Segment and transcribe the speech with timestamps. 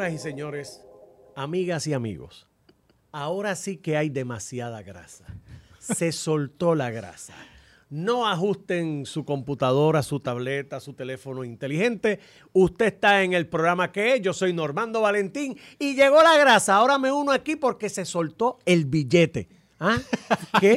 [0.00, 0.82] Señoras y señores,
[1.36, 2.48] amigas y amigos,
[3.12, 5.26] ahora sí que hay demasiada grasa.
[5.78, 7.34] Se soltó la grasa.
[7.90, 12.18] No ajusten su computadora, su tableta, su teléfono inteligente.
[12.54, 14.22] Usted está en el programa que es.
[14.22, 16.76] Yo soy Normando Valentín y llegó la grasa.
[16.76, 19.50] Ahora me uno aquí porque se soltó el billete.
[19.82, 19.96] ¿Ah?
[20.60, 20.76] ¿Qué?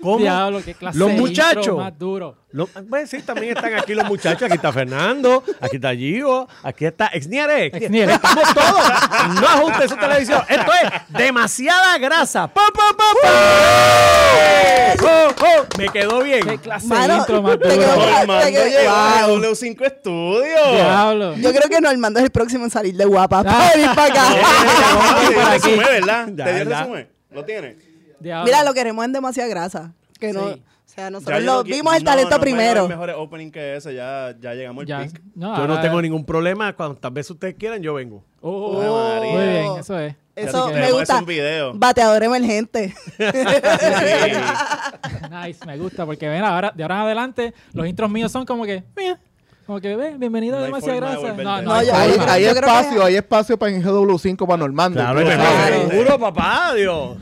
[0.00, 0.16] ¿Cómo?
[0.18, 1.76] Diablo, qué clase Los muchachos.
[1.76, 2.34] más duro.
[2.50, 4.44] Lo- bueno, sí, también están aquí los muchachos.
[4.44, 7.66] Aquí está Fernando, aquí está Gio, aquí está Exniere.
[7.66, 8.14] Exniere.
[8.14, 9.40] Estamos todos.
[9.40, 10.42] No ajuste su televisión.
[10.48, 12.48] Esto es demasiada grasa.
[12.48, 13.30] ¡Pum, pum, pum, pum!
[15.06, 15.66] ¡Oh, oh!
[15.78, 16.40] Me quedó bien.
[16.46, 17.68] Qué clase Mano, de intro más duro.
[17.70, 19.36] quedó- Normando llegó a Wow.
[19.42, 20.72] W5 Studios.
[20.72, 21.34] Diablo.
[21.36, 23.40] Yo creo que Normando es el próximo en salir de guapa.
[23.40, 23.44] Ah.
[23.44, 24.22] Para venir para acá.
[24.26, 26.28] Ah, te dio resumen, ¿verdad?
[26.34, 27.08] Ya, ¿Te dio resumen?
[27.30, 27.76] ¿Lo tienes?
[28.20, 28.44] Diablo.
[28.44, 29.92] Mira, lo queremos en demasiada grasa.
[30.18, 30.62] Que no, Sí.
[30.62, 32.80] o sea, nosotros yo lo, no qui- vimos el no, talento no primero.
[32.80, 33.94] haber mejores opening que ese.
[33.94, 35.00] Ya, ya llegamos al Ya.
[35.04, 35.20] pic.
[35.34, 36.72] No, Yo no ahora- tengo ningún problema.
[36.74, 38.24] Cuantas veces ustedes quieran, yo vengo.
[38.40, 39.32] Oh, Ay, María.
[39.32, 40.14] Muy bien, eso es.
[40.34, 41.18] Eso Así que- me Tenemos gusta.
[41.18, 41.72] en video.
[41.74, 42.94] Bateador emergente.
[45.30, 48.64] Nice, me gusta porque ven, ahora, de ahora en adelante los intros míos son como
[48.64, 49.18] que, mira,
[49.66, 51.30] como que ven, bienvenido No a hay demasiada forma de grasa.
[51.32, 52.32] volver No, no, No, hay Hay, forma.
[52.32, 55.00] hay yo creo espacio, hay espacio para en GW5 para Normando.
[55.00, 55.88] Claro, Claro.
[55.90, 57.16] seguro, papá, Dios.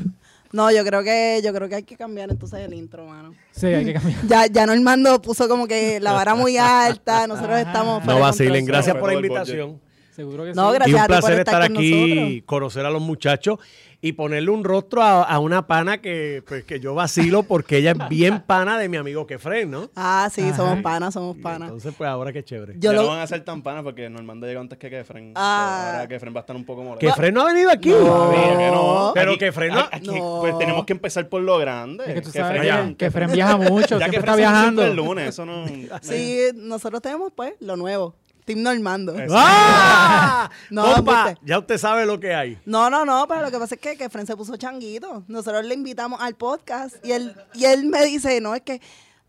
[0.56, 3.34] No, yo creo que yo creo que hay que cambiar entonces el intro, mano.
[3.52, 4.20] Sí, hay que cambiar.
[4.26, 7.26] Ya, ya Normando puso como que la vara muy alta.
[7.26, 7.60] Nosotros Ajá.
[7.62, 8.04] estamos.
[8.06, 8.64] No vacilen.
[8.64, 9.80] Gracias por la invitación.
[10.14, 10.74] Seguro que No, sí.
[10.76, 10.88] gracias.
[10.88, 12.42] Y un a ti por placer estar estar con aquí, nosotros.
[12.46, 13.58] conocer a los muchachos
[14.06, 17.92] y ponerle un rostro a, a una pana que, pues, que yo vacilo porque ella
[17.92, 19.90] es bien pana de mi amigo Kefren, ¿no?
[19.96, 20.56] Ah, sí, Ajá.
[20.56, 21.62] somos panas, somos panas.
[21.68, 22.74] Entonces, pues ahora qué chévere.
[22.78, 25.32] Yo ya lo- no van a ser tan panas porque Normando llegó antes que Kefren.
[25.34, 25.92] Ah.
[25.94, 27.06] Ahora Kefren va a estar un poco molesto.
[27.06, 27.88] Kefren no ha venido aquí.
[27.90, 28.30] No.
[28.30, 29.10] Que no.
[29.14, 30.38] Pero Aquí- Kefren no- aquí- No.
[30.40, 32.04] Pues tenemos que empezar por lo grande.
[32.06, 34.84] Es que tú Kefren sabes que, viaja mucho, Ya siempre que está viajando.
[34.84, 35.64] el lunes, eso no.
[36.02, 38.14] Sí, nosotros tenemos pues lo nuevo.
[38.46, 39.14] Team Normando.
[39.32, 40.48] ¡Ah!
[40.70, 41.46] No, Compa, embuste.
[41.46, 42.58] ya usted sabe lo que hay.
[42.64, 45.24] No, no, no, pero lo que pasa es que, que Fren se puso changuito.
[45.28, 48.80] Nosotros le invitamos al podcast y él, y él me dice, no, es que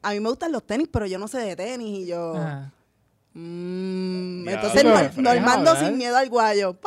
[0.03, 2.03] a mí me gustan los tenis, pero yo no sé de tenis.
[2.03, 2.71] Y yo, Ajá.
[3.33, 6.77] Mm, entonces Nor- Fren, Normando sin miedo al guayo.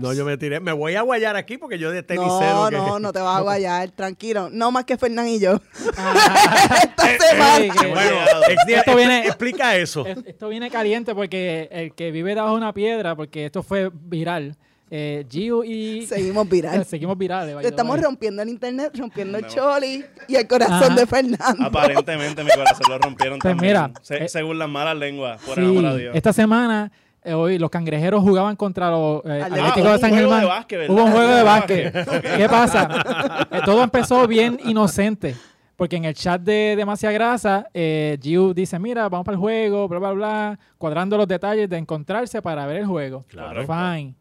[0.00, 0.60] No, yo me tiré.
[0.60, 2.66] Me voy a guayar aquí porque yo de tenis No, cero.
[2.70, 4.48] que- no, no te vas a guayar, tranquilo.
[4.50, 5.60] No más que Fernán y yo.
[5.96, 6.74] Ajá.
[6.82, 7.74] Esta semana.
[7.74, 8.16] Bueno,
[8.48, 10.06] Exniel, Esto viene- explica eso.
[10.06, 13.90] Es- Esto viene caliente porque el que vive debajo de una piedra, porque esto fue
[13.92, 14.56] viral.
[14.90, 16.04] Eh, Gio y.
[16.06, 16.84] Seguimos viral.
[16.86, 17.56] Seguimos virales.
[17.64, 19.48] Estamos rompiendo el internet, rompiendo el No.
[19.48, 20.94] choli y el corazón Ajá.
[20.94, 21.64] de Fernando.
[21.66, 23.72] Aparentemente mi corazón lo rompieron Pues también.
[23.72, 26.16] mira, Se- eh, según las malas lenguas, por Sí, el amor a Dios.
[26.16, 26.90] esta semana,
[27.22, 30.30] eh, hoy los cangrejeros jugaban contra los eh, Ah, Atléticos hubo de San un juego
[30.30, 30.40] Germán.
[30.40, 30.94] de básquet, ¿verdad?
[30.96, 32.36] Hubo un juego de básquet.
[32.36, 33.46] ¿Qué pasa?
[33.52, 35.36] Eh, todo empezó bien inocente.
[35.76, 39.88] Porque en el chat de Demasiada Grasa, eh, Giu dice, mira, vamos para el juego,
[39.88, 43.24] bla, bla, bla, cuadrando los detalles de encontrarse para ver el juego.
[43.28, 43.62] Claro.
[43.66, 44.14] Fine.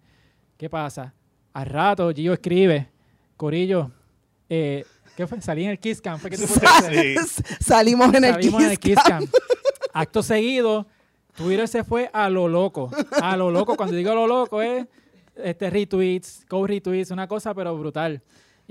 [0.59, 1.13] ¿Qué pasa?
[1.53, 2.89] Al rato, Gio escribe,
[3.37, 3.91] Corillo,
[4.49, 4.83] eh,
[5.15, 5.39] ¿qué fue?
[5.39, 6.19] Salí en el Kiss Cam.
[6.19, 6.43] ¿Fue que tú.
[7.61, 9.25] Salimos en el Salimos en el Kiss Kiss Cam.
[9.25, 9.29] Cam.
[9.93, 10.85] Acto seguido,
[11.37, 12.91] Twitter se fue a lo loco.
[13.21, 13.77] A lo loco.
[13.77, 14.85] Cuando digo a lo loco es
[15.37, 18.21] este retweets, co-retweets, una cosa pero brutal.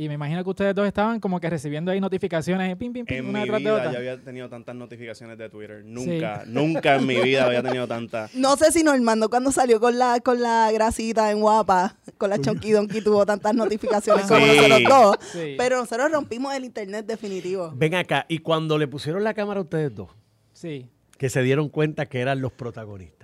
[0.00, 3.16] Y me imagino que ustedes dos estaban como que recibiendo ahí notificaciones, pim, pim, pim,
[3.16, 3.92] En una mi detrás de vida otra.
[3.92, 5.82] yo había tenido tantas notificaciones de Twitter.
[5.84, 8.32] Nunca, nunca en mi vida había tenido tantas.
[8.36, 12.38] No sé si Normando cuando salió con la, con la grasita en guapa, con la
[12.40, 14.46] Chonky Donkey tuvo tantas notificaciones como Sí.
[14.56, 15.16] nosotros dos.
[15.32, 15.54] Sí.
[15.58, 17.72] Pero nosotros rompimos el internet definitivo.
[17.74, 18.24] Ven acá.
[18.28, 20.10] Y cuando le pusieron la cámara a ustedes dos,
[20.52, 20.86] Sí.
[21.16, 23.17] que se dieron cuenta que eran los protagonistas.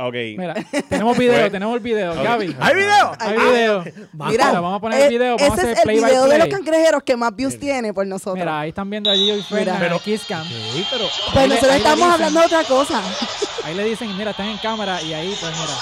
[0.00, 0.14] Ok.
[0.38, 0.54] Mira,
[0.88, 2.14] tenemos video, Pues- tenemos el video.
[2.22, 2.56] Gaby.
[2.60, 3.12] ¿Hay video?
[3.18, 3.84] Hay Ah, video.
[4.12, 6.26] Mira, vamos a poner el eh, video, vamos a hacer es el play by video
[6.26, 8.36] de los cangrejeros que más views tiene por nosotros.
[8.36, 9.94] Mira, ahí están viendo a Gio y Fernan en Mira.
[9.96, 10.46] el Kiss Cam.
[10.46, 11.04] Sí, pero...
[11.26, 13.02] pues ahí nosotros ahí estamos dicen- hablando de otra cosa.
[13.64, 15.74] Ahí le dicen, mira, están en cámara y ahí, pues mira.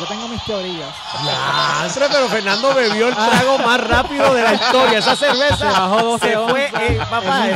[0.00, 0.88] Yo tengo mis teorías.
[1.22, 4.98] Diantre, pero Fernando bebió el trago más rápido de la historia.
[4.98, 7.48] Esa cerveza Se bajó 12 se fue, eh, papá.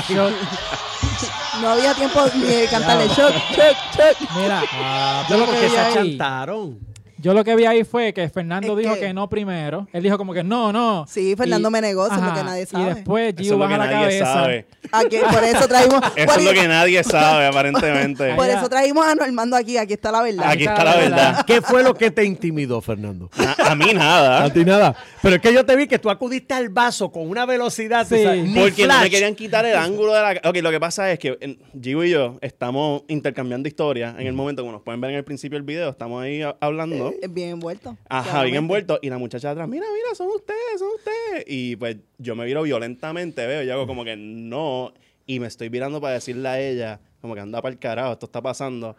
[1.60, 4.30] No había tiempo ni de cantarle shock, shock, shock.
[4.36, 6.85] Mira, Ah, yo lo porque que vi se achantaron.
[7.18, 9.14] Yo lo que vi ahí fue que Fernando Es dijo que- que...
[9.14, 9.86] no primero.
[9.92, 11.06] Él dijo como que no, no.
[11.08, 12.94] Sí, Fernando Y- me negó, eso es lo que nadie Y sabe.
[12.94, 14.24] después Eso Gio es lo que baja la nadie cabeza.
[14.32, 14.66] sabe.
[14.92, 16.00] Aquí, por eso traímos.
[16.16, 18.34] Eso por, es lo que nadie sabe, aparentemente.
[18.34, 19.76] por eso traímos a Normando aquí.
[19.76, 20.48] Aquí está la verdad.
[20.48, 21.44] Aquí está la verdad.
[21.46, 23.28] ¿Qué fue lo que te intimidó, Fernando?
[23.58, 24.44] A, a mí nada.
[24.44, 24.94] A ti nada.
[25.22, 28.06] Pero es que yo te vi que tú acudiste al vaso con una velocidad.
[28.06, 28.24] Sí.
[28.56, 30.40] Porque no me querían quitar el ángulo de la...
[30.48, 34.62] Ok, lo que pasa es que Gio y yo estamos intercambiando historias en el momento,
[34.62, 37.05] como nos pueden ver en el principio del video, estamos ahí hablando.
[37.20, 37.96] Es bien envuelto.
[38.08, 38.50] Ajá, claramente.
[38.52, 38.98] bien envuelto.
[39.02, 41.44] Y la muchacha atrás, mira, mira, son ustedes, son ustedes.
[41.46, 44.92] Y pues yo me viro violentamente, veo, y hago como que no.
[45.26, 48.26] Y me estoy virando para decirle a ella, como que anda para el carajo, esto
[48.26, 48.96] está pasando.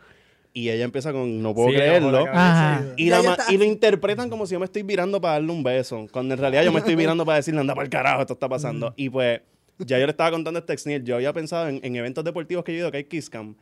[0.54, 2.12] Y ella empieza con, no puedo Sí, creerlo.
[2.26, 5.62] la y- la ma- lo interpretan como si yo me estoy virando para darle un
[5.64, 6.08] beso.
[6.12, 8.50] Cuando en realidad yo me estoy virando para decirle, anda para el carajo, esto está
[8.50, 8.94] pasando.
[8.98, 9.42] y pues,
[9.80, 12.72] ya yo le estaba contando este Exniel, yo había pensado en, en eventos deportivos que
[12.72, 13.54] yo he ido, que hay Kiss Cam.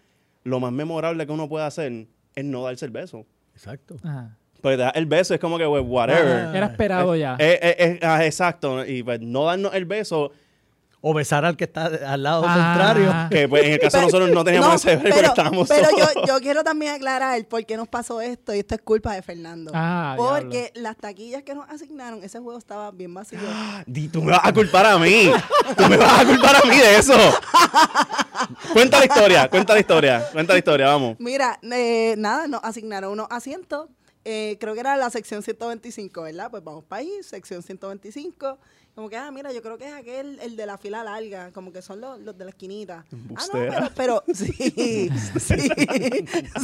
[0.45, 2.05] Lo más memorable que uno puede hacer
[2.35, 3.25] es no darse el beso.
[3.55, 3.95] Exacto.
[4.03, 4.37] Ajá.
[4.61, 6.47] Porque te das el beso es como que, pues, whatever.
[6.47, 6.57] Ah.
[6.57, 7.35] Era esperado ya.
[7.39, 8.85] Eh, eh, eh, ah, exacto.
[8.85, 10.31] Y pues no darnos el beso,
[11.07, 12.73] O besar al que está al lado Ah.
[12.73, 13.13] contrario.
[13.29, 15.67] que pues en el caso de Pero- nosotros no teníamos no, ese porque pero, estábamos
[15.67, 16.13] pero solos.
[16.15, 19.21] yo, yo quiero también aclarar por qué nos pasó esto y esto es culpa de
[19.21, 19.71] Fernando.
[19.75, 23.37] Ah, porque las taquillas que nos asignaron, ese juego estaba bien vacío.
[23.85, 25.29] Di, tú me vas a culpar a mí.
[25.77, 27.13] Tú me vas a culpar a mí de eso.
[28.73, 31.15] cuenta la historia, cuenta la historia, cuenta la historia, vamos.
[31.19, 33.89] Mira, eh, nada, nos asignaron unos asientos.
[34.27, 36.49] eh, creo que era la sección 125, ¿verdad?
[36.49, 38.57] Pues vamos para ahí, sección 125.
[38.95, 41.73] Como que, ah, mira, yo creo que es aquel, el de la fila larga, como
[41.73, 43.05] que son los, los de la esquinita.
[43.35, 44.53] Ah, no, pero, pero, sí,
[45.37, 45.69] sí,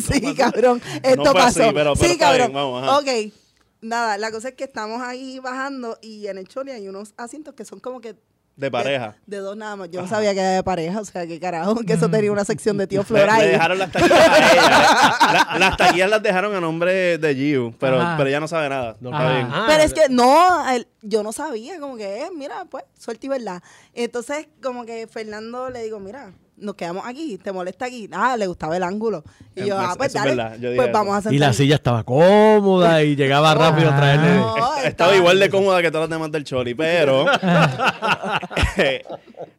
[0.01, 1.73] sí, cabrón, esto así, pasó.
[1.73, 2.53] pero- pero sí, cabrón.
[2.53, 2.99] vamos, ajá.
[2.99, 3.33] ok,
[3.81, 7.53] nada, la cosa es que estamos ahí bajando y en el choli hay unos asientos
[7.53, 8.15] que son como que
[8.61, 9.15] De pareja.
[9.25, 9.89] de, de dos nada más.
[9.91, 12.45] Yo no sabía que era de pareja, o sea, que carajo, que eso tenía una
[12.45, 13.47] sección de tío Le, Flor le ahí.
[13.49, 15.47] dejaron las taquillas a ella.
[15.53, 18.15] La- las taquillas las dejaron a nombre de Giu, pero, Ajá.
[18.17, 18.95] pero ella no sabe nada.
[19.01, 19.33] No, Está Ajá.
[19.35, 19.47] bien.
[19.51, 23.25] Ah, Pero es que no, el- yo no sabía, como que, eh, mira, pues, suerte
[23.27, 23.61] y verdad.
[23.93, 26.31] Entonces, como que Fernando le digo, mira,
[26.61, 28.07] nos quedamos aquí, ¿te molesta aquí?
[28.13, 29.23] Ah, le gustaba el ángulo.
[29.55, 31.33] Y Eh, yo, pues, ah, pues dale, verdad, yo dije pues vamos a sentar.
[31.33, 34.35] Y la silla estaba cómoda y llegaba rápido a traerle.
[34.35, 37.25] No, Estaba estaba- igual de cómoda que todas las demás del Choli, pero
[38.77, 39.03] eh,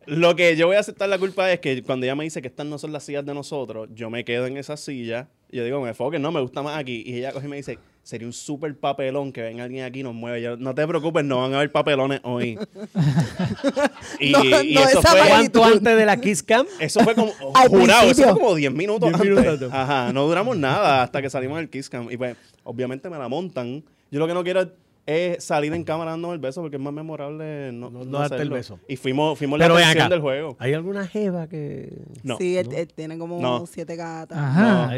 [0.06, 2.48] lo que yo voy a aceptar la culpa es que cuando ella me dice que
[2.48, 5.64] estas no son las sillas de nosotros, yo me quedo en esa silla y yo
[5.64, 7.02] digo, me enfoque, no, me gusta más aquí.
[7.06, 10.02] Y ella coge y me dice, sería un súper papelón que venga alguien aquí y
[10.02, 10.42] nos mueve.
[10.42, 12.58] Yo, no te preocupes, no van a haber papelones hoy.
[14.20, 15.20] y, No, y no, eso fue...
[15.28, 16.66] ¿Cuánto antes de la Kiss Cam?
[16.78, 19.30] Eso fue como, Al jurado, eso fue como 10 minutos 10 antes.
[19.30, 19.72] minutos antes.
[19.72, 22.10] Ajá, no duramos nada hasta que salimos del Kiss Cam.
[22.10, 23.82] Y pues, obviamente me la montan.
[24.10, 24.68] Yo lo que no quiero
[25.04, 28.40] es salir en cámara dándome el beso porque es más memorable no, No- no darte
[28.40, 28.78] el beso.
[28.86, 30.56] Y fuimos, fuimos Pero la atención del juego.
[30.60, 31.92] ¿Hay alguna jeva que...?
[32.22, 33.66] No, Sí, él, él tiene como No.
[33.66, 34.38] siete gatas.
[34.38, 34.92] Ajá.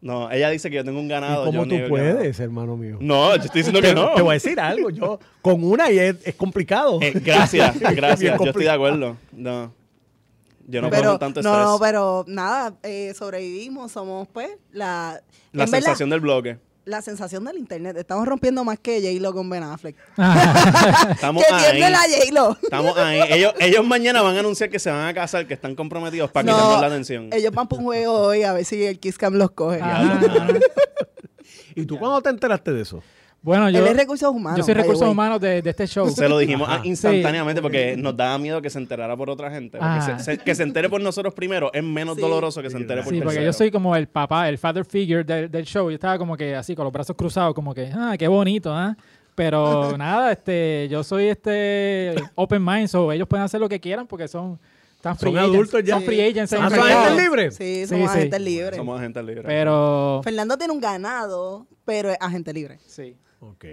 [0.00, 1.44] No, ella dice que yo tengo un ¿Y ganado.
[1.44, 2.96] cómo yo tú puedes, hermano mío?
[3.00, 4.14] No, yo estoy diciendo que no.
[4.14, 4.88] Te voy a decir algo.
[4.88, 6.98] Yo con una y es, es complicado.
[7.02, 8.38] Eh, gracias, gracias.
[8.38, 9.16] Yo estoy de acuerdo.
[9.32, 9.72] No.
[10.66, 11.54] Yo no pero, tanto estrés.
[11.56, 15.20] no, pero nada, eh, sobrevivimos, somos pues la...
[15.52, 16.58] la verdad, sensación del bloque.
[16.90, 17.96] La sensación del internet.
[17.96, 19.96] Estamos rompiendo más que J-Lo con Ben Affleck.
[21.10, 21.80] Estamos que ahí.
[21.80, 22.58] la J-Lo.
[22.62, 23.20] Estamos ahí.
[23.30, 26.50] Ellos, ellos mañana van a anunciar que se van a casar, que están comprometidos para
[26.50, 27.30] No, quitarnos la atención.
[27.32, 29.80] Ellos van por un juego hoy a ver si el Kiss Cam los coge.
[29.82, 30.20] Ah.
[31.74, 33.02] ¿Y tú cuándo te enteraste de eso?
[33.42, 34.58] Bueno, yo, Él es recursos humanos.
[34.58, 35.10] yo soy recursos way.
[35.12, 36.06] humanos de, de este show.
[36.10, 36.82] Se lo dijimos Ajá.
[36.84, 39.78] instantáneamente porque nos daba miedo que se enterara por otra gente.
[39.80, 40.18] Ah.
[40.18, 42.20] se- se- que se entere por nosotros primero es menos Sí.
[42.20, 45.24] doloroso que se entere por Sí, porque yo soy como el papá, el father figure
[45.24, 45.88] del, del show.
[45.88, 48.94] Yo estaba como que así, con los brazos cruzados, como que, ah, qué bonito, ¿ah?
[49.34, 54.06] Pero nada, este, yo soy este open mind, so ellos pueden hacer lo que quieran
[54.06, 54.58] porque son
[55.00, 55.94] tan free Son agents, adultos ya.
[55.94, 56.52] Son free agents.
[56.52, 57.56] en Ah, ¿son agentes libres?
[57.56, 58.18] Sí, Sí, somos sí.
[58.18, 58.76] agentes libres.
[58.76, 59.44] Somos agentes libres.
[59.46, 62.78] Pero, Fernando tiene un ganado, pero es agente libre.
[62.86, 63.16] sí.
[63.40, 63.64] Ok.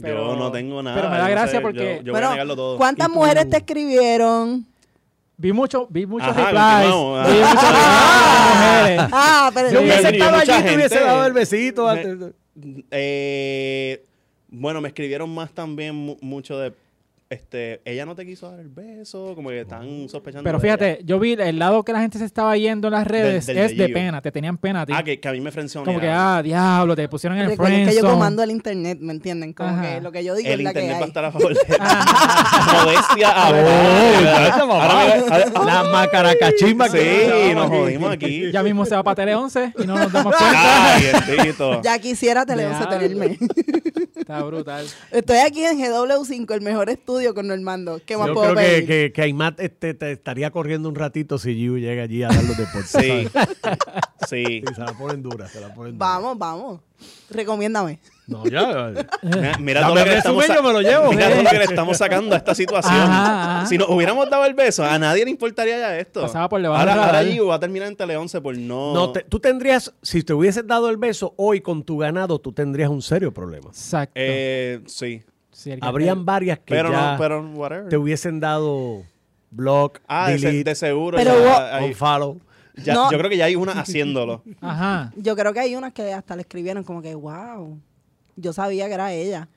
[0.00, 0.96] pero- yo no tengo nada.
[0.96, 2.76] pero me da yo no gracia sé, porque- Yo, yo voy a negarlo todo.
[2.76, 3.18] ¿Cuántas ¿Y tú?
[3.18, 4.66] mujeres te escribieron?
[5.36, 6.92] Vi mucho, vi muchos Ajá, replies.
[6.92, 7.26] continuamos.
[7.28, 9.08] Vi muchos replies mujeres.
[9.12, 11.84] Ah, pero Si hubiese Sí, estado allí, te hubiese dado el besito.
[11.84, 12.32] Me- antes.
[12.90, 14.04] Eh,
[14.48, 16.72] bueno, me escribieron más también mu- mucho de...
[17.32, 20.44] Este, ella no te quiso dar el beso, como que están sospechando.
[20.44, 23.46] Pero fíjate, yo vi el lado que la gente se estaba yendo en las redes
[23.46, 24.92] del es de pena, te tenían pena a ti.
[24.94, 25.94] Ah, que, que a mí me frencionaron.
[25.94, 28.12] como que, ah, diablo, te pusieron en el Recuerden que yo friendzone.
[28.12, 29.54] comando el internet, ¿me entienden?
[29.54, 29.82] Como Ajá.
[29.82, 31.54] que lo que yo digo el es la que internet va a estar a favor
[31.54, 31.78] de.
[32.84, 33.50] Modestia a
[34.64, 38.50] Oh, La macaracachimba Sí, que nos jodimos aquí.
[38.52, 40.94] Ya mismo se va para Tele 11 y no nos damos cuenta.
[40.96, 41.02] Ay.
[41.82, 42.98] Ya quisiera Teleonce Diablo.
[42.98, 43.38] tenerme.
[44.16, 44.86] Está brutal.
[45.10, 48.00] Estoy aquí en GW5, el mejor estudio con Normando.
[48.04, 48.86] ¿Qué más Yo puedo creo que, pedir?
[48.86, 52.42] que, que Aymat este, te estaría corriendo un ratito si Giu llega allí a dar
[52.44, 52.90] los deportes.
[52.90, 53.28] Sí.
[54.28, 54.62] Sí.
[54.62, 56.06] Sí, se la ponen dura, se la ponen dura.
[56.06, 56.80] Vamos, vamos.
[57.28, 57.98] Recomiéndame.
[58.28, 58.92] No, ya.
[59.22, 61.10] Mira, mira todo lo que le estamos yo me lo llevo.
[61.12, 62.94] Mira todo lo que le estamos sacando a esta situación.
[62.94, 63.66] Ajá, ajá.
[63.66, 66.22] Si nos hubiéramos dado el beso, a nadie le importaría ya esto.
[66.22, 67.24] Pasaba por debajo ahora, ahora.
[67.24, 68.94] Giu va a terminar en Tele 11 por no.
[68.94, 72.52] No, te- tú tendrías, si te hubieses dado el beso hoy con tu ganado, tú
[72.52, 73.68] tendrías un serio problema.
[73.70, 74.12] Exacto.
[74.14, 75.22] Eh, sí.
[75.80, 77.88] Habrían varias que Pero ya no, pero whatever.
[77.88, 79.02] te hubiesen dado
[79.50, 81.16] block, ah, delete, de seguro.
[81.18, 82.40] Pero ya hubo- hay- unfollow.
[82.76, 83.10] ya- No.
[83.12, 84.42] Yo creo que ya hay una haciéndolo.
[84.62, 85.12] Ajá.
[85.16, 87.78] Yo creo que hay unas que hasta le escribieron como que, wow,
[88.36, 89.48] yo sabía que era ella.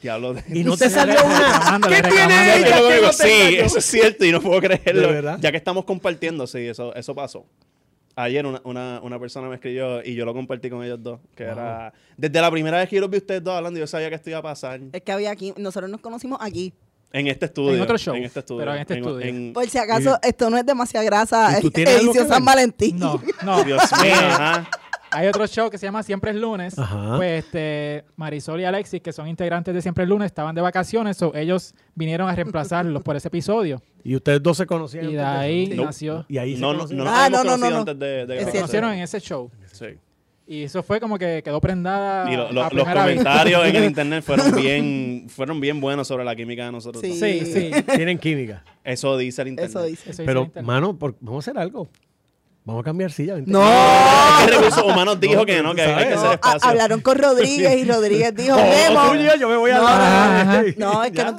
[0.00, 0.44] Diablo de...
[0.58, 1.80] Y no te salió una.
[1.88, 5.38] ¿Qué tiene ella digo, sí, eso es cierto y no puedo creerlo.
[5.38, 7.44] Ya que estamos compartiendo, sí, eso, eso pasó.
[8.22, 11.20] Ayer una, una, una persona me escribió y yo lo compartí con ellos dos.
[11.34, 11.92] Que era.
[12.16, 14.30] Desde la primera vez que yo los vi ustedes dos hablando, yo sabía que esto
[14.30, 14.80] iba a pasar.
[14.92, 16.72] Es que había aquí, nosotros nos conocimos aquí.
[17.12, 17.74] En este estudio.
[17.76, 18.58] En otro show, En este estudio.
[18.60, 19.26] pero en este estudio.
[19.26, 21.58] en- Por si acaso, esto no es demasiada grasa.
[21.58, 22.54] ¿Y tú tienes algo Edición que San ver?
[22.54, 22.98] Valentín.
[22.98, 23.64] No, no.
[23.64, 24.68] Dios mío, ajá.
[25.10, 26.78] Hay otro show que se llama Siempre es lunes.
[26.78, 27.16] Ajá.
[27.16, 31.16] Pues este, Marisol y Alexis, que son integrantes de Siempre es lunes, estaban de vacaciones,
[31.16, 33.82] so ellos vinieron a reemplazarlos por ese episodio.
[34.04, 35.08] Y ustedes dos se conocían.
[35.10, 36.24] Y de antes ahí nació.
[36.28, 37.78] Y ahí se No, no, no nos Ah, no, no, conocido no, no.
[37.90, 39.50] antes de, de Se conocieron en ese show.
[39.72, 39.86] Sí.
[40.50, 42.32] Y eso fue como que quedó prendada.
[42.32, 46.24] Y lo- lo- a los comentarios en el internet fueron bien, fueron bien buenos sobre
[46.24, 47.02] la química de nosotros.
[47.02, 47.12] Sí.
[47.20, 47.70] Sí, sí.
[47.94, 48.64] Tienen química.
[48.82, 49.70] Eso dice el internet.
[49.70, 50.02] Eso dice.
[50.10, 50.66] Eso dice Pero, internet.
[50.66, 51.90] mano, por- vamos a hacer algo.
[52.64, 53.34] Vamos a cambiar silla.
[53.34, 53.50] vente.
[53.50, 53.62] No.
[54.46, 56.68] Que Recursos Humanos dijo No, que no, que hay que hacer No, a- espacio.
[56.70, 59.08] hablaron con Rodríguez y Rodríguez dijo, O- o Memo.
[59.08, 59.78] tú y yo, yo me voy a
[60.76, 60.92] No.
[60.92, 61.36] No, es que no-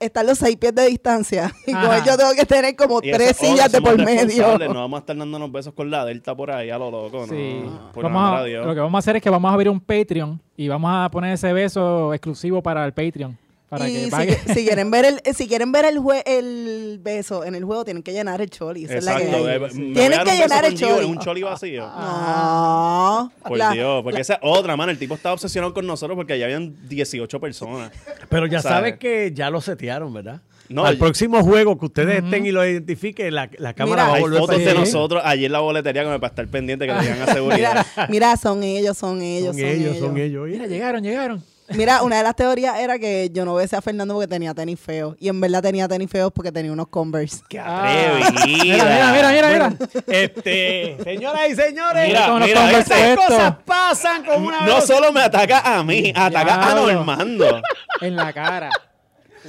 [0.00, 1.52] están los seis pies de distancia.
[1.66, 4.58] Y con ellos tengo que tener como Y tres oh, sillas de por medio.
[4.58, 7.26] No vamos a estar dándonos besos con la Delta por ahí a lo loco, ¿no?
[7.28, 7.62] Sí.
[7.94, 8.66] Por Vamos a- a Dios.
[8.66, 11.08] lo que vamos a hacer es que vamos a abrir un Patreon y vamos a
[11.10, 13.38] poner ese beso exclusivo para el Patreon.
[13.78, 17.54] Para y que si, quieren ver el si quieren ver el, jue- el beso en
[17.54, 19.22] el juego tienen que llenar el choli esa Exacto.
[19.24, 19.56] es la que hay.
[19.64, 21.86] eh, tienen que llenar el choli en un choli vacío.
[21.86, 24.90] no Por La- Dios, porque esa es otra, mano.
[24.92, 27.90] El tipo estaba obsesionado con nosotros porque allá habían 18 personas.
[28.28, 28.76] Pero ya ¿Sabes?
[28.78, 30.40] sabes que ya lo setearon, ¿verdad?
[30.68, 34.12] No, Al próximo juego que ustedes estén y lo identifiquen, la, la cámara Mira, va
[34.12, 36.86] a Hay volver fotos para de nosotros allí en la boletería como para estar pendiente
[36.88, 37.86] que le digan a seguridad.
[37.96, 40.48] mira, mira son ellos son ellos Son ellos, son ellos.
[40.48, 41.44] Mira, llegaron, llegaron.
[41.70, 44.78] Mira, una de las teorías era que yo no besé a Fernando porque tenía tenis
[44.78, 45.16] feos.
[45.18, 47.42] Y en verdad tenía tenis feos porque tenía unos Converse.
[47.48, 48.32] ¡Qué atrevida!
[48.46, 49.72] Mira, mira, mira, mira.
[50.06, 52.78] Este, señoras y señores, Mira, con mira, ¿viste?
[52.78, 53.26] estas puestos.
[53.36, 56.74] cosas pasan con una No solo me ataca a mí, ataca a.
[56.76, 57.60] Normando.
[58.00, 58.70] En la cara.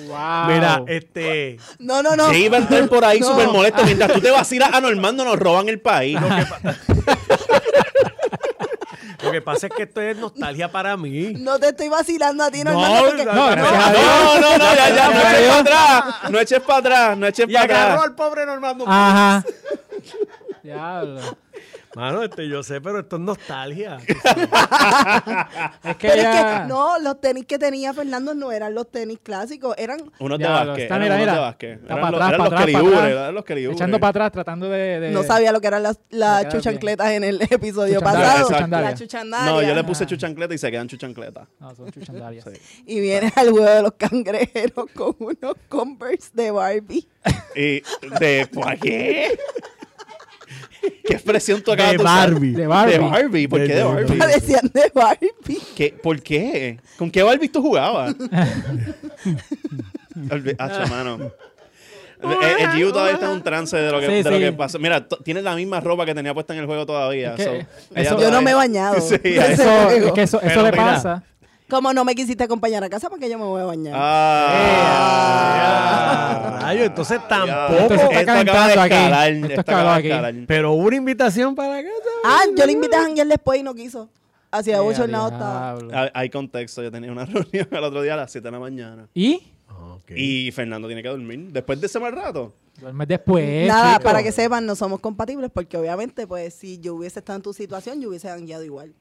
[0.07, 0.45] Wow.
[0.47, 2.29] Mira, este, No, no, no.
[2.29, 3.27] Que iba a entrar por ahí No.
[3.29, 3.83] súper molesto.
[3.83, 6.17] Mientras tú te vacilas a Normando, nos roban el país.
[9.38, 11.34] Lo que pasa es que esto es nostalgia para mí.
[11.38, 13.56] No te estoy vacilando a ti, No, Normando, porque- no, no.
[13.56, 16.32] No, no, no, ya, ya, no eches para atrás.
[16.32, 18.03] No eches para atrás, no eches Y para agarró atrás.
[18.06, 18.86] al pobre Normando.
[18.88, 19.44] Ajá.
[20.63, 21.22] Diablo.
[21.98, 23.98] Mano, este, yo sé, pero esto es nostalgia.
[25.84, 26.62] Es que Pero es ya...
[26.63, 30.46] que no, los tenis que tenía Fernando no eran los tenis clásicos, eran Unos de
[30.46, 30.84] Diablo, básquet.
[30.84, 31.34] está, eran mira, unos mira.
[31.34, 31.72] de básquet.
[31.82, 33.12] Está Eran para los- atrás, eran para los atrás, para Calibures, atrás.
[33.22, 33.77] eran los Calibures.
[33.77, 35.00] Echando para atrás, tratando de...
[35.00, 35.98] de- no sabía lo que eran las,
[36.50, 38.48] chuchancletas en el episodio Chuchandalias, pasado.
[38.50, 38.92] chuchandalias.
[38.92, 39.54] Las chuchandalias.
[39.56, 41.48] No, yo le puse chuchancleta y se quedan chuchancletas.
[41.60, 42.46] No, son chuchandalias.
[42.86, 47.08] Y viene al juego de los cangrejeros con unos Converse de Barbie.
[47.56, 47.82] Y
[48.20, 49.38] de ¿por qué?
[51.06, 52.32] ¿Qué expresión tú acabas De de usar?
[52.32, 52.51] Barbie.
[52.51, 52.91] De Barbie.
[52.94, 53.48] De Barbie.
[53.48, 54.17] ¿Por De- qué de Barbie?
[54.17, 55.29] Parecían de Barbie.
[55.75, 55.96] ¿Qué?
[56.01, 56.79] ¿Por qué?
[56.98, 58.15] ¿Con qué Barbie tú jugabas?
[60.60, 61.32] Ah, mano.
[62.24, 64.44] El, todavía está en un trance de lo que, Sí, de lo sí.
[64.44, 64.79] que pasó.
[64.79, 67.36] Mira, tiene la misma ropa que tenía puesta en el juego todavía.
[67.36, 67.51] Es que so,
[67.94, 69.00] eso- Yo no me he bañado.
[69.01, 71.24] Sí, Eso, es que eso, eso le pasa.
[71.69, 73.93] Como no me quisiste acompañar a casa porque yo me voy a bañar.
[75.27, 76.59] Ah.
[76.62, 77.27] Rayo, entonces Ya.
[77.27, 77.74] tampoco.
[77.74, 78.93] Esto se está calentando aquí.
[78.93, 80.33] escalar.
[80.36, 80.45] Esto.
[80.47, 82.09] Pero hubo una invitación para la casa.
[82.25, 84.09] Ah, yo le invité a janguear después y no quiso.
[84.50, 85.75] Hacía Eh, bochornado estaba.
[85.77, 86.09] diablo.
[86.13, 86.81] Hay- contexto.
[86.83, 89.07] Yo tenía una reunión el otro día a las 7 de la mañana.
[89.13, 89.43] ¿Y?
[90.15, 91.50] Y Fernando tiene que dormir.
[91.51, 92.53] Después de ese mal rato.
[92.79, 94.03] Duermes después, Nada, chico.
[94.03, 97.51] para que sepan, no somos compatibles porque obviamente, pues, si yo hubiese estado en tu
[97.51, 98.93] situación, yo hubiese jangueado igual.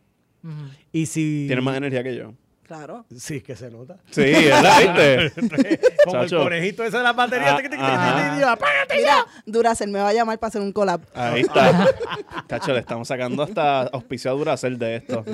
[0.92, 1.44] Y si.
[1.46, 2.32] Tiene más energía que yo.
[2.66, 3.04] Claro.
[3.16, 3.96] Sí, que se nota.
[4.10, 4.78] Sí, ¿verdad?
[4.80, 5.80] ¿Viste?
[6.04, 6.36] Como Chacho.
[6.38, 7.52] el conejito ese de la batería.
[7.54, 8.16] Ah, Tiqui, tiqui, ajá.
[8.16, 8.96] tiqui, tiqui, apágate.
[8.96, 11.00] Mira, Duracell me va a llamar para hacer un collab.
[11.14, 11.86] Ahí está.
[12.48, 15.24] Cacho, le estamos sacando hasta auspicio a Duracell de esto.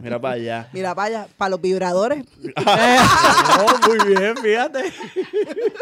[0.00, 0.68] Mira para allá.
[0.72, 2.24] Mira, vaya, para los vibradores.
[3.62, 4.84] Oh, muy bien, fíjate.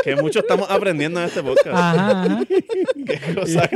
[0.03, 1.69] Que mucho estamos aprendiendo en este podcast.
[1.77, 2.41] Ajá, ajá.
[2.49, 3.69] Qué cosa.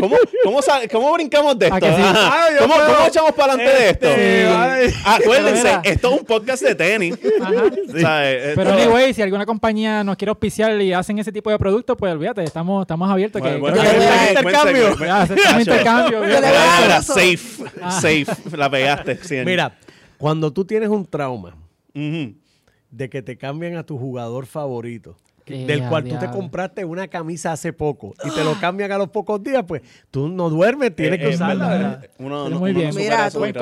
[0.00, 0.60] ¿Cómo, cómo,
[0.90, 1.86] cómo brincamos de esto?
[1.86, 4.08] Ah, ¿Cómo, cómo echamos para adelante de esto?
[4.08, 4.94] Este, ay.
[5.06, 7.18] Acuérdense, esto es un podcast de tenis.
[7.40, 7.52] Ajá.
[8.00, 8.44] ¿Sabes?
[8.44, 11.96] Esto- Pero anyway, si alguna compañía nos quiere auspiciar y hacen ese tipo de productos,
[11.98, 13.40] pues olvídate, estamos, estamos abiertos.
[13.40, 14.96] Bueno, que, bueno, que- buen intercambio.
[14.98, 15.60] Ya, Chacho.
[15.60, 16.20] intercambio.
[16.22, 17.90] Mira, safe, Ah.
[17.90, 19.16] safe, la pegaste.
[19.22, 19.36] sí.
[19.44, 19.76] Mira,
[20.18, 21.56] cuando tú tienes un trauma
[21.94, 27.08] de que te cambian a tu jugador favorito, Eh, del cual tú te compraste una
[27.08, 30.94] camisa hace poco y te lo cambian a los pocos días, pues tú no duermes,
[30.94, 32.94] tienes Eh, que eh, usarla, muy uno bien.
[32.94, 33.52] Mira, eso muy.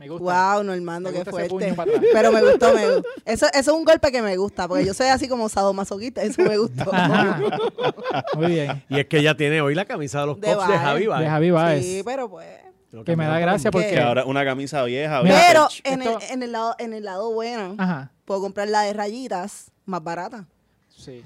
[0.00, 0.54] Me gusta.
[0.54, 1.74] Wow, Normando, Me qué fuerte.
[2.10, 3.08] Pero me gustó, me gustó.
[3.26, 6.40] Eso, eso es un golpe que me gusta, porque yo soy así como sadomasoquista, eso
[6.40, 6.90] me gustó.
[8.36, 8.82] Muy bien.
[8.88, 10.78] Y es que ella tiene hoy la camisa de los De Cubs de.
[10.78, 11.20] Javi Baez.
[11.24, 11.84] De Javi Baez.
[11.84, 12.46] Sí, pero pues.
[12.92, 13.90] Lo Que me da gracia porque...
[13.90, 15.22] Que ahora una camisa vieja.
[15.22, 18.10] Mira, Pero en el, esto- en, el lado, en el lado bueno, Ajá.
[18.24, 20.46] puedo comprar la de rayitas más barata.
[20.88, 21.22] Sí.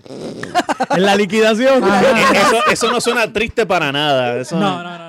[0.91, 1.83] En la liquidación.
[1.85, 4.37] Eso, eso no suena triste para nada.
[4.41, 5.04] Eso No, no, no, no.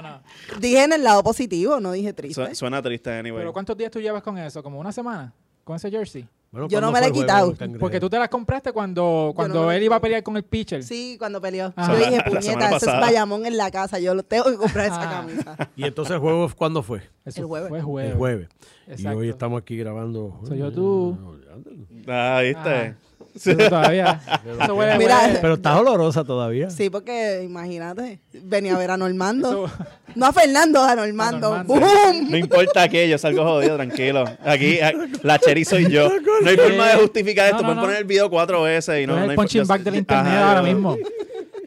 [0.59, 2.47] Dije en el lado positivo, no dije triste.
[2.49, 3.41] Su- suena triste, anyway.
[3.41, 4.61] Pero ¿cuántos días tú llevas con eso?
[4.63, 5.33] ¿Como una semana?
[5.63, 6.27] ¿Con ese jersey?
[6.51, 7.53] Bueno, Yo no ¿cuándo me la he quitado?
[7.79, 10.83] Porque tú te las compraste cuando, cuando no él iba a pelear con el pitcher.
[10.83, 11.73] Sí, cuando peleó.
[11.75, 11.91] Ah.
[11.91, 12.99] Yo dije, puñeta, ese es.
[13.01, 13.99] Bayamón en la casa.
[13.99, 15.21] Yo lo tengo que comprar esa Ah.
[15.25, 15.69] camisa.
[15.75, 17.01] ¿Y entonces el juego cuándo fue?
[17.25, 17.69] Eso El jueves.
[17.69, 18.11] fue jueves.
[18.11, 18.49] El jueves.
[18.97, 20.39] Y hoy estamos aquí grabando.
[20.47, 21.17] Soy yo tú.
[22.07, 22.95] Ah, ¿viste?
[23.35, 24.21] Sí, todavía.
[24.63, 25.39] Eso huele, Mira, huele.
[25.41, 26.69] Pero está olorosa todavía.
[26.69, 29.65] Sí, porque imagínate, venía a ver a Normando.
[29.65, 29.73] Eso-
[30.15, 31.53] No a Fernando, a Normando.
[31.53, 31.73] A Normando.
[32.13, 32.29] ¡Bum!
[32.31, 34.25] No importa que yo salgo jodido, tranquilo.
[34.43, 34.93] Aquí, a-
[35.23, 36.09] la cherry soy yo.
[36.41, 37.57] No hay forma de justificar esto.
[37.61, 37.81] No, no, Pueden no.
[37.83, 40.27] poner el video cuatro veces y no, no el hay punching yo- back del internet
[40.33, 40.97] Ajá, ahora yo- mismo.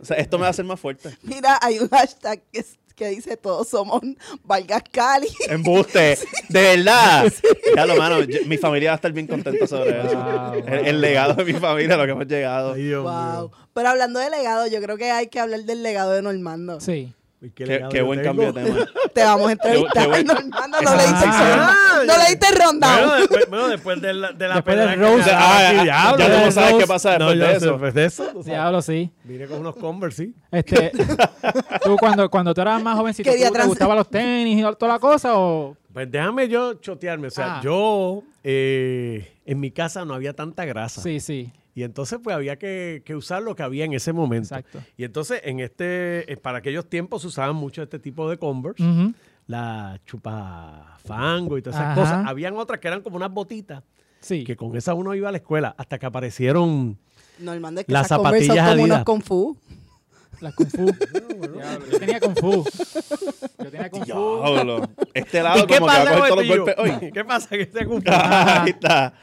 [0.00, 1.10] O sea, esto me va a hacer más fuerte.
[1.22, 4.00] Mira, hay un hashtag que, es- que dice todos somos
[4.44, 5.28] Vargas Cali.
[5.48, 6.18] Embuste.
[6.48, 7.32] De verdad.
[7.76, 10.16] Ya lo mano, yo- mi familia va a estar bien contenta sobre eso.
[10.16, 12.72] Wow, El, el legado de mi familia, lo que hemos llegado.
[12.72, 13.12] Ay, Dios Wow.
[13.12, 13.52] mío.
[13.74, 16.80] Pero hablando de legado, yo creo que hay que hablar del legado de Normando.
[16.80, 17.12] Sí.
[17.40, 18.22] ¿Y Qué, buen tengo?
[18.24, 18.86] cambio de tema.
[19.14, 20.02] Te vamos a entrevistar.
[20.02, 22.96] Qué buen- Normando, no diste, Ah, no le diste ronda.
[22.96, 26.44] Bueno, después, bueno, después de la, de la Después que Ah, ah, diablo, ya tú
[26.46, 27.70] no sabes qué pasa después No, de eso.
[27.70, 28.32] Después de eso.
[28.44, 29.10] Diablo, sí.
[29.22, 30.34] Vine con unos Converse, sí.
[30.50, 30.90] Este,
[31.84, 34.92] tú cuando, cuando tú eras más jovencito, Quería ¿tú ¿te gustaban los tenis y toda
[34.94, 35.76] la cosa o...?
[35.92, 37.28] Pues déjame yo chotearme.
[37.28, 37.60] O sea, Ah.
[37.62, 41.00] yo eh, en mi casa no había tanta grasa.
[41.02, 41.52] Sí, sí.
[41.78, 44.52] Y entonces pues había que, que usar lo que había en ese momento.
[44.56, 44.80] Exacto.
[44.96, 48.82] Y entonces en este, eh, para aquellos tiempos se usaban mucho este tipo de Converse.
[49.46, 52.00] La chupafango y todas esas Ajá.
[52.00, 52.26] cosas.
[52.26, 53.84] Habían otras que eran como unas botitas.
[54.18, 54.42] Sí.
[54.42, 56.98] Que con esa uno iba a la escuela hasta que aparecieron
[57.38, 59.56] Normando es que Las esas son zapatillas como unos Kung Fu.
[60.40, 60.86] Las Kung Fu.
[61.92, 62.64] Yo tenía Kung Fu.
[63.62, 64.42] Yo tenía Kung Fu.
[64.42, 64.90] Diablo.
[65.14, 67.10] Este lado ¿Y qué como que va a pasa coger todos los el golpes hoy.
[67.14, 67.48] ¿Qué pasa?
[67.50, 68.12] Que se cumple.
[68.12, 69.14] Ahí está.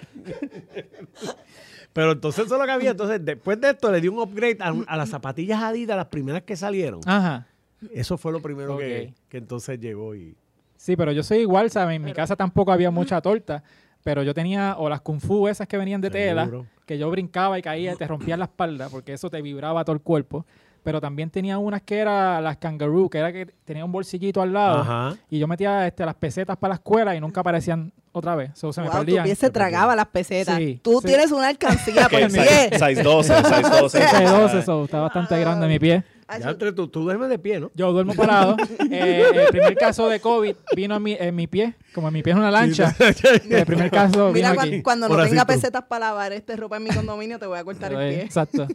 [1.96, 2.92] Pero entonces eso es lo que había.
[2.92, 6.42] Entonces, después de esto, le di un upgrade a, a las zapatillas Adidas, las primeras
[6.42, 7.00] que salieron.
[7.06, 7.48] Ajá.
[7.94, 10.36] Eso fue lo primero que, que entonces llegó y...
[10.76, 11.96] Sí, pero yo soy igual, ¿sabes?
[11.96, 13.64] En mi casa tampoco había mucha torta,
[14.04, 16.66] pero yo tenía o las Kung Fu esas que venían de tela, Seguro.
[16.86, 19.96] que yo brincaba y caía y te rompía la espalda, porque eso te vibraba todo
[19.96, 20.46] el cuerpo.
[20.86, 24.54] Pero también tenía unas que eran las Kangaroo, que era que tenía un bolsillito al
[24.54, 24.82] lado.
[24.82, 25.16] Ajá.
[25.32, 28.52] Y yo metía este, las pesetas para la escuela y nunca aparecían otra vez.
[28.54, 29.24] So, se me Wow, tu perdían.
[29.26, 30.58] pie se tragaba las pesetas.
[30.58, 31.08] Sí, Tú sí.
[31.08, 32.70] tienes una alcancía por Que pie.
[32.78, 34.00] 6 12, 6 12.
[34.00, 36.04] 6'12", so, está bastante grande mi pie.
[36.40, 37.72] Ya entre tú, tú duermes de pie, ¿no?
[37.74, 38.56] Yo duermo parado.
[38.92, 42.22] Eh, el primer caso de COVID vino en mi, en mi pie, como en mi
[42.22, 42.96] pie es una lancha.
[43.50, 44.82] el primer caso Mira, vino cuan- aquí.
[44.84, 45.54] cuando Por no tenga tú.
[45.54, 48.22] pesetas para lavar este ropa en mi condominio, te voy a cortar el pie.
[48.24, 48.68] Exacto.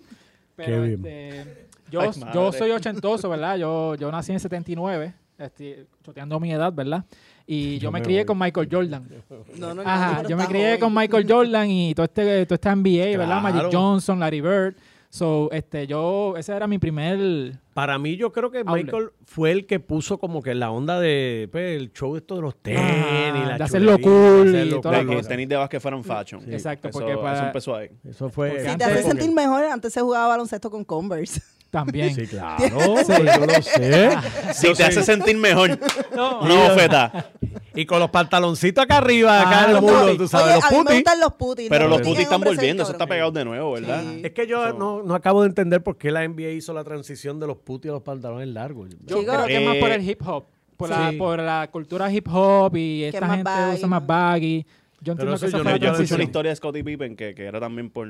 [0.56, 0.94] Pero, bien.
[1.06, 3.56] este, yo, Ay, yo soy ochentoso, ¿verdad?
[3.56, 7.04] Yo, yo nací en 79, este, choteando mi edad, ¿verdad?
[7.46, 8.26] Y yo, Yo me me crié voy.
[8.26, 9.08] con Michael Jordan.
[9.58, 13.18] No, no, Ajá, yo me crié con Michael Jordan y todo este, todo este NBA,
[13.18, 13.42] ¿verdad?
[13.42, 13.68] Magic.
[13.72, 14.74] Johnson, Larry Bird.
[15.12, 17.58] So, este, yo, ese era mi primer...
[17.74, 18.84] Para mí, yo creo que Outlet.
[18.84, 22.42] Michael fue el que puso como que la onda de pues, el show esto de
[22.42, 24.92] los tenis, Ah, la de hacerlo cool de y hacerlo cool.
[25.08, 25.28] que cosa.
[25.28, 26.42] tenis de básquet fueron fashion.
[26.52, 27.90] Exacto, Eso, porque para- eso empezó ahí.
[28.08, 28.64] Eso fue.
[28.64, 31.42] Si te hace sentir mejor, antes se jugaba baloncesto con Converse.
[31.70, 32.12] También.
[32.14, 32.68] Sí, claro,
[33.06, 34.10] pues yo lo sé.
[34.54, 35.78] Si te hace sentir mejor,
[36.14, 37.30] No, una bofeta.
[37.74, 40.18] Y con los pantaloncitos acá arriba, acá Ah, en el los mundo, putis.
[40.18, 40.96] tú sabes, Oye, los a mí me putis.
[40.98, 41.68] gustan los putis.
[41.68, 44.02] Pero los putis están volviendo, eso está pegado de nuevo, ¿verdad?
[44.02, 44.20] Sí.
[44.24, 46.82] Es que yo Eso- no, no acabo de entender por qué la NBA hizo la
[46.82, 48.90] transición de los putis a los pantalones largos.
[48.90, 50.44] Yo Chicos, creo que es más por eh, el hip hop.
[50.76, 50.94] Por, sí.
[50.98, 54.66] la, por la cultura hip hop y es esta gente baggy, usa más baggy.
[55.02, 56.16] Yo entiendo eso que esa yo fue no- la yo escuché transición.
[56.16, 58.08] una historia de Scottie Pippen que, que era también por...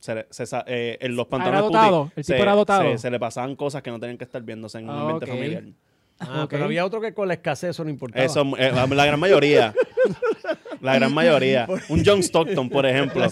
[0.00, 2.82] Se, le- se eh, en los pantalones era dotado, putis el tipo se- era dotado.
[2.92, 5.26] Se, se le pasaban cosas que no tenían que estar viéndose en un Ah, ambiente
[5.26, 5.62] familiar.
[6.18, 6.50] Ah, Ok.
[6.50, 8.24] pero había otro que con la escasez eso no importaba.
[8.24, 9.72] Eso, eh, la gran mayoría.
[10.80, 11.66] La gran mayoría.
[11.88, 13.24] Un John Stockton, por ejemplo.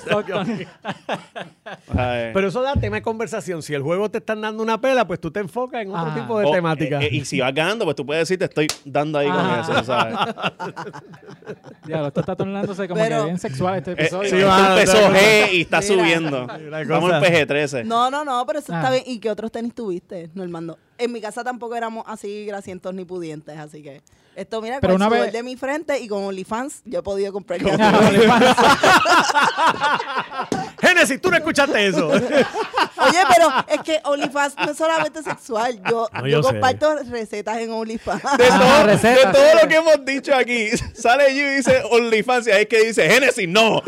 [1.96, 2.30] Ay.
[2.34, 3.62] Pero eso da tema de conversación.
[3.62, 6.14] Si el juego te están dando una pela, pues tú te enfocas en otro Ah.
[6.14, 7.00] tipo de O, temática.
[7.00, 9.36] eh, eh, y si vas ganando, pues tú puedes decir, te estoy dando ahí con
[9.38, 9.60] Ah.
[9.62, 10.14] eso, ¿sabes?
[11.86, 14.30] Diablo, esto está tornándose como Pero- que bien sexual este Eh, episodio.
[14.30, 15.20] sí, esto va, empezó otra cosa.
[15.20, 15.94] G y está Mira.
[15.94, 16.38] subiendo.
[16.42, 17.20] En cosa.
[17.20, 17.84] PG-13.
[17.84, 18.90] No, no, no, pero eso está Ah.
[18.90, 19.02] bien.
[19.06, 20.78] ¿Y qué otros tenis tuviste, Normando?
[20.98, 24.02] En mi casa tampoco éramos así grasientos ni pudientes, así que
[24.36, 27.00] esto, mira, Pero con una el sudor vez- de mi frente y con OnlyFans yo
[27.00, 27.60] he podido comprar
[30.80, 32.08] Génesis, tú no escuchaste eso.
[32.08, 35.80] Oye, pero es que OnlyFans no es solamente sexual.
[35.88, 36.48] Yo, No, yo, yo sé.
[36.50, 38.22] comparto recetas en OnlyFans.
[38.38, 39.58] De, Ah, todo, de recetas, todo sí.
[39.62, 43.08] lo que hemos dicho aquí, sale G y dice OnlyFans y ahí es que dice
[43.08, 43.80] Génesis, no.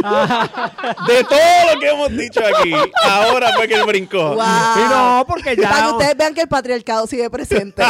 [1.06, 2.72] De todo lo que hemos dicho aquí,
[3.04, 4.34] ahora fue que él brincó.
[4.34, 4.44] Wow.
[4.74, 5.68] Sí, no, porque ya.
[5.70, 7.82] Para que ustedes vean que el patriarcado sigue presente.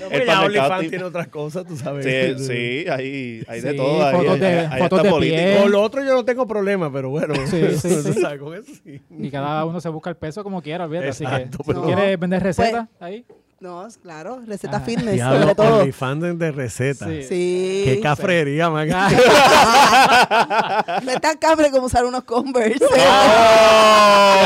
[0.00, 2.04] No, El ya OnlyFans tiene otras cosas, tú sabes.
[2.04, 4.04] Sí, sí, hay, hay de todo.
[4.06, 5.58] Ahí, fotos ahí- de- ahí fotos está de.
[5.60, 7.34] Con lo otro yo no tengo problema, pero bueno.
[7.46, 8.20] Sí, sí, tú sí.
[8.20, 9.00] sabes, con eso sí.
[9.18, 11.08] Y cada uno se busca el peso como quiera, olvídate.
[11.10, 13.24] Así que Exacto, si pero- tú quieres vender recetas, ahí.
[13.60, 14.86] No, claro, receta Ajá.
[14.86, 15.80] fitness, Diablo, sobre todo.
[15.80, 17.06] OnlyFans de recetas.
[17.08, 17.22] Sí.
[17.24, 17.82] Sí.
[17.84, 18.88] Qué cafrería, man.
[21.04, 22.82] No es tan cafre como usar unos Converse.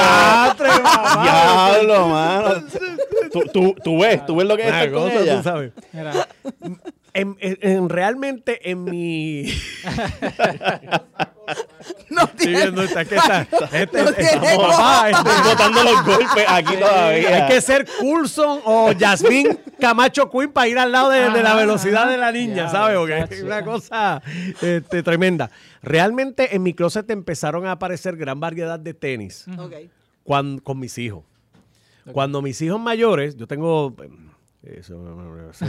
[0.07, 1.71] Ah, mamá.
[1.73, 2.65] Diablo, mano.
[3.33, 5.37] Tú, tú, tú ves, tú ves lo que es Una estar con cosa, ella.
[5.37, 5.73] tú sabes.
[5.93, 6.29] Mira,
[7.13, 9.45] En, en- en- realmente en mi...
[12.11, 12.61] no Estoy tiene.
[12.63, 13.41] viendo esta, es que está,
[13.73, 17.45] este- No este- tiene papá, este- botando los golpes aquí todavía.
[17.47, 21.51] hay que ser Coulson o Yasmín Camacho Queen para ir al lado de, de la
[21.51, 22.97] Ajá, velocidad de la niña, ¿sabes?
[22.97, 24.23] Porque es una cosa
[24.63, 25.51] este, tremenda.
[25.83, 29.45] Realmente en mi closet empezaron a aparecer gran variedad de tenis
[30.25, 31.25] con mis hijos.
[32.13, 33.95] Cuando mis hijos mayores, yo tengo...
[34.63, 34.97] eh, Eso,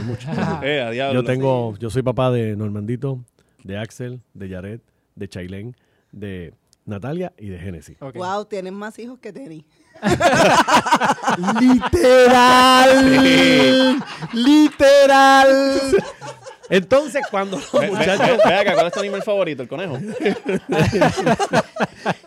[0.04, 0.28] mucho.
[0.62, 1.10] Eh.
[1.12, 3.20] Yo tengo, yo soy papá de Normandito,
[3.64, 4.80] de Axel, de Jared,
[5.16, 5.74] de Chailén,
[6.12, 7.96] de Natalia y de Genesis.
[8.00, 8.14] ok.
[8.14, 9.64] Wow, tienes más hijos que tenis.
[11.60, 14.02] Literal.
[14.32, 15.80] Literal.
[16.68, 18.26] Entonces, cuando los Ve, ve- muchachos.
[18.26, 19.62] ve- ve acá, ¿cuál es tu animal favorito?
[19.62, 19.98] ¿El conejo?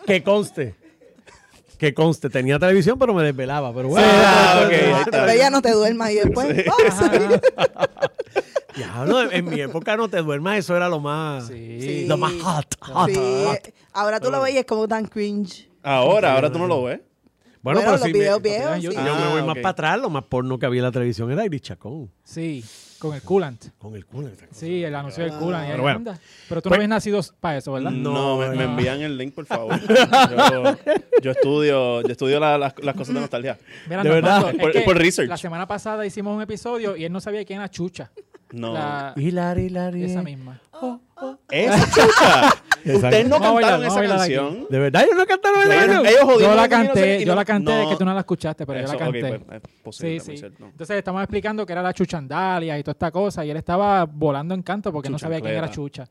[0.06, 0.74] Que conste.
[1.78, 2.28] Que conste.
[2.28, 3.72] Tenía televisión, pero me desvelaba.
[3.72, 4.06] Pero bueno.
[4.10, 4.74] Ah, ahí
[5.04, 5.24] está.
[5.26, 6.66] Pero ya no te duermas y después.
[6.68, 6.76] ¡oh!
[8.76, 11.46] Diablo, en mi época no te duermas, eso era lo más.
[11.48, 12.06] Sí.
[12.06, 12.76] Lo más hot.
[12.80, 13.74] hot, Sí, hot.
[13.92, 15.68] ahora tú lo es como tan cringe.
[15.82, 17.00] Ahora, ahora tú no lo ves.
[17.62, 18.06] Bueno, Bueno, pero los sí.
[18.12, 18.80] me- videos viejos, sí.
[18.82, 19.46] Yo me Ah, voy ok.
[19.46, 20.00] más para atrás.
[20.00, 22.10] Lo más porno que había en la televisión era Iris Chacón.
[22.24, 22.64] Sí,
[22.98, 23.66] con el coolant.
[23.78, 24.30] Con el culo.
[24.50, 25.64] Sí, el anuncio del coolant.
[25.64, 26.00] y ahí Pero bueno.
[26.48, 27.90] Pero tú Pues- no habías nacido para eso, ¿verdad?
[27.90, 28.62] No, me, me no.
[28.62, 29.78] envían el link, por favor.
[30.50, 30.76] Yo,
[31.22, 33.58] yo estudio, yo estudio la- las, las cosas de nostalgia.
[33.90, 35.28] Mira, De verdad, es por- que por research.
[35.28, 38.10] La semana pasada hicimos un episodio y él no sabía quién era Chucha.
[38.52, 38.72] No.
[38.72, 40.04] La- Hilari, hilari.
[40.04, 40.60] esa misma.
[41.50, 42.50] ¡Esa chucha!
[42.94, 44.34] Ustedes no Vamos a bailar, cantaron esa aquí.
[44.34, 44.66] canción.
[44.70, 47.82] ¿De verdad ellos no cantaron ellos jodieron Yo la el 2006 canté, yo la canté,
[47.84, 47.90] no.
[47.90, 49.38] que tú no la escuchaste, pero Eso, yo la canté.
[49.40, 50.44] pues, es posible, Sí, sí.
[50.46, 54.54] Entonces estamos explicando que era la chuchandalia y toda esta cosa y él estaba volando
[54.54, 55.70] en canto porque no sabía quién era.
[55.70, 56.06] Chucha.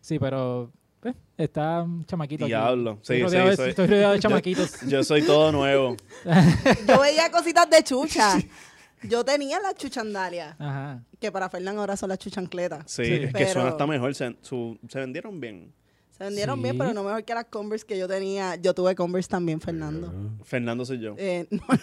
[0.00, 0.70] Sí, pero
[1.00, 2.50] pues, está un chamaquito aquí.
[2.52, 2.98] Diablo.
[3.02, 4.80] Estoy Sí, rodeado, sí, de, soy- estoy rodeado de chamaquitos.
[4.88, 5.96] Yo soy todo nuevo.
[6.88, 8.38] Yo veía cositas de chucha.
[9.02, 11.02] Yo tenía las chuchandalias, Ajá.
[11.20, 12.84] que para Fernán ahora son las chuchancletas.
[12.90, 13.12] Sí, Sí.
[13.14, 14.14] es que Pero- suena hasta mejor.
[14.14, 15.72] Se, su- se vendieron bien.
[16.16, 16.62] Se vendieron Sí.
[16.62, 18.56] bien, pero no mejor que las Converse que yo tenía.
[18.56, 20.12] Yo tuve Converse también, Fernando.
[20.44, 21.14] Fernando soy yo.
[21.18, 21.60] Eh, no,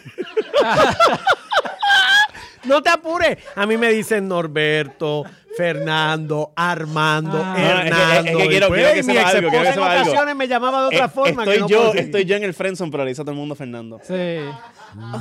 [2.66, 3.38] No te apures.
[3.56, 5.24] A mí me dicen Norberto,
[5.58, 7.56] Fernando, Armando, Ah.
[7.58, 7.96] Hernando.
[7.96, 10.02] Es que- es que y quiero- pues, quiero que mi algo, quiero que en algo.
[10.02, 11.44] ocasiones me llamaba de otra Eh, forma.
[11.44, 13.38] que estoy, no yo, estoy yo en el friendzone, pero le dice a todo el
[13.38, 14.00] mundo Fernando.
[14.04, 14.40] Sí.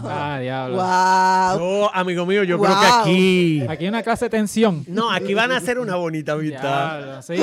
[0.04, 0.76] Ah, diablo.
[0.76, 1.58] wow.
[1.82, 3.64] No, amigo mío, yo creo que aquí.
[3.68, 4.84] Aquí hay una clase de tensión.
[4.86, 6.98] No, aquí van a hacer una bonita amistad.
[6.98, 7.34] Diablo, sí.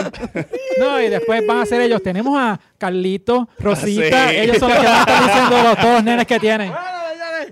[0.80, 2.02] No, y después van a ser ellos.
[2.04, 4.30] Tenemos a Carlito, Rosita.
[4.30, 4.36] Sí.
[4.38, 6.72] Ellos son los que van a estar diciendo los dos nenes que tienen.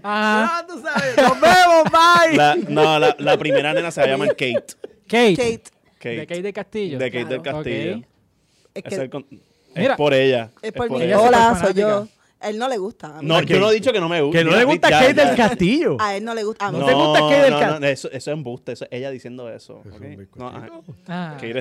[0.03, 0.61] Ajá.
[0.61, 1.17] Ya tú sabes.
[1.17, 2.37] Nos vemos, bye.
[2.37, 4.65] La, no, la, la primera nena se va a llamar Kate.
[5.07, 5.35] Kate.
[5.35, 5.61] Kate,
[5.99, 6.15] Kate.
[6.17, 6.99] De Kate del Castillo.
[6.99, 7.57] De Kate del Claro.
[7.57, 7.97] Castillo.
[7.97, 8.03] Ok.
[8.73, 9.39] es, Es, que el con- es
[9.75, 9.95] Mira.
[9.95, 10.51] por ella.
[10.61, 11.13] es por mí.
[11.13, 11.57] Hola.
[11.61, 12.07] Soy yo.
[12.39, 13.17] A él no le gusta.
[13.17, 13.27] a mí.
[13.27, 14.37] No, yo no he dicho que no me gusta.
[14.37, 15.97] Que no le gusta Kate del Castillo.
[15.99, 16.67] A él no le gusta.
[16.67, 17.79] A mí ¿No te gusta Kate del Castillo?
[17.79, 19.77] no, eso, eso es embuste, eso es ella diciendo eso.
[19.77, 19.85] ¿ok?
[19.85, 20.39] un bizcochito.
[20.39, 20.69] No, ajá.
[21.07, 21.37] Ah.
[21.41, 21.57] Kate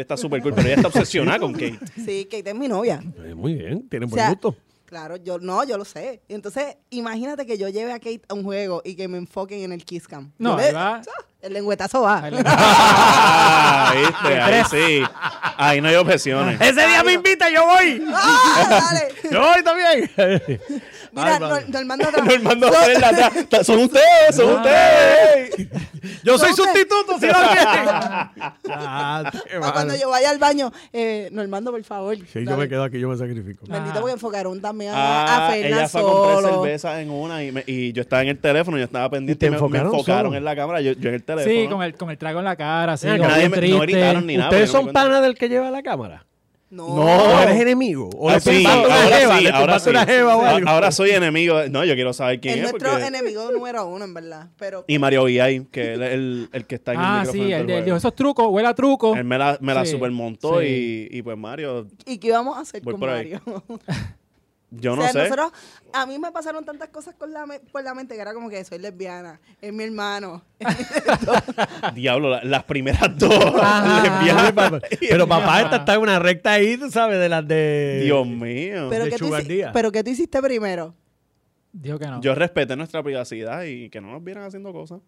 [0.00, 1.78] está, súper cool, pero ella está obsesionada con Kate.
[2.04, 3.00] Sí, Kate es mi novia.
[3.24, 4.56] Eh, Muy bien, tiene O buen sea, gusto.
[4.86, 6.22] Claro, yo no, yo lo sé.
[6.28, 9.62] Y entonces, imagínate que yo lleve a Kate a un juego y que me enfoquen
[9.62, 10.32] en el Kiss Cam.
[10.38, 11.02] No, ahí le- va.
[11.42, 12.22] El lengüetazo va.
[12.24, 15.02] Ahí Ah, viste, ahí sí.
[15.56, 16.60] Ahí no hay objeciones.
[16.60, 18.04] Ese día me invita, yo voy.
[18.14, 19.14] ¡Ah, dale!
[19.30, 20.10] Yo voy también.
[21.16, 22.26] Mira, Normando atrás.
[22.26, 22.68] Normando.
[23.64, 25.68] Son ustedes, son ustedes.
[26.22, 27.32] Yo soy sustituto, si no
[29.72, 32.16] cuando yo vaya al baño, eh, Normando, por favor.
[32.32, 33.64] Sí, yo me quedo aquí, yo me sacrifico.
[33.66, 37.92] Bendito porque enfocaron también a, Ah, Fernan ella fue a comprar cerveza en una y,
[37.92, 40.54] yo estaba en el teléfono, yo estaba pendiente ¿Y y, te me, enfocaron en la
[40.54, 41.54] cámara, yo, yo en el teléfono.
[41.54, 44.50] Sí, con el, con el trago en la cara, sí, nadie no gritaron ni nada.
[44.50, 46.26] ¿Ustedes son panas del que lleva la cámara?
[46.68, 46.84] No.
[46.86, 48.10] ¿O eres enemigo?
[48.18, 49.38] ¿O Ah, sí, ahora jeva?
[49.38, 49.90] sí, ¿Le ahora sí.
[50.04, 50.68] jeva o A- algo?
[50.68, 51.56] Ahora soy enemigo.
[51.70, 52.70] No, yo quiero saber quién Es es.
[52.72, 54.48] nuestro porque- enemigo número uno, en verdad.
[54.58, 57.44] Pero Y Mario VI, que él es el, el que está en el Ah, micrófono.
[57.44, 57.96] sí, el de, el el de juego.
[57.98, 59.14] esos trucos, huele a truco.
[59.14, 61.08] Él me la, me la Sí, supermontó sí.
[61.12, 63.34] y, y pues Mario, ¿Y qué íbamos a hacer Voy con por ahí.
[63.46, 63.64] Mario?
[64.70, 65.18] yo o no sea, sé.
[65.30, 65.52] nosotros,
[65.92, 68.48] a mí me pasaron tantas cosas con la me- por la mente que era como
[68.50, 70.42] que soy lesbiana, es mi hermano.
[71.94, 74.02] Diablo, la- las primeras dos Ajá.
[74.20, 74.82] lesbianas.
[75.00, 78.00] Pero papá, esta está en una recta ahí, tú sabes, de las de...
[78.04, 78.88] Dios mío.
[78.90, 79.30] pero, de ¿qué tú
[79.72, 80.94] pero ¿qué tú hiciste primero?
[81.72, 82.20] Dijo que no.
[82.20, 85.00] Yo respeté nuestra privacidad y que no nos vieran haciendo cosas.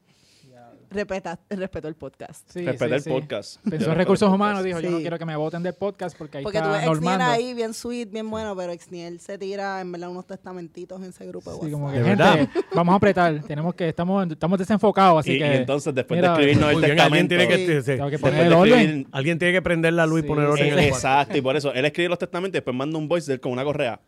[0.91, 2.51] Respeta, respetó el podcast.
[2.51, 3.11] Sí, Respeta sí, el sí.
[3.11, 3.57] podcast.
[3.69, 5.03] Pensó en recursos humanos, dijo, yo no Sí.
[5.03, 7.25] quiero que me voten del podcast porque ahí Porque tú está ves Exniel Normando.
[7.35, 11.27] ahí bien sweet, bien bueno, pero Exniel se tira en verdad unos testamentitos en ese
[11.27, 11.73] grupo de Sí, WhatsApp.
[11.73, 12.49] como que, ¿De gente, verdad?
[12.75, 13.41] vamos a apretar.
[13.47, 16.75] Tenemos que, estamos, estamos desenfocados, así Y, y que entonces, después mira, de escribirnos el
[16.77, 17.55] Muy bien, alguien testamento...
[17.55, 17.91] tiene que, Sí.
[17.91, 17.97] sí.
[17.97, 18.79] tengo que después poner de el orden.
[18.81, 20.91] escribir- Alguien tiene que prender la luz Sí, y poner orden sí, en el sí.
[20.91, 21.07] cuarto.
[21.09, 23.41] Exacto, y por eso él escribe los testamentos y después manda un voice de él
[23.41, 24.01] con una correa.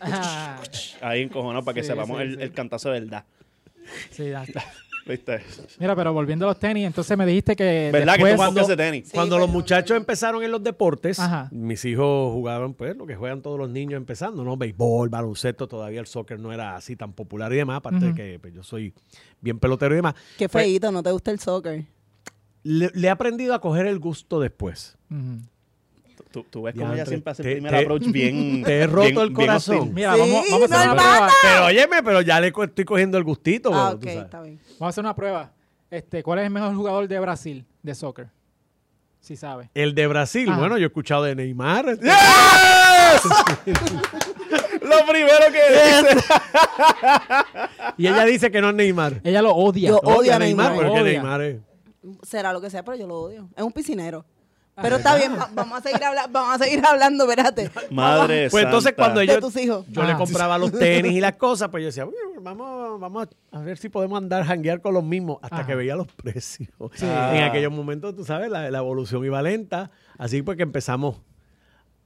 [0.00, 0.58] Ah,
[1.02, 2.42] Ahí encojonado para que Sí, sepamos sí, el, sí.
[2.42, 3.24] el cantazo de verdad.
[4.10, 4.64] sí, ya está.
[5.06, 5.40] ¿Viste?
[5.80, 8.48] Mira, pero volviendo a los tenis, entonces me dijiste que ¿Verdad que después...
[8.48, 9.06] tú podcast de tenis?
[9.08, 11.48] Sí, Cuando los muchachos empezaron en los deportes, Ajá.
[11.50, 14.56] mis hijos jugaban pues lo que juegan todos los niños empezando, ¿no?
[14.56, 18.38] Béisbol, baloncesto, todavía el soccer no era así tan popular y demás, aparte de que
[18.38, 18.94] pues, yo soy
[19.40, 20.14] bien pelotero y demás.
[20.38, 21.84] Qué Pues, feíto, ¿no te gusta el soccer?
[22.64, 24.96] le, le he aprendido a coger el gusto después.
[25.10, 25.40] Ujú.
[26.32, 28.62] Tú, tú ves como ella siempre hace el te- primer te- approach bien.
[28.64, 29.92] te he roto bien- el corazón.
[29.94, 31.30] Mira, Sí, vamos, vamos a hacer no, una prueba.
[31.42, 33.70] Pero óyeme, pero ya le estoy cogiendo el gustito.
[33.74, 34.18] Ah, tú ok, sabes.
[34.24, 34.58] está bien.
[34.78, 35.52] Vamos a hacer una prueba.
[35.90, 38.28] Este, ¿Cuál es el mejor jugador de Brasil de soccer?
[39.20, 39.70] Si sabe.
[39.74, 40.58] El de Brasil, Ajá.
[40.58, 41.84] bueno, yo he escuchado de Neymar.
[44.82, 46.24] Lo primero que dice.
[47.98, 49.20] Y ella dice que no es Neymar.
[49.24, 49.90] Ella lo odia.
[49.90, 50.76] Yo Odia odio a Neymar, Neymar.
[50.76, 51.20] pero es que Odia.
[51.22, 51.56] Neymar es...
[52.22, 53.48] Será lo que sea, pero yo lo odio.
[53.56, 54.24] Es un piscinero.
[54.80, 57.70] Pero está bien, va- vamos a seguir, habla- vamos a seguir hablando, espérate.
[57.90, 59.02] Madre Pues entonces santa.
[59.02, 59.84] cuando De yo, tus hijos.
[59.88, 60.16] yo le Ah.
[60.16, 63.88] compraba los tenis y las cosas, pues yo decía, "Bueno, vamos, vamos a ver si
[63.90, 65.66] podemos andar janguear con los mismos, hasta Ajá.
[65.66, 66.70] que veía los precios.
[66.94, 67.04] Sí.
[67.06, 71.16] En aquellos momentos, tú sabes, la, la evolución iba lenta, así pues que empezamos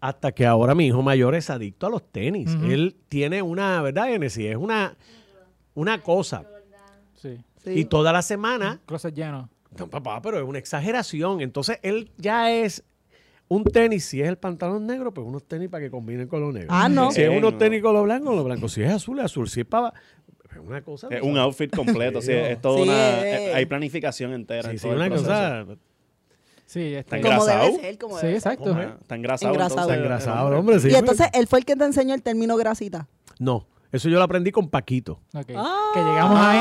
[0.00, 2.52] hasta que ahora mi hijo mayor es adicto a los tenis.
[2.55, 2.66] Ujú.
[2.66, 4.44] Él tiene una, ¿verdad, Genesis?
[4.44, 4.96] Es una,
[5.74, 6.42] una cosa.
[7.14, 7.38] Sí.
[7.64, 7.70] Sí.
[7.70, 9.48] Y toda la semana Closet lleno.
[9.78, 11.40] No, papá, pero es una exageración.
[11.40, 12.82] Entonces, él ya es
[13.48, 14.04] un tenis.
[14.04, 16.68] Si es el pantalón negro, pues unos tenis para que combinen con lo negro.
[16.70, 17.10] Ah, no.
[17.12, 17.58] Si es Eh, unos no.
[17.58, 18.68] tenis con lo blanco, lo blanco.
[18.68, 19.48] Si es azul, es azul.
[19.48, 19.92] Si es para...
[20.50, 21.08] Es una cosa...
[21.10, 21.42] Es un sabes.
[21.44, 22.22] outfit completo.
[22.22, 23.26] sí, es todo Sí, una.
[23.26, 23.54] eh.
[23.54, 24.62] Hay planificación entera.
[24.62, 25.28] Sí, en sí, todo el una proceso.
[25.30, 25.66] cosa...
[26.64, 27.80] Sí, este, Tan como debe engrasado.
[27.80, 28.52] ser, como Sí, debe ser.
[28.52, 28.80] exacto.
[29.00, 29.52] Está engrasado.
[29.52, 29.52] Engrasado.
[29.52, 30.88] entonces, Está engrasado, el el hombre, sí.
[30.90, 33.06] Y entonces él fue el que te enseñó el término grasita.
[33.38, 35.20] No, eso yo lo aprendí con Paquito.
[35.32, 35.50] ok.
[35.54, 35.90] Ah.
[35.94, 36.58] Que llegamos ahí.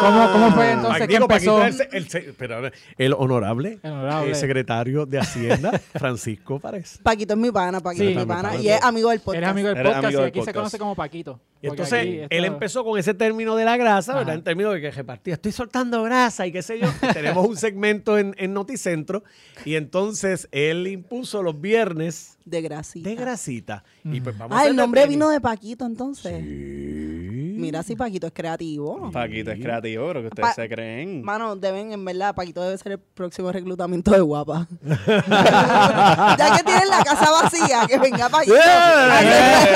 [0.00, 1.64] ¿Cómo, cómo fue entonces que empezó?
[1.64, 4.30] El, el el honorable, El honorable.
[4.30, 6.98] eh, secretario de Hacienda, Francisco Párez.
[7.02, 8.10] Paquito es mi pana, Paquito Sí.
[8.10, 8.50] es mi pana.
[8.50, 8.62] Paquito.
[8.64, 9.36] Y es amigo del podcast.
[9.38, 11.40] Eres amigo del podcast amigo y del aquí se conoce como Paquito.
[11.62, 14.18] Y entonces él empezó con ese término de la grasa, Ajá.
[14.20, 14.34] ¿verdad?
[14.34, 16.88] En términos de que repartía, estoy soltando grasa y qué sé yo.
[17.12, 19.24] Tenemos un segmento en, en Noticentro
[19.64, 23.08] y entonces él impuso los viernes De grasita.
[23.08, 23.84] de grasita.
[24.04, 26.34] Y pues vamos a Ah, el hacer nombre vino de Paquito entonces.
[26.44, 27.23] Sí.
[27.64, 29.10] Mira si Paquito es creativo.
[29.10, 31.22] Paquito es creativo, pero que ustedes Pa- se creen.
[31.22, 34.66] Mano, deben, en verdad, Paquito debe ser el próximo reclutamiento de guapa.
[35.38, 38.54] ya que tienen la casa vacía, que venga Paquito.
[38.56, 38.60] ¡Eh!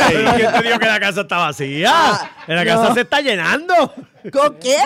[0.09, 1.91] ¿Pero ¿Quién te dijo que la casa está vacía?
[1.93, 2.71] Ah, la no.
[2.71, 3.75] casa se está llenando.
[4.33, 4.77] ¿Con qué?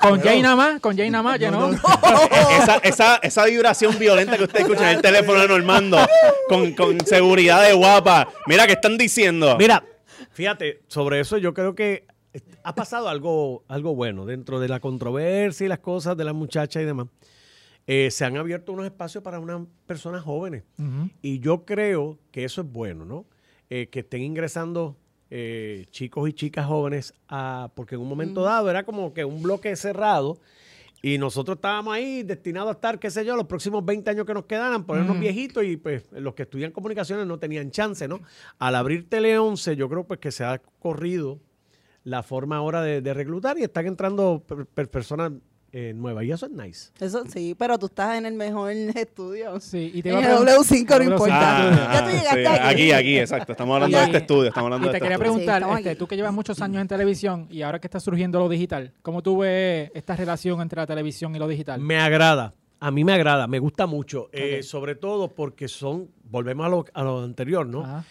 [0.00, 1.70] Con Jay nada más, con Jay nada más, llenó.
[1.70, 5.98] esa, esa, esa vibración violenta que usted escucha en el teléfono de Normando,
[6.48, 8.28] con, con seguridad de guapa.
[8.46, 9.56] Mira, ¿qué están diciendo?
[9.58, 9.84] Mira,
[10.32, 12.06] fíjate, sobre eso yo creo que
[12.62, 16.82] ha pasado algo, algo bueno dentro de la controversia y las cosas de las muchachas
[16.82, 17.08] y demás.
[17.86, 20.64] Eh, se han abierto unos espacios para unas personas jóvenes.
[21.20, 23.26] Y yo creo que eso es bueno, ¿no?
[23.68, 24.96] Eh, que estén ingresando
[25.30, 29.42] eh, chicos y chicas jóvenes a, porque en un momento dado era como que un
[29.42, 30.38] bloque cerrado
[31.02, 34.32] y nosotros estábamos ahí destinados a estar, qué sé yo, los próximos 20 años que
[34.32, 38.20] nos quedaran, ponernos viejitos y pues los que estudian comunicaciones no tenían chance, ¿no?
[38.58, 41.40] Al abrir Tele 11 yo creo pues que se ha corrido
[42.04, 45.32] la forma ahora de, de reclutar y están entrando per- per- personas
[45.76, 46.92] eh, nuevas y eso es nice.
[47.00, 49.58] Eso sí, pero tú estás en el mejor estudio.
[49.58, 51.90] Sí, y te En el preguntar- W5 no importa.
[51.90, 52.62] Ah, ya tú llegaste sí, aquí.
[52.68, 53.52] aquí, aquí, exacto.
[53.52, 54.48] Estamos hablando Y- de este estudio.
[54.50, 56.80] Estamos hablando Y de te este quería preguntar, estamos este, tú que llevas muchos años
[56.80, 60.80] en televisión y ahora que está surgiendo lo digital, ¿cómo tú ves esta relación entre
[60.80, 61.80] la televisión y lo digital?
[61.80, 62.54] Me agrada.
[62.78, 64.28] A mí me agrada, me gusta mucho.
[64.32, 67.82] eh, sobre todo porque son, volvemos a lo, a lo anterior, ¿no?
[67.82, 68.04] Ajá.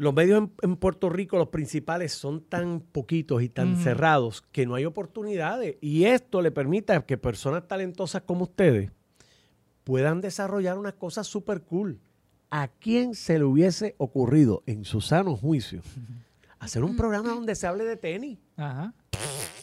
[0.00, 4.64] Los medios en, en Puerto Rico, los principales, son tan poquitos y tan cerrados que
[4.64, 5.76] no hay oportunidades.
[5.82, 8.90] Y esto le permite que personas talentosas como ustedes
[9.84, 12.00] puedan desarrollar unas cosas súper cool.
[12.50, 15.82] ¿A quién se le hubiese ocurrido, en su sano juicio,
[16.58, 18.38] hacer un programa donde se hable de tenis?
[18.56, 18.94] Ajá.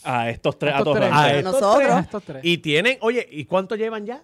[0.03, 1.07] A estos tres Estos tres.
[1.07, 1.17] atorrantes.
[1.17, 1.83] A A estos nosotros.
[1.87, 1.99] tres.
[2.05, 2.45] Estos tres.
[2.45, 4.23] Y tienen, oye, ¿y cuánto llevan ya?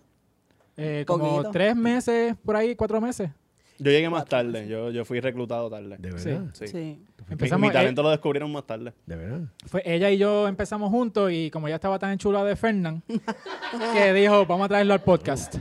[0.78, 1.52] Eh, como Poquito.
[1.52, 3.32] tres meses, por ahí, cuatro meses.
[3.80, 4.68] Yo llegué más tarde.
[4.68, 5.96] Yo, yo fui reclutado tarde.
[5.98, 6.42] De verdad.
[6.54, 6.68] Sí.
[6.68, 6.78] Sí.
[6.78, 8.94] Mi, Empezamos, mi talento lo descubrieron más tarde.
[9.06, 9.40] De verdad.
[9.68, 13.02] Fue ella y yo empezamos juntos y como ella estaba tan chula de Fernán,
[13.94, 15.56] que dijo, vamos a traerlo al podcast.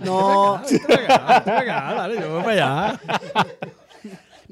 [0.00, 0.60] No.
[1.08, 3.00] Dale, yo voy para allá.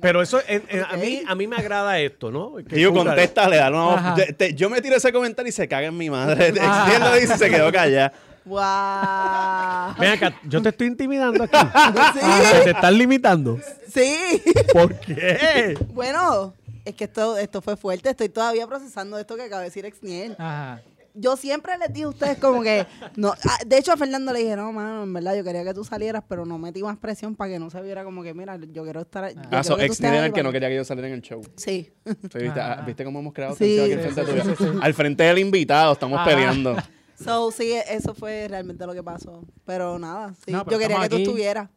[0.00, 2.54] Pero eso, en- en- a, mí, a mí me agrada esto, ¿no?
[2.56, 5.96] Que Digo, contéstale, da, no, te- yo me tiro ese comentario y se caga en
[5.96, 6.48] mi madre.
[6.48, 6.54] Él
[7.00, 8.12] lo dice y se quedó callada.
[8.46, 9.94] ¡Wow!
[9.98, 11.56] Ven acá, yo te estoy intimidando aquí.
[12.14, 12.20] Sí.
[12.64, 13.58] Te estás limitando.
[13.92, 14.42] Sí.
[14.72, 15.76] ¿Por qué?
[15.92, 16.54] Bueno,
[16.84, 18.10] es que esto, esto fue fuerte.
[18.10, 20.32] Estoy todavía procesando esto que acaba de decir Exniel.
[20.38, 20.80] Ajá.
[21.18, 22.86] Yo siempre les dije a ustedes como que...
[23.16, 25.72] no ah, De hecho, a Fernando le dije, no, mano, en verdad yo quería que
[25.72, 28.56] tú salieras, pero no metí más presión para que no se viera como que, mira,
[28.56, 29.32] yo quiero estar...
[29.32, 31.22] yo Ah, quiero so, ex era el que no quería que yo saliera en el
[31.22, 31.40] show.
[31.56, 31.90] Sí.
[32.04, 32.60] Sí, ¿viste?
[32.60, 32.76] Ajá.
[32.80, 33.78] Ah, ¿Viste cómo hemos creado Sí.
[33.78, 34.56] tensión aquí Sí, enfrente sí, tuyo?
[34.56, 34.78] sí, sí.
[34.82, 36.76] Al frente del invitado, estamos peleando.
[37.22, 39.42] So, sí, eso fue realmente lo que pasó.
[39.64, 40.52] Pero nada, sí.
[40.52, 41.22] No, pero yo quería que tú aquí.
[41.24, 41.68] estuvieras.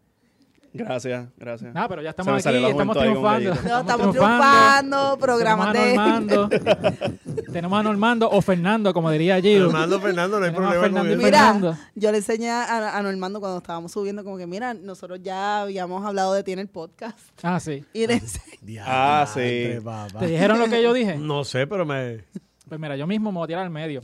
[0.72, 1.74] Gracias, gracias.
[1.74, 3.50] No, pero ya Se estamos aquí, salió la estamos juventud ahí con triunfando.
[3.50, 3.70] gallito.
[3.74, 6.20] No, estamos triunfando, programas Tenemos a de...
[6.20, 6.50] Normando.
[7.52, 9.66] Tenemos a Normando o Fernando, como diría Gio.
[9.72, 11.26] Fernando, Fernando, no hay Tenemos a problema con Fernando y eso.
[11.26, 11.78] Mira, Fernando.
[11.96, 16.06] yo le enseñé a, a Normando cuando estábamos subiendo como que, mira, nosotros ya habíamos
[16.06, 17.18] hablado de ti en el podcast.
[17.42, 17.84] Ah, sí.
[17.92, 19.40] Y le enseñé- Ah, sí.
[19.40, 20.20] Diantre, papá.
[20.20, 21.18] ¿Te dijeron lo que yo dije?
[21.18, 22.26] No sé, pero me...
[22.68, 24.02] Pues mira, yo mismo me voy a tirar al medio.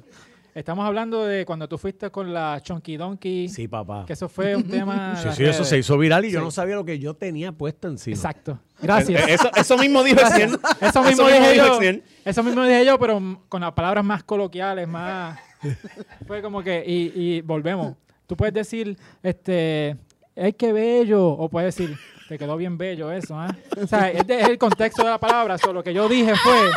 [0.55, 4.05] Estamos hablando de cuando tú fuiste con la Chonky Donkey, Sí, papá.
[4.07, 5.13] que eso fue un tema...
[5.17, 5.67] Sí, sí, eso redes.
[5.67, 8.15] se hizo viral y yo no sabía lo que yo tenía puesto encima.
[8.15, 8.57] Exacto.
[8.81, 9.21] Gracias.
[9.27, 10.57] Eh, Eso, eso mismo dijo Etienne.
[10.79, 11.91] Eso mismo mismo dije dijo yo.
[12.23, 15.37] Eso mismo dije yo, pero con las palabras más coloquiales, más.
[16.27, 16.83] Fue como que.
[16.87, 17.95] Y, y volvemos.
[18.25, 19.97] Tú puedes decir, este.
[20.37, 21.27] ¡Ay, qué bello!
[21.27, 21.97] O puedes decir,
[22.29, 23.55] te quedó bien bello eso, ¿ah?
[23.81, 25.57] O sea, es, de- es el contexto de la palabra.
[25.57, 26.71] Solo lo que yo dije fue.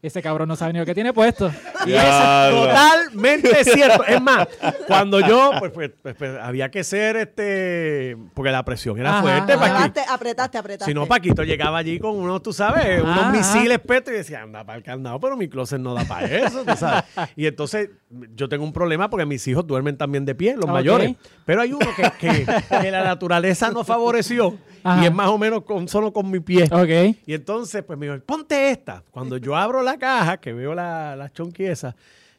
[0.00, 1.50] Ese cabrón no sabe ni lo que tiene puesto.
[1.84, 4.04] Y eso es totalmente cierto.
[4.06, 4.46] Es más,
[4.86, 9.22] cuando yo, pues, pues, pues, pues, había que ser, este, porque la presión era Ajá,
[9.22, 9.52] fuerte.
[9.54, 9.60] ajá.
[9.60, 9.78] Paquito.
[9.78, 10.84] apretaste, apretaste, apretaste.
[10.92, 14.42] Si no, Paquito llegaba allí con unos, tú sabes, unos Ajá, misiles petos y decía,
[14.42, 17.02] anda para el candado, pero mi closet no da para eso, tú sabes.
[17.34, 17.90] Y entonces
[18.36, 20.70] yo tengo un problema porque mis hijos duermen también de pie, los Ok.
[20.70, 21.16] mayores.
[21.44, 22.46] Pero hay uno que, que-
[22.80, 25.02] que la naturaleza no favoreció Ajá.
[25.02, 26.64] y es más o menos con, solo con mi pie.
[26.70, 27.16] Ok.
[27.26, 29.02] Y entonces, pues me dijo, ponte esta.
[29.10, 31.94] Cuando yo abro la caja, que veo la, la chonqui esa,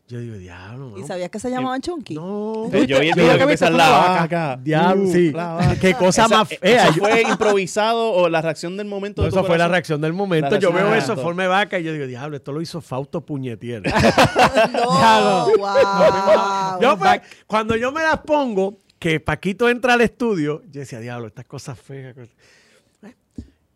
[0.07, 2.15] yo digo, diablo, ¿Y sabías que se llamaban Chunky?
[2.15, 2.65] No.
[2.73, 4.59] Eh, Yo vi el video ¿Viste que la vaca.
[4.59, 5.29] Diablo, Uh, sí.
[5.29, 5.75] vaca.
[5.79, 6.87] Qué cosa Esa- más eh, fea.
[6.87, 9.21] ¿Eso fue improvisado o la reacción del momento?
[9.21, 10.55] No, de eso fue la reacción del momento.
[10.57, 11.21] Yo veo eso, momento.
[11.21, 13.83] forma de vaca, y yo digo, diablo, esto lo hizo Fausto Puñetier.
[13.83, 15.47] Diablo.
[15.47, 16.81] No, wow.
[16.81, 21.27] yo, pues, cuando yo me las pongo, que Paquito entra al estudio, yo decía, diablo,
[21.27, 22.15] estas cosas feas.
[22.15, 22.35] cosas-".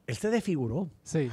[0.05, 0.89] Él se desfiguró.
[1.03, 1.29] Sí.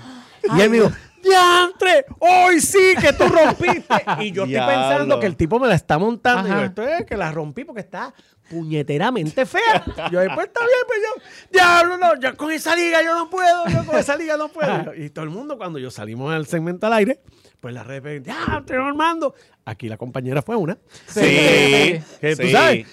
[0.56, 2.06] Y él me dijo, ¡Diantre!
[2.18, 3.94] ¡Hoy sí que tú rompiste!
[4.20, 4.74] Y yo estoy Diablo.
[4.74, 6.48] pensando que el tipo me la está montando.
[6.48, 6.60] Y Ajá.
[6.60, 8.14] yo, esto es que la rompí porque está
[8.48, 9.84] puñeteramente fea.
[10.10, 13.66] Yo, pues está bien, pues yo, diablo, no, yo con esa liga yo no puedo,
[13.68, 14.94] yo con esa liga no puedo.
[14.94, 17.20] Y todo el mundo, cuando yo salimos al segmento al aire,
[17.60, 19.34] pues la red, ¡Diantre, Normando!
[19.64, 20.78] Aquí la compañera fue una.
[21.06, 21.20] Sí.
[22.20, 22.50] Que tú sí.
[22.52, 22.86] sabes,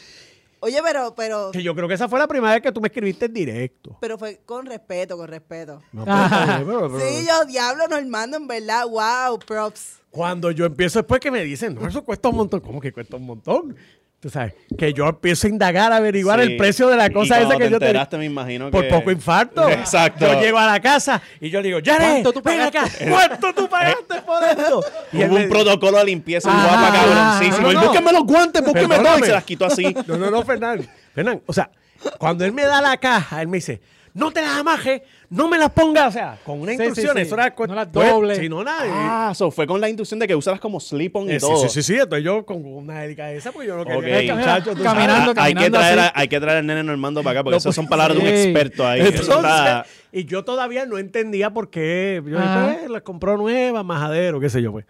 [0.60, 2.88] Oye, pero, pero, que yo creo que esa fue la primera vez que tú me
[2.88, 3.98] escribiste en directo.
[4.02, 5.82] pero fue con respeto, con respeto.
[5.92, 9.98] No, pero- pero- pero- Sí, yo, diablo, Normando, en verdad, wow, props.
[10.10, 12.60] Cuando yo empiezo después que me dicen, no, eso cuesta un montón.
[12.62, 13.76] ¿Cómo que cuesta un montón?
[14.20, 16.52] Tú sabes, que yo empiezo a indagar, a averiguar Sí.
[16.52, 18.84] el precio de la Y cosa cuando esa que te yo te me imagino Por
[18.84, 18.90] que...
[18.90, 19.70] poco infarto.
[19.70, 20.26] Exacto.
[20.26, 23.10] Yo llego a la casa y yo le digo, Jared, ¿Cuánto tú ven acá, pagaste?
[23.10, 24.84] ¿cuánto tú pagaste por esto?
[25.14, 27.68] Y Hubo me- un protocolo de limpieza Ah, guapa, ah, cabroncísimo.
[27.68, 27.82] no, Y no.
[27.84, 29.20] búsquenme los guantes, búsquenme todo.
[29.20, 29.96] Y se las quitó así.
[30.08, 30.90] No, no, no, Fernán.
[31.14, 31.70] Fernán, o sea,
[32.18, 33.82] cuando él me da la caja, él me dice,
[34.16, 37.18] no te las amajes, no me las pongas, o sea, con una Sí, sí, instrucción,
[37.18, 37.22] sí.
[37.24, 38.38] eso era cu- No las pues, dobles.
[38.38, 39.30] Si no, nada.
[39.30, 41.58] Ah, so fue con la inducción de que usarlas como slip-on y Eh, sí, todo.
[41.64, 44.26] sí, sí, sí, entonces yo con una dedica esa, pues yo no quería Ok.
[44.26, 44.94] que muchacho, tú sabes.
[44.94, 46.12] Caminando, Ah, hay, que caminando traer así.
[46.16, 48.18] a- hay que traer al nene Normando para acá, porque No, esas son pues, palabras
[48.18, 48.44] de un sí.
[48.44, 49.02] experto ahí.
[49.02, 52.24] Eso Entonces, está- y yo todavía no entendía por qué.
[52.26, 52.68] Yo Ajá.
[52.68, 54.86] dije, pues, la compró nueva, majadero, qué sé yo, pues.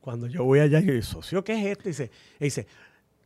[0.00, 1.84] Cuando yo voy allá, yo digo, socio, ¿qué es esto?
[1.88, 2.66] Y dice, y dice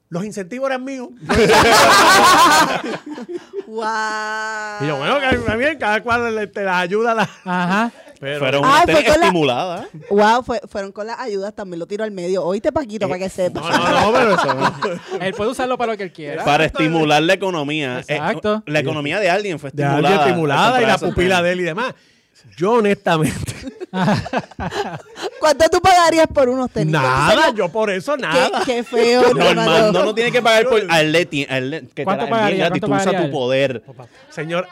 [0.09, 1.09] los incentivos eran míos.
[3.71, 3.85] Wow.
[4.81, 7.15] Y yo, bueno, que bien, cada cual le- te las ayuda.
[7.15, 7.23] La...
[7.45, 7.91] Ajá.
[8.19, 9.87] Pero, Fueron fue con la- estimuladas.
[10.11, 12.45] Wow, fue- fueron con las ayudas, también lo tiro al medio.
[12.45, 13.63] Oíste, Paquito, para que sepas.
[13.63, 15.01] no, no, no, pero eso.
[15.21, 16.45] Él puede usarlo para lo que él quiera.
[16.45, 18.01] Para estimular la economía.
[18.01, 18.63] Eh, Exacto.
[18.67, 20.15] la economía de alguien fue De estimulada.
[20.15, 21.95] alguien estimulada y la pupila de él y demás.
[22.57, 23.55] Yo, honestamente,
[25.41, 26.93] ¿Cuánto tú pagarías por unos tenis?
[26.93, 28.63] nada, yo por eso Qué, nada.
[28.65, 29.35] qué feo.
[29.35, 30.81] Normando no tiene que pagar por.
[30.89, 32.69] A él le ti- a él le- que te ¿Cuánto la pagaría?
[32.69, 33.83] ¿Cuánto Tú usas tu poder.
[34.31, 34.67] Señor,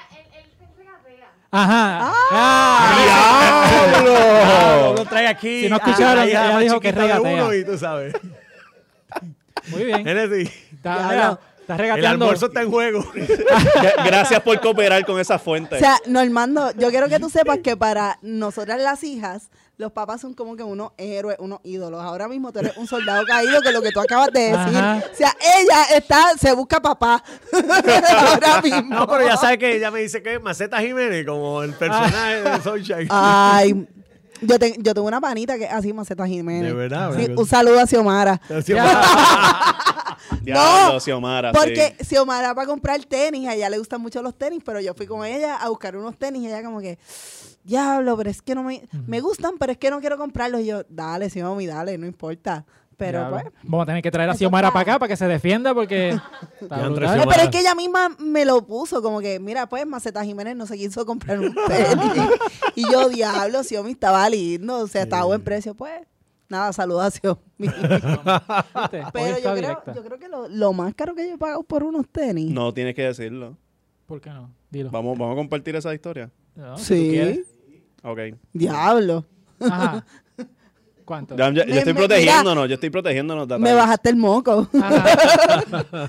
[1.51, 2.13] Ajá.
[2.31, 3.93] Ah.
[3.95, 4.95] ¡Diablo!
[4.97, 5.63] Lo trae aquí.
[5.63, 7.45] Si no a escucharon, ella dijo que de regatea.
[7.45, 8.15] uno Y tú sabes.
[9.69, 10.07] Muy bien.
[10.07, 11.39] Está-
[11.69, 13.03] El almuerzo está en juego.
[13.15, 15.77] Gra- Gracias por cooperar con esa fuente.
[15.77, 20.21] O sea, Normando, yo quiero que tú sepas que para nosotras las hijas, los papás
[20.21, 22.03] son como que unos héroes, unos ídolos.
[22.03, 24.57] Ahora mismo tú eres un soldado caído, que lo que tú acabas de decir.
[24.77, 25.03] Ajá.
[25.13, 27.23] O sea, ella está, se busca papá.
[27.53, 28.95] Ahora mismo.
[28.95, 32.43] No, pero ya sabe que ella me dice que es Maceta Jiménez, como el personaje
[32.43, 33.07] de Sunshine.
[33.11, 33.87] Ay,
[34.41, 36.65] yo, te- yo tengo una panita que es así, Maceta Jiménez.
[36.69, 37.39] De verdad, Sí, ¿verdad?
[37.39, 38.41] un saludo a Xiomara.
[38.57, 38.73] Así-
[40.53, 42.07] Diablo, no, Xiomara, Porque sí.
[42.07, 45.07] Xiomara va a comprar tenis, a ella le gustan mucho los tenis, pero yo fui
[45.07, 46.99] con ella a buscar unos tenis y ella como que,
[47.65, 50.61] diablo, pero es que no me, me gustan, pero es que no quiero comprarlos.
[50.63, 52.65] Y yo, dale, Xiomi, dale, no importa.
[52.97, 53.45] Pero pues...
[53.63, 54.73] Vamos a tener que traer a Xiomara está.
[54.73, 56.19] para acá para que se defienda porque.
[56.61, 57.27] Ya, Xiomara.
[57.27, 60.67] pero es que ella misma me lo puso, como que, mira, pues Maceta Jiménez no
[60.67, 62.13] se quiso comprar un tenis.
[62.75, 66.01] y yo, diablo, Xiomi estaba lindo, o sea, estaba a buen precio, pues.
[66.49, 66.71] Nada.
[67.59, 67.69] Hoy
[69.13, 71.83] Pero yo creo, yo creo que lo, lo más caro que yo he pagado por
[71.83, 72.51] unos tenis.
[72.51, 73.57] No tienes que decirlo.
[74.07, 74.51] ¿Por qué no?
[74.71, 74.91] Dilo.
[74.91, 76.31] Vamos, vamos a compartir esa historia.
[76.55, 77.09] No, si tú Sí.
[77.11, 77.41] quieres.
[78.03, 78.19] Ok.
[78.53, 79.25] Diablo.
[79.61, 80.05] Ajá.
[81.05, 81.37] ¿Cuánto?
[81.37, 83.49] Ya- yo Me- estoy me- protegiéndonos, yo estoy protegiéndonos.
[83.61, 84.69] Me bajaste el moco.
[84.81, 85.05] Ajá.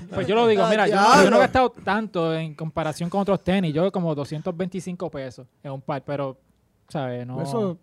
[0.14, 3.20] Pues yo lo digo, mira, yo, no- yo no he gastado tanto en comparación con
[3.20, 3.72] otros tenis.
[3.74, 6.38] Yo como 225 pesos en un par, pero,
[6.88, 7.26] ¿sabes?
[7.26, 7.42] No.
[7.42, 7.78] Eso-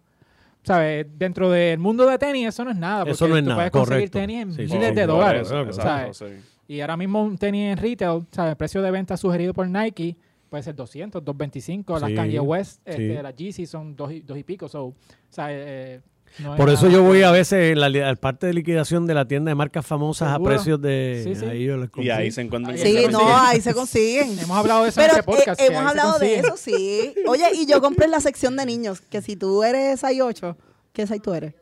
[0.67, 1.07] ¿Sabes?
[1.17, 2.99] Dentro del mundo de tenis eso no es nada.
[2.99, 4.19] Porque Eso no es tú nada, puedes conseguir correcto.
[4.19, 5.47] tenis en Sí, miles sí, de dólares.
[5.71, 6.17] ¿sabes?
[6.17, 6.25] sí.
[6.67, 8.51] Y ahora mismo un tenis en retail, ¿sabes?
[8.51, 10.17] El precio de venta sugerido por Nike
[10.49, 11.99] puede ser 200, 225.
[11.99, 14.67] Las Kanye West, este, las Yeezy son dos y, dos y pico.
[14.67, 14.95] So, o
[15.29, 16.01] sea, eh,
[16.39, 19.27] no Por eso nada- yo voy a veces la al parte de liquidación de la
[19.27, 20.51] tienda de marcas famosas ¿Seguro?
[20.51, 21.21] a precios de...
[21.23, 21.45] Sí, sí.
[21.45, 24.37] Ahí yo les Y ahí se encuentran Ahí Sí, se no, ahí se consiguen.
[24.39, 25.61] Hemos hablado de eso Pero en este podcast.
[25.61, 27.13] eh, que hemos hablado de eso, sí.
[27.27, 30.55] Oye, y yo compré en la sección de niños, que si tú eres 6'8",
[30.93, 31.53] ¿qué 6 tú eres?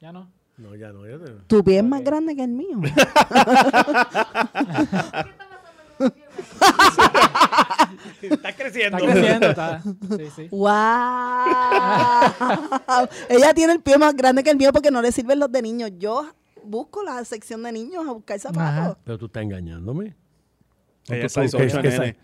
[0.00, 0.30] Ya no.
[0.56, 1.04] No, ya no.
[1.06, 2.80] Ya te- Tu pie es más grande que el mío.
[8.22, 8.98] Está creciendo.
[8.98, 9.82] Está creciendo, está.
[9.82, 10.48] Sí, sí.
[10.50, 10.68] ¡Wow!
[13.28, 15.62] Ella tiene el pie más grande que el mío porque no le sirven los de
[15.62, 15.90] niños.
[15.98, 16.26] Yo
[16.64, 18.62] busco la sección de niños a buscar zapatos.
[18.62, 18.98] Ajá.
[19.04, 20.16] Pero tú estás engañándome.
[21.08, 22.06] Ella es ¿Tú- 6'8 qué- en qué nene.
[22.06, 22.16] size?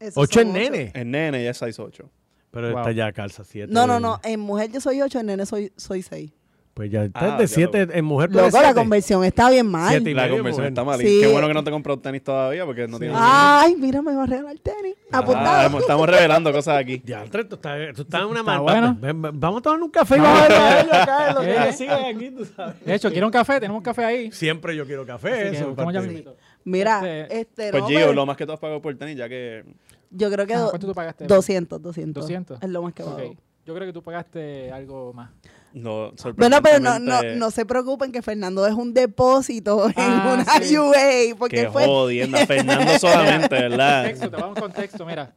[0.00, 0.70] Esos ¿Ocho son en ocho.
[0.72, 0.92] nene?
[0.94, 2.08] En nene ella es 6'8.
[2.50, 2.78] Pero Wow.
[2.80, 3.72] esta ya calza 7.
[3.72, 4.20] No, no, no.
[4.22, 6.30] En mujer yo soy 8, en nene soy, soy 6.
[6.74, 8.32] Pues ya está Ah, de ya 7 en mujer.
[8.34, 9.90] Loco, la conversión está bien mal.
[9.90, 10.98] Siete y La conversión está mal.
[10.98, 11.20] Sí.
[11.20, 13.14] Qué bueno que no te compró tenis todavía porque no tiene...
[13.16, 14.96] Ay, mira, me va a regalar tenis.
[15.12, 15.78] Ah, Apuntado.
[15.78, 17.00] estamos revelando cosas aquí.
[17.04, 18.60] Ya, tú estás, tú estás en una Está mal.
[18.60, 18.98] bueno.
[19.34, 21.32] Vamos a tomar un café y vamos a ver a ellos acá.
[21.34, 22.84] lo que sigan aquí, tú sabes.
[22.84, 23.54] De hecho, ¿quiero un café?
[23.60, 24.32] Tenemos un café ahí.
[24.32, 25.30] Siempre yo quiero café.
[25.30, 26.36] que Eso, buscamos ya mismito.
[26.64, 29.28] Mira, Este- este, Pues no, Gio, lo más que tú has pagado por tenis, ya
[29.28, 29.64] que...
[30.10, 31.26] yo creo que Ah, ¿Cuánto tú pagaste?
[31.26, 32.22] 200, 200.
[32.24, 32.62] 200.
[32.62, 33.14] Es lo más que Ok.
[33.16, 33.36] pago.
[33.64, 35.30] Yo creo que tú pagaste algo más.
[35.74, 40.30] No, Bueno, pero no, no, no se preocupen que Fernando es un depósito en Ah,
[40.34, 40.78] una sí.
[40.78, 41.36] UA.
[41.36, 41.84] Porque Qué fue.
[41.84, 42.46] jodienda.
[42.46, 44.02] Fernando solamente, ¿verdad?
[44.04, 45.34] Contexto, te vamos contexto, mira.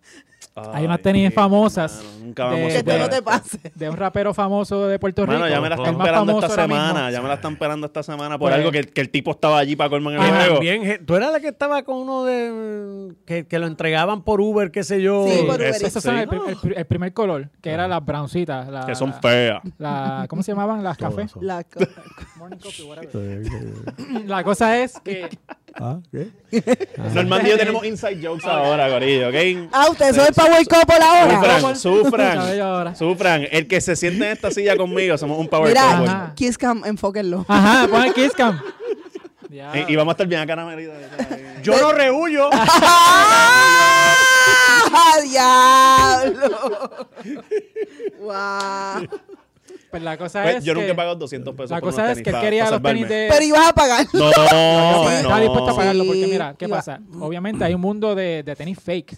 [0.57, 3.09] Ay, Hay unas tenis sí, famosas mano, nunca vamos de- a Que tú superar no
[3.15, 3.59] te pases.
[3.75, 5.33] De un rapero famoso de Puerto Rico.
[5.39, 6.87] Mano, ya me la el están más esperando famoso esta ahora mismo.
[6.87, 7.11] semana.
[7.11, 9.57] Ya me la están esperando esta semana por Pues- algo que, que el tipo estaba
[9.59, 10.53] allí para colmar en el Ah, juego.
[10.55, 14.41] también, je- tú eras la que estaba con uno de que, que lo entregaban por
[14.41, 15.25] Uber, qué sé yo.
[15.27, 15.83] Sí, por Uber Eso Eats.
[15.83, 18.67] Esos son el, pri- el pri- el primer color, que era las browncitas.
[18.67, 19.61] la- Que son feas.
[19.77, 20.83] la- ¿Cómo se llamaban?
[20.83, 21.31] Las cafés.
[21.39, 21.79] La co-.
[24.25, 25.29] La cosa es que
[25.75, 26.29] Ah, ¿qué?
[27.13, 29.69] Normando y yo tenemos inside jokes ahora, Gorillo, ¿ok?
[29.71, 31.75] Ah, ustedes son el Power Couple ahora.
[31.75, 33.47] Sufran, sufran, sufran.
[33.51, 36.07] El que se siente en esta silla conmigo, somos un power Mira, couple.
[36.07, 36.33] Ajá.
[36.35, 37.45] Kiss Cam, enfóquenlo.
[37.47, 38.59] Ajá, pon el kiss cam.
[39.49, 39.71] Ya.
[39.87, 40.93] Y, y vamos a estar bien acá, Merida.
[41.63, 42.49] Yo no rehuyo.
[44.89, 47.07] ¡Ah, diablo!
[48.19, 49.07] ¡Wow!
[49.91, 52.17] Pues la cosa Pues, es yo que nunca he pagado 200 pesos La cosa es
[52.17, 53.27] tenis que él quería los tenis de...
[53.31, 54.05] Pero ibas a pagar.
[54.13, 54.19] No,
[54.51, 55.09] no.
[55.09, 56.99] estaba dispuesto a pagarlo porque mira, ¿qué iba- pasa?
[57.21, 59.17] Obviamente hay un mundo de, de tenis fakes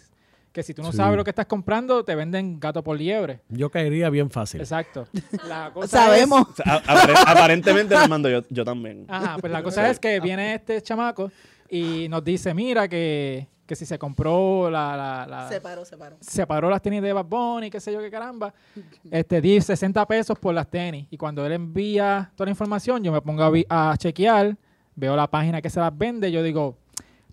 [0.52, 0.98] que si tú no Sí.
[0.98, 3.40] sabes lo que estás comprando te venden gato por liebre.
[3.50, 4.60] Yo caería bien fácil.
[4.62, 5.08] Exacto.
[5.48, 6.48] La cosa Sabemos.
[6.66, 9.02] Apare- aparentemente, Normando, yo, yo también.
[9.04, 11.32] Es, ajá, pues la cosa es que viene este chamaco
[11.70, 15.96] y nos dice, mira que, que si se compró la, la, la- Se paró, se
[15.96, 16.18] paró.
[16.22, 18.52] separó las tenis de Bad Bunny, qué sé yo qué caramba,
[19.12, 21.06] este, di 60 pesos por las tenis.
[21.12, 24.58] Y cuando él envía toda la información, yo me pongo a, chequear,
[24.96, 26.80] veo la página que se las vende, yo digo,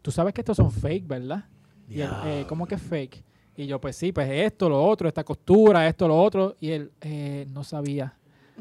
[0.03, 1.45] tú sabes que estos son fake, ¿verdad?
[1.89, 3.25] Y él, eh, ¿cómo que es fake?
[3.57, 6.55] Y yo, pues sí, pues esto, lo otro, esta costura, esto, lo otro.
[6.61, 8.13] Y él eh, no sabía.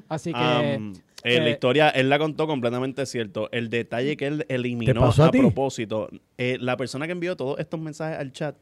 [0.08, 0.94] Así que...
[1.26, 3.50] eh, la eh, historia, él la contó completamente cierto.
[3.52, 7.60] El detalle que él eliminó ¿Te pasó a propósito, eh, la persona que envió todos
[7.60, 8.56] estos mensajes al chat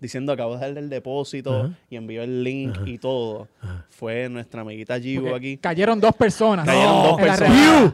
[0.00, 1.70] diciendo acabo de darle el depósito Ajá.
[1.88, 3.48] y envió el link y todo,
[3.90, 5.56] fue nuestra amiguita porque aquí.
[5.58, 6.66] Cayeron dos personas.
[6.66, 7.92] Cayeron dos personas.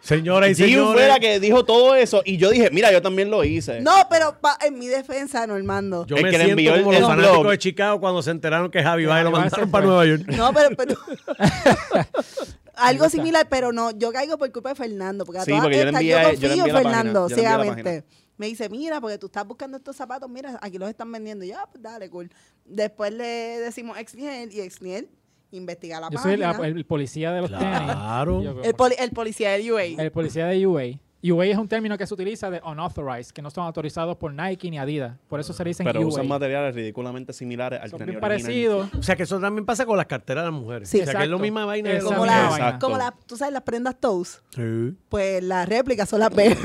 [0.00, 0.92] Señora y señores.
[0.92, 3.80] fue la que dijo todo eso y yo dije, mira, yo también lo hice.
[3.80, 6.06] No, pero pa- en mi defensa, Normando.
[6.06, 7.50] Yo El me que le siento envió el- como el los fanáticos blog.
[7.52, 9.86] de Chicago cuando se enteraron que Javi Baez lo mandaron para.
[9.86, 10.24] Nueva York.
[10.28, 10.94] No, pero, pero
[12.76, 15.76] algo similar, pero no, yo caigo por culpa de Fernando, porque a Sí, todas porque
[15.78, 18.04] yo le estas envié- yo yo le confío en Fernando, ciegamente.
[18.36, 21.44] Me dice, mira, porque tú estás buscando estos zapatos, mira, aquí los están vendiendo.
[21.44, 22.30] Y yo, ah, pues dale, cool.
[22.64, 25.08] Después le decimos Exniel y Exniel
[25.52, 28.40] investiga la Yo soy la- el policía de los Claro.
[28.40, 28.54] tenis.
[28.56, 29.84] Yo- el, poli- el policía del UA.
[29.84, 30.82] El policía de UA.
[31.30, 34.70] UA es un término que se utiliza de unauthorized, que no son autorizados por Nike
[34.70, 35.16] ni Adidas.
[35.28, 36.06] Por eso se le dicen Pero UA.
[36.08, 38.20] usan materiales ridículamente similares al Son bien original.
[38.20, 38.88] parecidos.
[38.98, 40.88] O sea que eso también pasa con las carteras de las mujeres.
[40.88, 41.00] Sí.
[41.00, 41.42] o sea que es la Exacto.
[41.42, 42.56] misma vaina los como la, vaina.
[42.56, 42.86] Exacto.
[42.86, 44.42] como la, tú sabes, las prendas toes.
[44.54, 44.96] Sí.
[45.08, 46.56] Pues las réplicas son las Bear.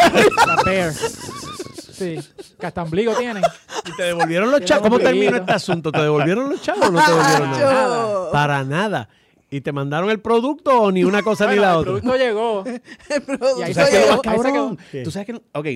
[0.45, 0.93] La Bear.
[0.93, 2.17] Sí.
[2.75, 3.43] Ombligo tienen.
[3.85, 4.83] ¿Y te devolvieron los chavos?
[4.83, 5.91] ¿Cómo terminó este asunto?
[5.91, 8.31] ¿Te devolvieron los chavos o no te devolvieron nada?
[8.31, 9.09] Para nada.
[9.51, 11.91] ¿Y te mandaron el producto o ni una cosa ni Bueno, la el otra?
[11.93, 12.63] producto llegó.
[13.09, 14.15] El producto Y ahí ¿Tú sabes llegó.
[14.15, 14.77] Se cabrón?
[14.91, 15.03] quedó.
[15.03, 15.67] ¿Tú sabes que Ok,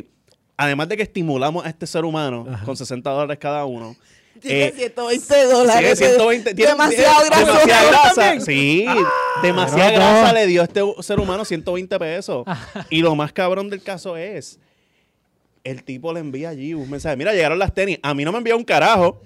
[0.57, 3.95] además de que estimulamos a este ser humano con 60 dólares cada uno,
[4.39, 5.97] Tiene eh, 120 dólares.
[5.99, 6.53] Tiene 120.
[6.53, 7.53] tiene- demasiado gracioso.
[7.53, 8.39] Demasiada grasa.
[8.41, 8.85] Sí,
[9.41, 10.33] demasiada Pero grasa no.
[10.33, 12.45] le dio a este ser humano 120 pesos.
[12.89, 14.59] y lo más cabrón del caso es.
[15.63, 17.15] El tipo le envía allí un mensaje.
[17.15, 17.97] Mira, llegaron las tenis.
[18.03, 19.21] A mí no me envía un carajo.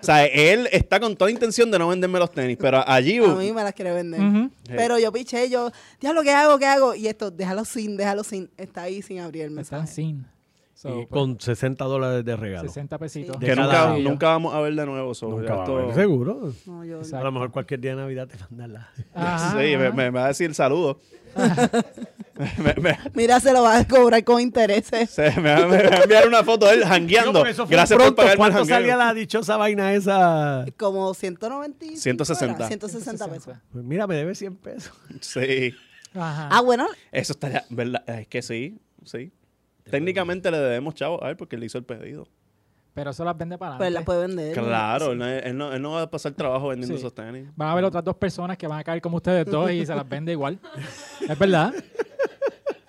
[0.00, 2.56] O sea, él está con toda intención de no venderme los tenis.
[2.58, 3.18] Pero allí.
[3.18, 4.50] A mí me las quiere vender.
[4.66, 6.58] Pero yo piché, yo, diablo, ¿qué hago?
[6.58, 6.94] ¿Qué hago?
[6.94, 8.50] Y esto, déjalo sin, déjalo sin.
[8.56, 9.86] Está ahí sin abrir el mensaje.
[9.86, 10.26] sin.
[10.74, 12.68] So, Y pues, con 60 dólares de regalo.
[12.68, 13.38] 60 pesitos.
[13.38, 15.14] De que nunca, vamos a ver de nuevo.
[15.14, 16.52] so, Nunca va a Seguro.
[16.66, 17.18] No, yo, Exacto.
[17.18, 18.88] A lo mejor cualquier día de Navidad te mandan la...
[19.14, 19.92] Ajá, sí, me, ajá.
[19.92, 20.98] me va a decir saludo.
[22.58, 25.10] me, me- Mira, se lo va a cobrar con intereses.
[25.10, 27.42] se- me va, me va a enviar una foto de él jangueando.
[27.42, 27.66] Gracias
[27.96, 28.04] pronto.
[28.04, 30.64] por pagarme el ¿Cuánto salía la dichosa vaina esa?
[30.78, 31.86] Como 190.
[31.96, 32.68] 160.
[32.68, 33.56] 160 pesos.
[33.72, 34.92] Pues mira, me debe 100 pesos.
[35.20, 35.74] Sí.
[36.14, 36.48] Ajá.
[36.52, 38.02] Ah, bueno, Eso estaría, ¿verdad?
[38.08, 39.32] Es que sí, sí.
[39.90, 42.28] Técnicamente le debemos chavo a él porque él hizo el pedido.
[42.94, 44.04] Pero eso las vende para pues la adelante.
[44.04, 44.52] puede vender.
[44.54, 47.00] Claro, él no, él no- él no va a pasar trabajo vendiendo Sí.
[47.00, 47.48] esos tenis.
[47.56, 49.94] Van a haber otras dos personas que van a caer como ustedes dos y se
[49.94, 50.58] las vende igual.
[51.28, 51.72] Es verdad.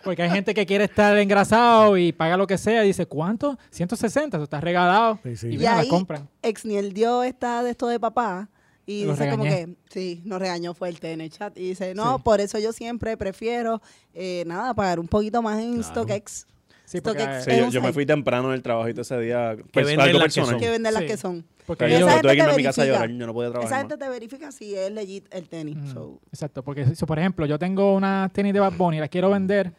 [0.04, 3.58] Porque hay gente que quiere estar engrasado y paga lo que sea y dice, ¿cuánto?
[3.70, 5.18] 160, eso está regalado.
[5.24, 5.48] Sí, sí.
[5.48, 6.28] Y Y vienen, las ahí, compran.
[6.42, 8.50] Exniel dio esta de esto de papá
[8.86, 9.66] y dice como regañé.
[9.68, 11.58] que, sí, nos regañó fuerte en el chat.
[11.58, 12.22] Y dice, no, Sí.
[12.26, 13.82] por eso yo siempre prefiero,
[14.14, 16.48] eh, nada, pagar un poquito más en StockX.
[16.86, 19.56] Sí, porque, Sí, yo, yo me fui temprano en el trabajito ese día.
[19.56, 20.60] Que pues, venden las que son.
[20.60, 21.08] que venden las Sí.
[21.08, 21.46] que son.
[21.66, 23.06] porque Yo esa ellos- gente tuve que irme te a mi casa a verifica.
[23.06, 23.92] llorar, yo no podía trabajar Esa más.
[23.92, 25.78] gente te verifica si es legit el tenis.
[25.78, 29.08] Mm, So, Exacto, porque si, por ejemplo, yo tengo una tenis de Bad Bunny, las
[29.10, 29.72] quiero vender,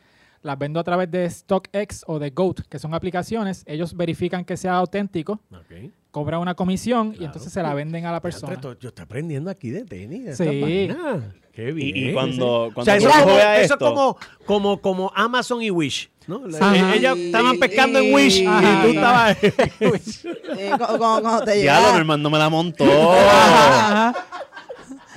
[0.43, 3.65] las vendo a través de StockX o de Goat, que son aplicaciones.
[3.67, 5.91] Ellos verifican que sea auténtico, Ok.
[6.11, 8.53] cobran una comisión y entonces se la venden a la persona.
[8.57, 10.25] Diantre, Yo estoy aprendiendo aquí de tenis.
[10.25, 10.45] de Sí.
[11.53, 11.97] Qué bien.
[11.97, 15.13] Y, y cuando, O cuando sea, eso, como, vea eso es esto, como, como, como
[15.15, 16.11] Amazon y Wish.
[16.27, 16.47] ¿No?
[16.47, 16.95] La- Ajá.
[16.95, 18.62] Ellas estaban pescando en Wish Ajá.
[18.62, 19.37] y tú estabas.
[19.43, 21.99] eh, co- como cuando te diablo, mi llega.
[21.99, 22.85] hermano me la montó.
[23.12, 24.14] Ajá.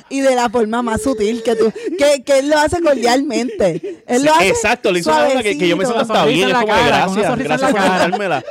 [0.09, 1.71] Y de la forma más sutil que tú.
[1.97, 4.03] Que, que él lo hace cordialmente.
[4.07, 4.47] Él lo hace.
[4.49, 6.43] Exacto, le hizo una que, que yo me hasta bien.
[6.43, 8.43] en Es la como cara, gracias, en gracias por dármela.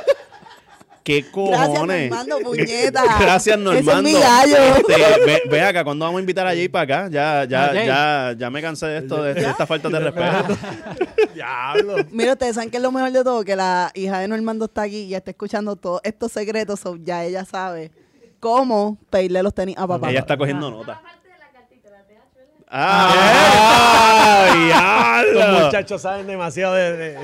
[1.07, 2.09] ¿Qué Gracias, cojones?
[2.09, 3.03] Normando, puñeta.
[3.17, 4.03] Gracias, Ese es Normando.
[4.03, 4.57] mi gallo.
[4.57, 7.09] Este, ve, ve acá, ¿cuándo vamos a invitar a Jay para acá?
[7.09, 7.87] Ya, ya, ¿A Jay?
[7.87, 10.57] ya, ya me cansé de esto, de, de esta falta de respeto.
[11.33, 11.95] Diablo.
[12.11, 14.81] Mira, ustedes saben que es lo mejor de todo, que la hija de Normando está
[14.81, 17.89] aquí y está escuchando todos estos secretos, so ya ella sabe
[18.41, 20.09] cómo pedirle los tenis a papá.
[20.09, 20.91] Ella está cogiendo nota.
[20.91, 22.56] Aparte de la cartita, la TH, ¿verdad?
[22.69, 24.43] ¡Ah!
[25.33, 26.97] Los muchachos saben demasiado de.
[26.97, 27.17] de-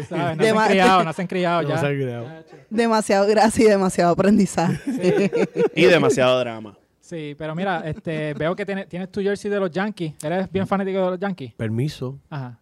[1.27, 1.77] criados no ya.
[1.79, 2.27] se han.
[2.69, 5.31] Demasiado gracia y demasiado aprendizaje.
[5.75, 6.77] Y demasiado drama.
[6.99, 10.13] Sí, pero mira, este, veo que tiene- tienes tu jersey de los Yankees.
[10.23, 11.53] ¿Eres bien fanático de los Yankees?
[11.53, 12.17] Permiso.
[12.29, 12.57] Ajá.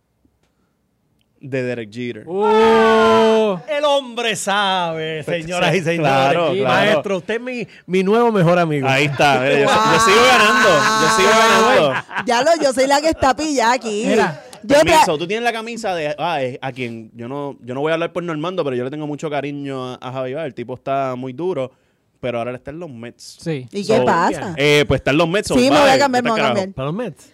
[1.41, 2.27] De Derek Jeter.
[2.27, 3.57] ¡Uh!
[3.67, 5.99] El hombre sabe, señoras y señores.
[5.99, 6.63] Claro, claro.
[6.63, 8.87] Maestro, usted es mi, mi nuevo mejor amigo.
[8.87, 9.39] Ahí está.
[9.39, 10.69] mira, yo, yo sigo ganando.
[11.01, 12.25] Yo sigo ganando.
[12.27, 14.03] ya lo, yo soy la que está pillada aquí.
[14.05, 17.73] Mira, yo Permiso, tú tienes la camisa de ah, eh, a quien yo no yo
[17.73, 20.35] no voy a hablar por Normando, pero yo le tengo mucho cariño a, a Javi
[20.35, 20.45] Baez.
[20.45, 21.71] El tipo está muy duro,
[22.19, 23.37] pero ahora está en los Mets.
[23.41, 23.67] Sí.
[23.71, 24.53] ¿Y So, qué pasa?
[24.57, 25.47] Eh, pues está en los Mets.
[25.47, 26.71] Sí, me voy a cambiar, me voy a cambiar.
[26.73, 27.33] Para los Mets.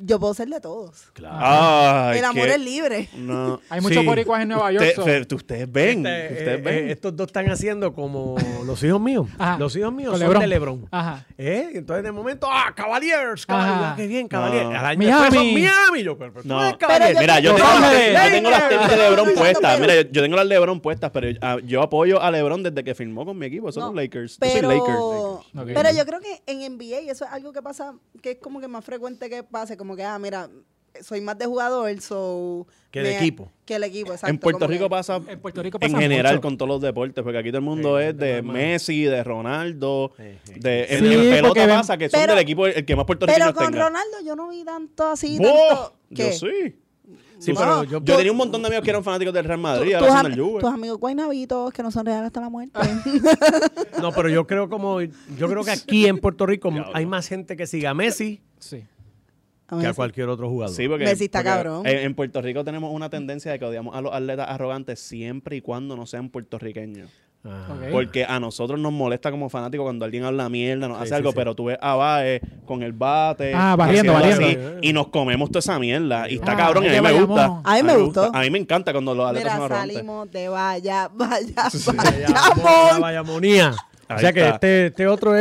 [0.00, 1.10] Yo puedo ser de todos.
[1.12, 1.36] Claro.
[1.40, 3.08] Ay, El amor qué- es libre.
[3.16, 3.60] No.
[3.68, 4.06] Hay muchos Sí.
[4.06, 4.84] boricuas en Nueva York.
[4.86, 6.88] Usted- so- fe- ustedes ven, Este, ustedes eh, ven.
[6.88, 9.26] eh, estos dos están haciendo como los hijos míos.
[9.38, 9.58] Ajá.
[9.58, 10.40] Los hijos míos Con son LeBron.
[10.42, 10.88] de LeBron.
[10.92, 11.26] Ajá.
[11.36, 11.70] ¿Eh?
[11.74, 13.44] Entonces de momento, ¡ah, Cavaliers!
[13.44, 14.64] Cavaliers ¡Qué bien, Cavaliers!
[14.70, 14.78] No.
[14.78, 15.20] Al año Miami.
[15.22, 16.02] después son Miami.
[16.04, 16.60] Yo, pero, pero tú No.
[16.64, 17.14] eres Pero Cavaliers.
[17.14, 19.80] yo- Mira, yo tengo, las tenis, yo tengo las tenis de LeBron Pero- puestas.
[19.80, 22.94] Mira, yo, yo tengo las LeBron puestas, pero ah, yo apoyo a LeBron desde que
[22.94, 23.72] firmó con mi equipo.
[23.72, 24.38] Son No, los Lakers.
[24.40, 25.37] Yo soy Pero, Lakers.
[25.52, 28.68] Pero yo creo que en NBA eso es algo que pasa, que es como que
[28.68, 30.48] más frecuente que pase, como que, ah, mira,
[31.02, 32.66] soy más de jugador, so...
[32.90, 33.52] Que de equipo.
[33.66, 34.28] Que el equipo, exacto.
[34.30, 36.42] en Puerto Rico que- pasa En Puerto Rico en pasa general mucho.
[36.42, 38.42] con todos los deportes, porque aquí todo el mundo Sí, es de.
[38.42, 40.52] Messi, de Ronaldo, Sí, sí.
[40.60, 43.54] de en, Sí, en pelota pasa que son del equipo el que más puertorriqueños Pero
[43.58, 43.84] con tenga.
[43.84, 45.38] Ronaldo yo no vi tanto así.
[45.38, 46.30] ¿Qué?
[46.30, 46.76] Yo sí.
[47.38, 49.60] Sí, No, pero yo, Yo tenía un montón de amigos que eran fanáticos del Real
[49.60, 50.60] Madrid, ahora tus, son del Juve.
[50.60, 52.78] tus amigos guaynabitos que no son reales hasta la muerte.
[54.02, 57.56] no, pero yo creo como yo creo que aquí en Puerto Rico hay más gente
[57.56, 58.84] que siga a Messi Sí.
[59.68, 60.74] A mí que a cualquier otro jugador.
[60.74, 61.86] Sí, porque, Messi está porque cabrón.
[61.86, 65.56] En, en Puerto Rico tenemos una tendencia de que odiamos a los atletas arrogantes siempre
[65.56, 67.10] y cuando no sean puertorriqueños.
[67.92, 71.14] Porque a nosotros nos molesta como fanáticos cuando alguien habla mierda, nos Sí, hace sí,
[71.14, 71.36] algo, sí.
[71.36, 73.52] pero tú ves a Bae con el bate.
[73.54, 74.44] Ah, barriendo, barriendo.
[74.46, 76.28] así, y nos comemos toda esa mierda.
[76.28, 77.60] Y está Ah, cabrón, y a mí me gusta.
[77.64, 78.30] A mí me gustó.
[78.34, 81.54] A mí me encanta cuando los atletas son Mira, salimos de vaya, vaya,
[81.96, 82.98] Vaya-.
[83.00, 83.74] Vallamonía.
[84.08, 84.54] O Ahí sea que está.
[84.54, 85.34] este, este otro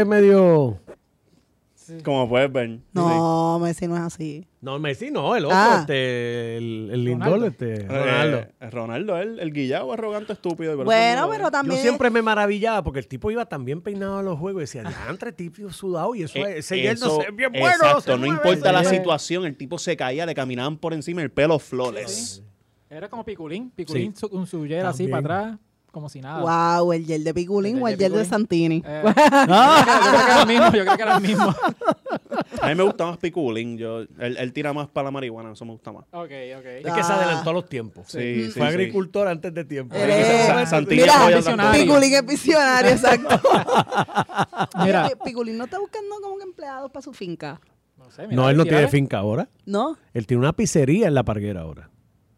[2.03, 2.79] Como puedes ver.
[2.93, 4.45] No, Messi no es así.
[4.61, 5.77] No, Messi no, el otro, Ah.
[5.81, 7.35] este, el, el Ronaldo.
[7.35, 7.87] lindol, este, Sí.
[7.87, 8.37] Ronaldo.
[8.39, 10.73] Eh, Ronaldo, el, el guillado arrogante estúpido.
[10.73, 11.81] y por eso Bueno, no lo- pero Yo también...
[11.81, 14.83] siempre me maravillaba porque el tipo iba tan bien peinado a los juegos y decía,
[14.83, 17.67] diantre, tipo sudado y eso, Eh, ese yerno eso- se ve bien bueno.
[17.67, 18.33] Exacto, se no mueve".
[18.35, 18.95] importa la Sí.
[18.95, 22.43] situación, el tipo se caía, le caminaban por encima el pelo flores.
[22.89, 23.69] Era como Piculín.
[23.71, 25.23] Piculín su- con su yera así También.
[25.23, 25.59] para atrás,
[25.97, 26.41] como si nada.
[26.77, 28.23] Wow, el gel de Piculín o el gel de.
[28.23, 28.83] Santini.
[28.85, 31.21] Eh, yo, creo que, yo creo que era el mismo, yo creo que era el
[31.23, 31.55] mismo.
[32.61, 35.65] A mí me gusta más Piculín, yo, él, él tira más para la marihuana, eso
[35.65, 36.03] me gusta más.
[36.11, 36.65] Ok, ok.
[36.85, 38.05] Es que se adelantó a los tiempos.
[38.07, 38.67] Sí, sí, Fue sí.
[38.67, 39.95] agricultor antes de tiempo.
[39.95, 41.71] Sa- Santini Mira.
[41.71, 43.39] Piculín es visionario, exacto.
[44.83, 45.09] Mira.
[45.23, 47.59] Piculín no está buscando como que empleados para su finca.
[47.97, 48.91] No sé, mira, No, él no tiene tírale.
[48.91, 49.49] finca ahora.
[49.65, 49.97] ¿No?
[50.13, 51.89] Él tiene una pizzería en la parguera ahora.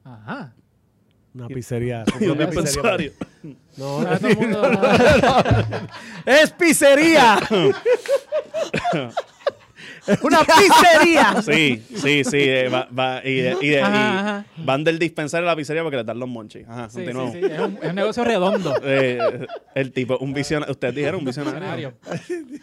[0.03, 0.53] Ajá.
[1.33, 2.03] Una pizzería.
[2.19, 3.13] un dispensario.
[3.77, 4.71] No, Ahora todo el mundo-
[6.25, 7.39] ¡Es pizzería!
[10.09, 11.41] ¡Es una pizzería!
[11.41, 12.37] Sí, sí, sí.
[12.37, 14.45] eh, va- va- y, de- y de- Ajá, y ajá.
[14.57, 16.67] van del dispensario a la pizzería porque les dan los monchis.
[16.67, 17.33] Ajá, Sí, continuamos.
[17.33, 18.73] sí, sí, Es, un, es un negocio redondo.
[18.83, 20.71] Eh, el tipo, un visionario.
[20.71, 21.93] Ustedes dijeron un visionario.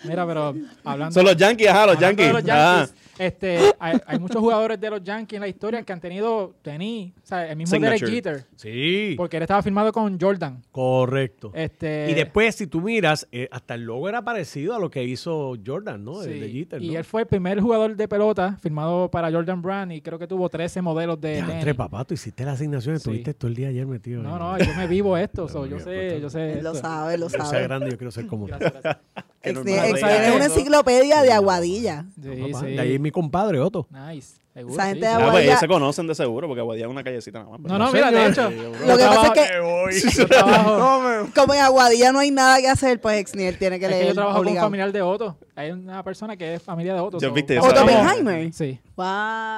[0.05, 2.27] Mira, pero hablando, Son los Yankees, ajá, los hablando Yankees.
[2.27, 2.77] de los Ah.
[2.87, 6.55] Yankees, este, hay, hay muchos jugadores de los Yankees en la historia que han tenido,
[6.63, 7.99] tení, o sea, el mismo Signature.
[8.01, 10.63] Derek Jeter, Sí, porque él estaba firmado con Jordan.
[10.71, 11.51] correcto.
[11.55, 15.03] Este, Y después, si tú miras, eh, hasta el logo era parecido a lo que
[15.05, 16.23] hizo Jordan, ¿no?
[16.23, 16.99] sí, El de Jeter, y ¿no?
[16.99, 20.49] él fue el primer jugador de pelota firmado para Jordan Brand y creo que tuvo
[20.49, 21.75] 13 modelos de Diantre, tenis.
[21.75, 23.01] papá, tú hiciste la asignación, Sí.
[23.03, 24.23] estuviste todo el día ayer metido.
[24.23, 26.59] No, no, yo me vivo esto, so, yo sé, pues, yo sé.
[26.59, 27.63] Él lo sabe, lo Yo sea sabe.
[27.65, 28.55] grande, yo quiero ser como tú.
[28.59, 29.05] Gracias, gracias.
[29.43, 32.05] Ex- ex- es una enciclopedia de Aguadilla.
[32.15, 32.23] Sí.
[32.29, 33.87] De ahí es mi compadre, Otto.
[33.91, 34.37] Nice.
[34.57, 35.07] Seguro, Esa gente sí.
[35.07, 37.51] de Ah, pues Aguadilla- ellos se conocen de seguro porque Aguadilla es una callecita nada
[37.59, 37.61] más.
[37.61, 38.49] No, no, mira, de hecho.
[38.51, 42.99] Lo que yo pasa es que- yo Como en Aguadilla no hay nada que hacer,
[42.99, 44.67] pues Exniel tiene que es que leer yo trabajo con un obligado.
[44.69, 45.37] familiar de Otto.
[45.55, 47.19] Hay una persona que es familia de Otto.
[47.21, 47.85] ¿Ya so- viste estamos- eso?
[47.85, 48.53] ¿Otto Oppenheimer?
[48.55, 48.81] Sí.
[48.97, 49.07] Wow.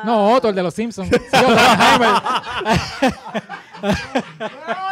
[0.05, 1.09] No, Otto, el de los Simpsons.
[1.11, 1.16] Sí,
[1.47, 2.22] Oppenheimer.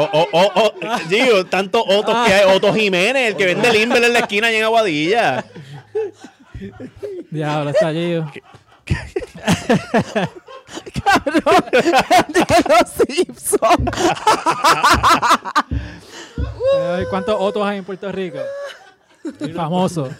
[0.00, 0.72] O, o, o, o,
[1.08, 2.44] Gio, tanto Otto que hay.
[2.54, 5.44] Otto Jiménez, el que vende Limber en la esquina allá en Aguadilla.
[7.32, 8.12] Diablo, está allí.
[8.12, 8.22] de
[12.68, 13.90] los Simpsons.
[17.10, 18.38] ¿Cuántos Ottos hay en Puerto Rico?
[19.54, 20.06] Famoso.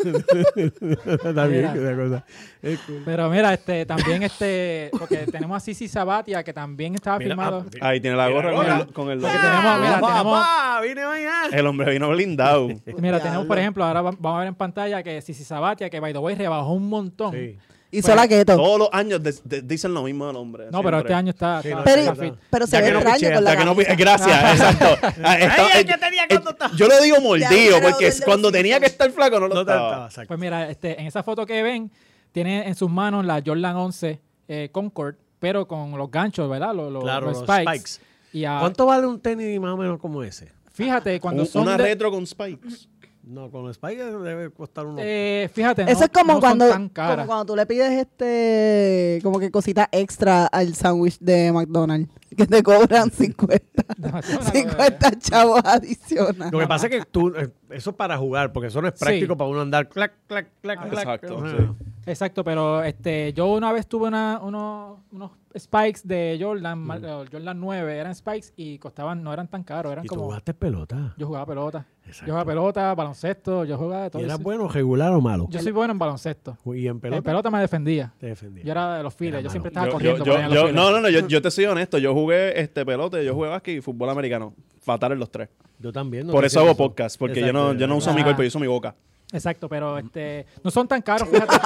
[0.56, 1.74] Está bien, Mira.
[1.74, 2.24] esa cosa.
[2.62, 3.02] Es cool.
[3.04, 7.66] Pero mira, este, también este, porque tenemos a Sisi Sabatia, que también estaba Mira, firmado.
[7.80, 10.80] ah, Ahí tiene la gorra con el, con el Porque tenemos, mira, Papá, tenemos, papá,
[10.82, 11.56] vine mañana.
[11.56, 12.68] El hombre vino blindado.
[12.98, 16.00] mira, tenemos, por ejemplo, ahora va- vamos a ver en pantalla que Sisi Sabatia, que
[16.00, 17.32] by the way rebajó un montón.
[17.32, 17.59] Sí.
[17.91, 18.55] Hizo la keto.
[18.57, 20.66] Todos los años de- de- dicen lo mismo del hombre.
[20.70, 21.62] No, pero este año está.
[21.62, 22.34] Sí, está- no, Pero, está fit.
[22.51, 25.07] pero se Ya ve no extraño con la no- gracias, exacto.
[25.09, 28.78] Está- Ay, eh, que tenía eh, cuando estaba- yo lo digo mordido porque cuando tenía
[28.78, 29.86] que estar flaco no lo estaba.
[29.89, 30.28] estaba, exacto.
[30.28, 31.91] Pues mira, este, en esa foto que ven,
[32.32, 36.74] tiene en sus manos la Jordan 11 eh, Concord, pero con los ganchos, ¿verdad?
[36.74, 37.78] Los, los- Claro, los los spikes.
[37.78, 38.07] spikes.
[38.34, 40.53] Y a- ¿Cuánto vale un tenis más o menos como ese?
[40.74, 42.86] fíjate, cuando Un- son una de- retro con spikes.
[43.29, 45.03] No, con los spikes debe costar unos...
[45.05, 49.20] eh, fíjate, Eso no- es como no son cuando, como cuando tú le pides este
[49.22, 55.61] como que cositas extra al sándwich de McDonald's que te cobran 50 Demasiado, 50 chavos
[55.64, 56.53] adicionales.
[56.53, 58.95] Lo que pasa es que tú, eh, eso es para jugar, porque eso no es
[58.99, 59.05] Sí.
[59.05, 61.05] práctico para uno andar clac, clac, clac, Ah, clac.
[61.05, 61.85] exacto, sí.
[62.07, 67.24] Exacto, pero este, yo una vez tuve una, unos, unos spikes de Jordan, mar- eh,
[67.30, 70.26] Jordan 9, eran spikes y costaban, no eran tan caros, eran Y tú como...
[70.26, 71.14] jugaste pelota.
[71.16, 71.86] Yo jugaba pelota.
[72.06, 72.26] Exacto.
[72.26, 74.22] Yo jugaba pelota, baloncesto, yo jugaba de todo.
[74.22, 75.46] ¿Y eras bueno, regular o malo?
[75.50, 76.56] Yo soy bueno en baloncesto.
[76.74, 78.12] Y en pelota En pelota me defendía.
[78.18, 78.64] te defendía.
[78.64, 79.50] Yo era de los files, Era yo malo.
[79.52, 80.24] siempre estaba Yo- corriendo.
[80.24, 81.98] yo- yo- los no, no, no, yo, yo te soy honesto.
[81.98, 84.54] Yo jugué este pelote, yo jugué básquet y fútbol americano.
[84.80, 85.50] Fatal en los tres.
[85.80, 86.26] Yo también.
[86.26, 88.59] no Por eso hago podcast, porque yo no, yo no uso mi cuerpo, yo uso
[88.59, 88.94] mi boca.
[89.31, 91.57] Exacto, pero este no son tan caros, fíjate.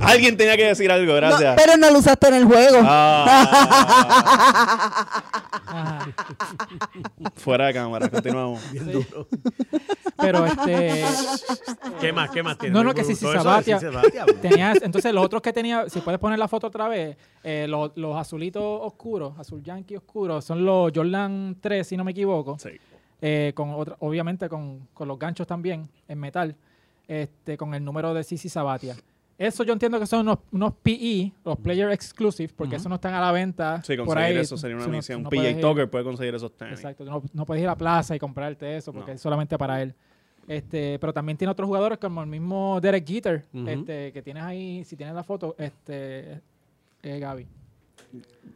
[0.00, 1.54] Alguien tenía que decir algo, No, gracias.
[1.62, 2.78] pero no lo usaste en el juego.
[2.84, 3.98] Ah,
[7.36, 8.60] fuera de cámara, continuamos.
[8.72, 9.28] Bien duro.
[10.16, 11.04] Pero este
[12.00, 12.30] ¿Qué más?
[12.30, 12.74] ¿Qué más tiene?
[12.74, 13.78] No, no, que si si Sabatia-
[14.40, 17.92] tenías, entonces los otros que tenía, si puedes poner la foto otra vez, eh, los,
[17.96, 22.56] los azulitos oscuros, azul yankee oscuros, son los Jordan 3, si no me equivoco.
[22.58, 22.70] Sí.
[23.20, 26.54] Eh, con otra, obviamente con, con los ganchos también en metal,
[27.06, 28.96] este, con el número de Sisi Sabatia.
[29.38, 33.14] Eso yo entiendo que son unos, unos PE, los Player Exclusive, porque eso no están
[33.14, 33.80] a la venta.
[33.84, 34.42] Sí, por conseguir ahí.
[34.42, 35.22] eso sería una no- misión.
[35.22, 36.74] no puedes PJ ir- Tucker puede conseguir esos tenis.
[36.74, 39.14] Exacto, no, no puedes ir a la plaza y comprarte eso porque No.
[39.14, 39.94] es solamente para él.
[40.48, 43.68] Este, pero también tiene otros jugadores como el mismo Derek Jeter, Ujú.
[43.68, 46.40] este, que tienes ahí, si tienes la foto, este,
[47.02, 47.46] eh, Gaby.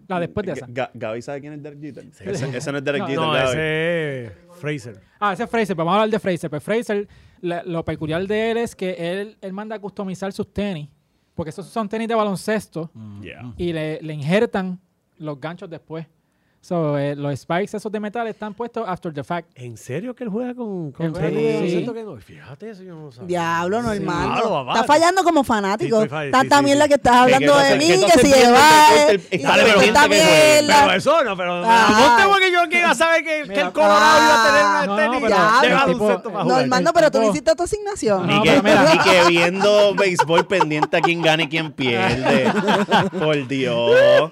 [0.08, 0.66] La después de esa.
[0.66, 2.04] Ga- Gaby sabe quién es Derek Jeter.
[2.26, 3.48] Ese, ese no es Derek No, Jeter, No, Gaby.
[3.48, 5.00] ese es Fraser.
[5.20, 6.50] Ah, ese es Fraser, vamos a hablar de Fraser.
[6.50, 7.08] Pues Fraser,
[7.40, 10.88] la- lo peculiar de él es que él, él manda a customizar sus tenis,
[11.34, 12.90] porque esos son tenis de baloncesto,
[13.22, 13.54] Yeah.
[13.56, 14.78] y le, le injertan
[15.18, 16.06] los ganchos después.
[16.64, 19.48] So, eh, los spikes esos de metal están puestos after the fact.
[19.56, 22.16] ¿En serio que él juega con, con juega que no?
[22.18, 23.26] Fíjate, eso yo no lo sabía.
[23.26, 24.72] Diablo, Sí, papá.
[24.72, 26.02] Estás fallando como fanático.
[26.02, 28.60] Sí, sí, la que estás ¿Qué- hablando de mí, ¿Qué que si lleva.
[29.10, 30.82] Está mierda.
[30.84, 32.16] Pero eso no, pero Ah.
[32.16, 34.70] no tengo que yo que iba a saber que, el Colorado iba a tener no,
[34.70, 36.46] una no, tenis jugar.
[36.46, 38.24] Normando, pero tú no hiciste tu asignación.
[38.24, 38.48] No, ni
[38.98, 42.52] que viendo béisbol pendiente a quién gana y quién pierde.
[43.18, 44.30] Por Dios.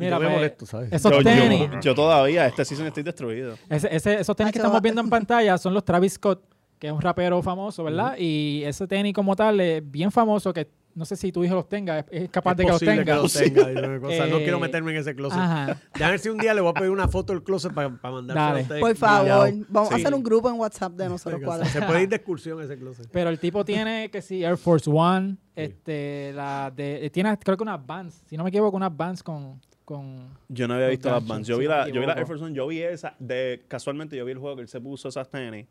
[0.00, 0.92] Mira, yo me pues, molesto, ¿sabes?
[0.92, 3.54] esos Yo, tenis, yo todavía, este season estoy destruido.
[3.68, 6.42] ese- ese- esos tenis que Hacho, estamos viendo en pantalla son los Travis Scott,
[6.78, 8.16] que es un rapero famoso, ¿verdad?
[8.18, 11.68] Y ese tenis como tal es bien famoso, que no sé si tu hijo los
[11.68, 13.14] tenga, es, capaz Es de que los tenga.
[13.16, 15.38] los tenga, no Eh, quiero meterme en ese closet.
[15.38, 15.80] Ajá.
[15.94, 18.36] Déjame ver si un día le voy a pedir una foto del closet para mandar
[18.36, 18.80] Dale.
[18.80, 21.64] Por favor, vamos a hacer un grupo en WhatsApp de nosotros cuatro.
[21.66, 23.08] Se puede ir de excursión ese closet.
[23.12, 27.62] Pero el tipo tiene que sí, Air Force One, este, la de, tiene creo que
[27.62, 31.26] unas Vans, si no me equivoco, unas Vans con, con Yo no había visto las
[31.26, 31.48] bands.
[31.48, 32.12] Yo vi la, yo vi la.
[32.12, 33.14] Air Force One, yo vi esa.
[33.18, 35.66] De, casualmente yo vi el juego que él se puso esas tenis.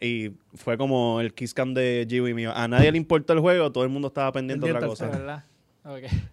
[0.00, 2.52] Y fue como el kiss cam de Jiwi mío.
[2.54, 5.06] A nadie le importa el juego, todo el mundo estaba pendiente de otra cosa.
[5.08, 5.44] ¿verdad?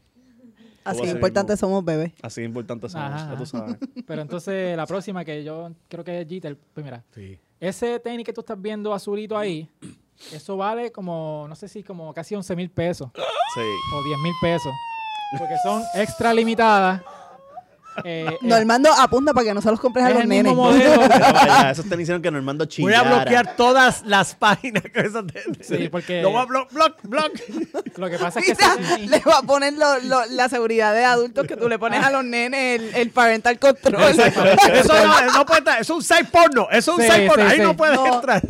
[0.83, 2.11] Así de importante somos bebés.
[2.21, 3.31] Así de importante somos, Ajá.
[3.31, 3.77] ya tú sabes.
[4.07, 7.37] Pero entonces la próxima que yo creo que es Jeter, pues mira, Sí.
[7.59, 9.69] ese tenis que tú estás viendo azulito ahí,
[10.33, 13.09] eso vale como, no sé si como casi 11 mil pesos
[13.53, 13.61] Sí.
[13.95, 14.73] o 10 mil pesos.
[15.37, 17.01] Porque son extra limitadas.
[18.05, 20.53] Eh, eh, Normando apunta para que no se los compres a los nenes.
[20.57, 22.99] allá, esos tenis hicieron que Normando Voy chillara.
[22.99, 25.57] a bloquear todas las páginas con esas tenis.
[25.61, 27.31] Sí, porque- Lo voy a block, block, block.
[27.97, 30.47] Lo que pasa es que Mira, ese tenis- le va a poner lo- lo- la
[30.49, 34.01] seguridad de adultos que tú le pones a los nenes, el, el parental control.
[34.03, 35.81] Eso no, no puede estar.
[35.81, 36.67] Eso es un site porno.
[36.71, 37.45] Eso es un Sí, site porno.
[37.45, 37.63] sí, Ahí sí.
[37.63, 38.15] no puedes No.
[38.15, 38.41] entrar.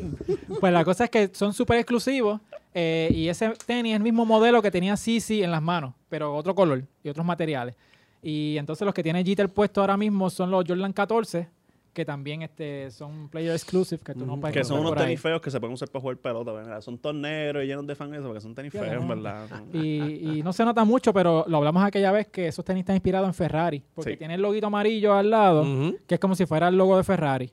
[0.59, 2.39] Pues la cosa es que son súper exclusivos
[2.73, 6.35] eh, y ese tenis es el mismo modelo que tenía Sisi en las manos, pero
[6.35, 7.75] otro color y otros materiales.
[8.21, 11.47] Y entonces los que tiene Jeter puesto ahora mismo son los Jordan 14,
[11.93, 15.41] que también este, son player exclusive, que tú no puedes Que son unos tenis feos
[15.41, 16.51] que se pueden usar para jugar pelota.
[16.53, 16.79] ¿verdad?
[16.81, 19.07] Son torneros y llenos de fan eso, porque son tenis feos, ¿no?
[19.07, 19.47] ¿verdad?
[19.73, 22.95] Y, y no se nota mucho, pero lo hablamos aquella vez que esos tenis están
[22.95, 24.17] inspirados en Ferrari, porque Sí.
[24.17, 25.65] tiene el loguito amarillo al lado,
[26.07, 27.51] que es como si fuera el logo de Ferrari.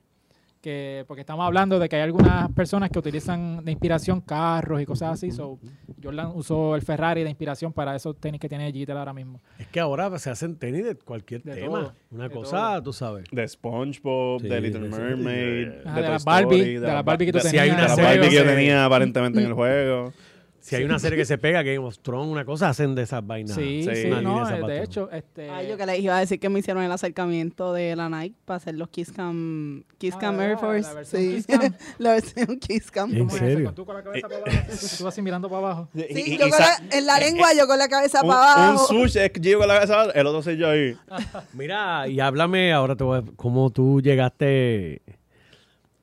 [0.61, 4.86] Que, porque estamos hablando de que hay algunas personas que utilizan de inspiración carros y
[4.86, 5.30] cosas así.
[5.30, 5.59] So,
[6.02, 9.40] Jordan usó el Ferrari de inspiración para esos tenis que tiene Jeter ahora mismo.
[9.56, 11.80] Es que ahora se hacen tenis de cualquier De tema.
[11.80, 13.26] todo, Una de cosa, tú sabes.
[13.30, 17.26] De SpongeBob, Sí, de Little de- Mermaid, de, de Toy las Barbie, de las Barbie
[17.26, 17.52] que tú de- tenías.
[17.52, 20.12] de Si hay una las serie Barbie que yo que- tenía aparentemente en el juego.
[20.61, 23.26] Si hay una serie que se pega, Game of Thrones, una cosa, hacen de esas
[23.26, 23.54] vainas.
[23.54, 25.48] Sí, sí, no, eh, de hecho, este...
[25.48, 28.36] Ay, yo que les iba a decir que me hicieron el acercamiento de la Nike
[28.44, 30.50] para hacer los Kiss Cam, Kiss Ah, Cam ¿verdad?
[30.50, 30.88] Air Force.
[30.88, 31.74] La versión sí, Kiss Cam.
[31.98, 33.11] la versión Kiss Cam.
[33.12, 33.44] ¿En ¿cómo es eso?
[33.46, 33.72] serio?
[33.72, 35.88] Tú con la cabeza para abajo, tú así mirando para abajo.
[35.94, 38.28] Sí, Y- y- yo y con la- en la lengua, yo con la cabeza un,
[38.28, 38.86] para un abajo.
[38.88, 40.94] sush es que llego con la cabeza, el otro soy yo ahí.
[41.54, 43.22] Mira, y háblame, ahora te voy a...
[43.36, 45.00] ¿Cómo tú llegaste...?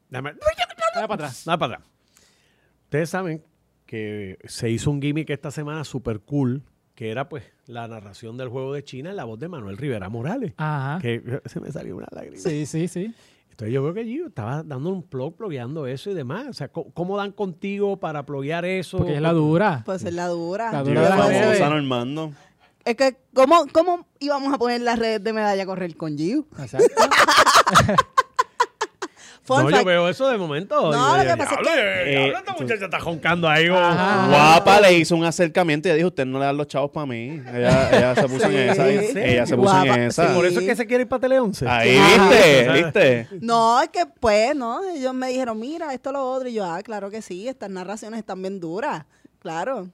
[0.09, 0.31] Dame...
[0.95, 1.45] Dale para atrás.
[1.45, 1.89] Nada para atrás.
[2.85, 3.43] Ustedes saben
[3.95, 6.63] que se hizo un gimmick esta semana super cool,
[6.95, 10.09] que era pues la narración del juego de China en la voz de Manuel Rivera
[10.09, 10.53] Morales.
[10.57, 10.99] Ajá.
[11.01, 12.37] Que se me salió una lágrima.
[12.37, 13.13] Sí, sí, sí.
[13.49, 16.47] Entonces yo creo que Gio estaba dando un plug, plugueando eso y demás.
[16.49, 18.97] O sea, ¿cómo, cómo dan contigo para pluguear eso?
[18.97, 19.83] Porque es la dura.
[19.85, 20.73] Pues es la dura.
[20.73, 22.33] La dura de la famosa Normando.
[22.83, 26.45] Es que, ¿cómo, ¿cómo íbamos a poner las redes de medalla a correr con Giu?
[26.59, 26.87] Exacto.
[29.45, 29.77] Fun no, fact.
[29.81, 30.91] yo veo eso de momento.
[30.91, 33.67] No, lo que pasa es que- eh, diablo, esta muchacha está joncando ahí.
[33.69, 37.05] Guapa le hizo un acercamiento y ella dijo, usted no le dan los chavos para
[37.05, 37.41] mí.
[37.53, 38.55] Ella, ella se puso Sí.
[38.55, 38.89] en esa.
[38.89, 40.27] ¿En Ella se puso Guapa, en esa.
[40.29, 40.33] sí.
[40.35, 41.67] Por eso es que se quiere ir para Tele 11.
[41.67, 42.29] Ahí, Ajá.
[42.29, 42.71] ¿viste?
[42.73, 43.27] ¿Viste?
[43.41, 44.83] No, es que pues, ¿no?
[44.89, 46.49] Ellos me dijeron, mira, esto, lo otro.
[46.49, 49.05] Y yo, ah, claro que sí, estas narraciones están bien duras.
[49.39, 49.89] Claro.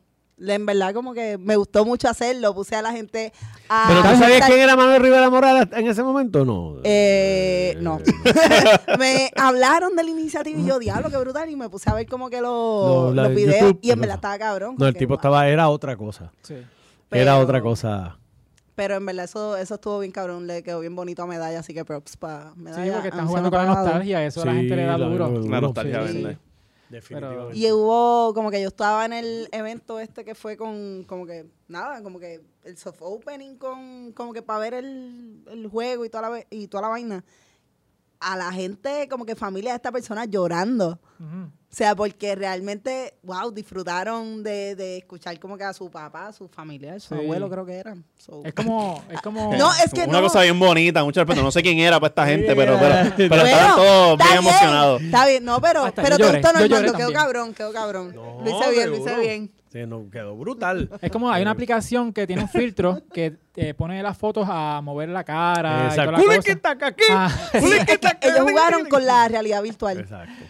[0.45, 2.53] En verdad, como que me gustó mucho hacerlo.
[2.55, 3.31] Puse a la gente
[3.69, 3.85] a.
[3.87, 6.43] ¿Pero tú sabías quién era Manuel Rivera Morales en ese momento?
[6.45, 6.77] No.
[6.83, 7.99] Eh, no.
[8.99, 11.49] me hablaron de la iniciativa y yo, diablo, qué brutal.
[11.49, 13.61] Y me puse a ver como que los, No, la los de videos.
[13.61, 14.17] YouTube, y en verdad no.
[14.17, 14.75] estaba cabrón.
[14.77, 16.31] No, el tipo estaba, era otra cosa.
[16.41, 16.53] Sí.
[16.55, 16.65] Era
[17.09, 18.17] Pero- otra cosa.
[18.73, 20.47] Pero en verdad eso, eso estuvo bien cabrón.
[20.47, 21.59] Le quedó bien bonito a Medalla.
[21.59, 22.83] Así que props para Medalla.
[22.85, 25.29] Sí, porque están jugando con la nostalgia, eso a la gente le da Sí, duro.
[25.29, 26.37] duro, La nostalgia Sí, vende.
[26.91, 27.57] Definitivamente.
[27.57, 31.49] Y hubo, como que yo estaba en el evento este que fue con, como que,
[31.67, 36.09] nada, como que el soft opening con, como que para ver el, el juego y
[36.09, 37.23] toda, la, ve- y toda la vaina.
[38.19, 40.99] A la gente, como que familia de esta persona llorando.
[41.19, 41.51] Ujú.
[41.71, 46.33] O sea, porque realmente, wow, disfrutaron de, de escuchar como que a su papá, a
[46.33, 47.21] su familia, su Sí.
[47.21, 48.03] abuelo creo que eran.
[48.17, 49.53] So- Es como, es como.
[49.57, 50.23] No, es que Una no.
[50.23, 51.41] cosa bien bonita, mucho respeto.
[51.41, 54.37] No sé quién era para esta gente, pero, pero, pero Bueno, estaban todos está bien
[54.39, 55.01] emocionados.
[55.01, 58.15] Está bien, no, pero, Hasta pero te gustó Normando, quedó cabrón, quedó cabrón.
[58.15, 59.51] No, lo hice bien, lo hice bien.
[59.71, 60.89] Sí, no, quedó brutal.
[61.01, 64.81] Es como hay una aplicación que tiene un filtro que te pone las fotos a
[64.83, 65.83] mover la cara.
[65.83, 66.17] y Exacto.
[66.61, 67.07] toda la cosa.
[67.11, 67.49] Ah,
[68.21, 69.97] Ellos jugaron con la realidad virtual.
[70.01, 70.43] Exacto.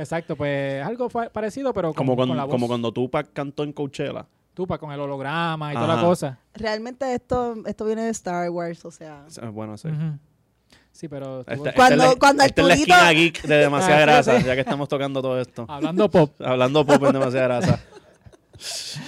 [0.00, 2.52] Exacto, pues algo parecido, pero con, Como, con con- la voz.
[2.52, 4.26] como cuando Tupac cantó en Coachella.
[4.52, 6.38] Tupa, con el holograma y toda la cosa.
[6.54, 9.24] Realmente esto, esto viene de Star Wars, o sea.
[9.52, 9.88] Bueno, sí.
[10.92, 13.54] Sí, pero estuvo- Esta, Cuando- esta es la, cuando esta es la esquina geek de
[13.56, 14.46] demasiada Ah, sí, grasa, sí.
[14.46, 15.64] ya que estamos tocando todo esto.
[15.68, 16.32] hablando pop.
[16.42, 17.80] Hablando pop en demasiada grasa.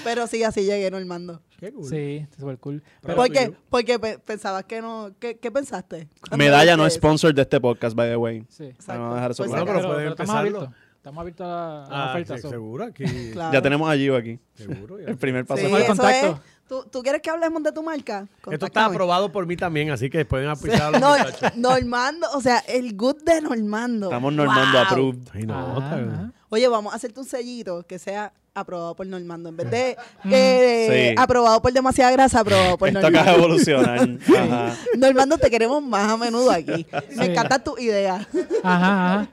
[0.05, 1.43] Pero sí, así llegué, Normando.
[1.63, 1.89] Qué cool.
[1.89, 2.83] Sí, súper cool.
[3.03, 3.55] Pero, ¿Por qué?
[3.71, 5.13] Porque pe- pensabas que no.
[5.21, 6.09] ¿Qué, qué pensaste?
[6.37, 8.45] Medalla no es sponsor de este podcast, by the way.
[8.49, 8.65] sí.
[8.65, 9.01] Exacto.
[9.01, 9.65] Vamos a dejar eso Pues claro.
[9.67, 10.59] Bueno, pero pero, pueden pero estamos empezarlo.
[10.59, 10.83] abiertos.
[10.97, 12.35] Estamos abiertos a la, a Ah, oferta.
[12.37, 12.49] sí, so.
[12.51, 13.05] seguro aquí.
[13.33, 13.53] Claro.
[13.53, 14.41] Ya tenemos a Gio aquí.
[14.55, 14.99] Seguro.
[14.99, 15.07] ya.
[15.07, 15.61] El primer paso.
[15.61, 16.27] Sí, Hacemos el eso contacto.
[16.45, 16.53] es.
[16.69, 18.21] ¿Tú, ¿Tú quieres que hablemos de tu marca?
[18.23, 18.95] Esto está Contáctame.
[18.95, 21.57] aprobado por mí también, así que pueden aplicar a los No, muchachos.
[21.57, 24.07] Normando, o sea, el good de Normando.
[24.07, 24.87] Estamos normando Wow.
[24.89, 25.29] approved.
[25.33, 26.33] Ay, no, está- ajá.
[26.49, 29.49] Oye, vamos a hacerte un sellito que sea aprobado por Normando.
[29.49, 29.97] En vez de
[30.31, 31.15] eh, Sí.
[31.19, 33.47] aprobado por demasiada grasa, aprobado por Esto acaba de Normando.
[33.47, 34.19] evolucionar.
[34.39, 34.77] Ajá.
[34.97, 36.87] Normando, te queremos más a menudo aquí.
[37.17, 38.27] Me encanta tu idea.
[38.63, 39.29] Ajá, ajá.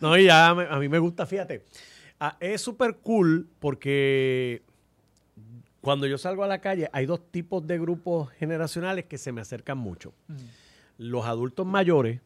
[0.00, 1.64] No, y ya me- a mí me gusta, fíjate.
[2.18, 4.62] Ah, es súper cool porque
[5.80, 9.40] cuando yo salgo a la calle hay dos tipos de grupos generacionales que se me
[9.42, 10.12] acercan mucho.
[10.98, 12.20] Los adultos mayores,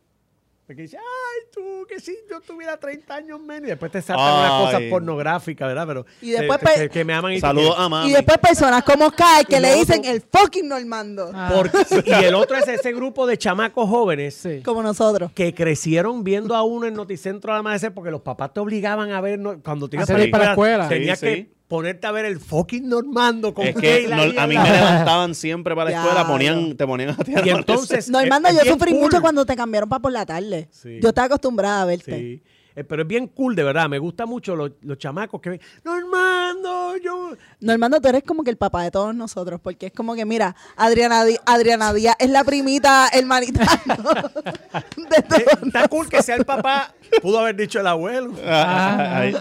[0.69, 4.35] que dicen, ay, tú, que si yo tuviera 30 años menos, y después te saltan
[4.39, 5.87] unas cosas pornográficas, ¿verdad?
[5.87, 8.11] Pero Y después que- pe- que, que me aman y Saludos que- a mami.
[8.11, 11.31] Y después personas como Kai que Y le dicen otro- el fucking Normando.
[11.35, 14.61] Ah, porque- y el otro es ese grupo de chamacos jóvenes sí.
[14.65, 15.33] Como nosotros.
[15.35, 19.21] que crecieron viendo a uno en Noticentro al amanecer porque los papás te obligaban a
[19.21, 20.89] ver no- cuando te ibas Hacer para ir para la escuela.
[20.89, 21.53] Tenías Sí, que sí.
[21.69, 24.65] ponerte a ver el fucking Normando con Es que no- a mí me
[25.09, 28.09] levantaban siempre para la escuela, ponían, te ponían a ti Y entonces.
[28.11, 29.01] Normando, yo sufrí cool.
[29.03, 30.69] mucho cuando te cambiaron para por la tarde.
[30.73, 30.99] Sí.
[31.01, 32.17] Yo estaba acostumbrada a verte.
[32.19, 32.43] Sí.
[32.77, 33.89] Eh, pero es bien cool, de verdad.
[33.89, 35.61] Me gusta mucho los, los chamacos que ven.
[35.85, 37.33] Normando, yo.
[37.59, 40.55] Normando, tú eres como que el papá de todos nosotros, porque es como que, mira,
[40.77, 43.95] Adriana, Di- Adriana Díaz es la primita, hermanita ¿no?
[45.11, 45.67] de Eh, todos.
[45.67, 46.95] está cool que sea el papá.
[47.21, 48.35] Pudo haber dicho el abuelo.
[48.47, 49.35] Ah, ahí.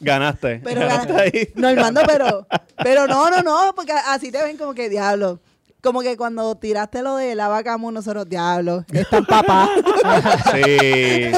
[0.00, 0.60] Ganaste.
[0.62, 1.48] Pero, Ganaste ahí.
[1.54, 2.46] Normando, pero,
[2.82, 5.40] pero no, no, no, porque así te ven como que diablo.
[5.84, 9.70] Como que cuando tiraste lo de la vaca mu, nosotros, diablo, están papá.
[10.52, 10.62] Sí,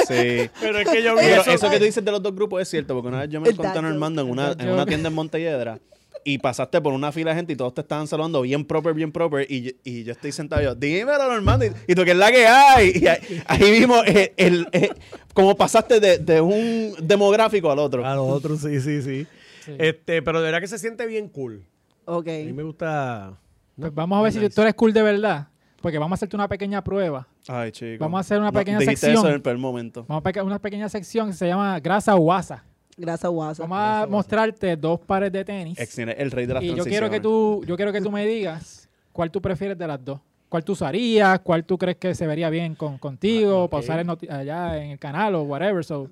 [0.07, 0.49] sí.
[0.59, 1.51] Pero es que yo vi Pero eso.
[1.51, 3.49] eso que tú dices de los dos grupos es cierto, porque una vez yo me
[3.49, 3.81] encontré a.
[3.81, 5.79] Normando en una, en una tienda en Montelledra
[6.23, 9.11] y pasaste por una fila de gente y todos te estaban saludando bien proper, bien
[9.11, 12.11] proper y, yo- y yo estoy sentado y yo, dímelo Normando, y, y tú que
[12.11, 12.91] es la que hay.
[12.95, 14.91] Y ahí, ahí vimos el, el- el-
[15.33, 18.05] cómo pasaste de, de un demográfico al otro.
[18.05, 19.27] A los otros, sí, sí, sí,
[19.65, 19.75] Sí.
[19.77, 21.65] Este, pero de verdad que se siente bien cool.
[22.05, 22.27] Ok.
[22.27, 23.37] A mí me gusta.
[23.79, 25.47] Pues vamos a ver si tú eres cool de verdad.
[25.81, 27.27] Porque vamos a hacerte una pequeña prueba.
[27.47, 28.03] Ay, chico.
[28.03, 29.19] Vamos a hacer una No, pequeña dijiste sección.
[29.23, 30.05] eso en el peor momento.
[30.07, 32.63] Vamos a pegar una pequeña sección que se llama grasa o guasa.
[32.97, 33.69] Gracias, WhatsApp.
[33.69, 35.79] Vamos a mostrarte dos pares de tenis.
[35.79, 38.25] Ex- el rey de las Y yo quiero que tú, yo quiero que tú me
[38.25, 40.19] digas cuál tú prefieres de las dos.
[40.49, 41.39] ¿Cuál tú usarías?
[41.41, 43.59] ¿Cuál tú crees que se vería bien con, contigo?
[43.59, 43.69] Ah, ok.
[43.71, 45.83] Para usar en allá en el canal o whatever.
[45.85, 46.09] So,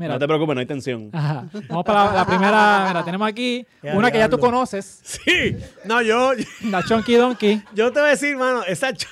[0.00, 1.10] mira, No te preocupes, no hay tensión.
[1.12, 1.44] ajá.
[1.68, 2.84] Vamos para la, la primera.
[2.88, 5.00] Mira, tenemos aquí Ya, una que ya tú conoces.
[5.04, 5.56] Sí.
[5.84, 6.32] No, yo,
[6.64, 7.62] La Chunky Donkey.
[7.74, 8.90] yo te voy a decir, mano, esa.
[8.90, 9.06] ch-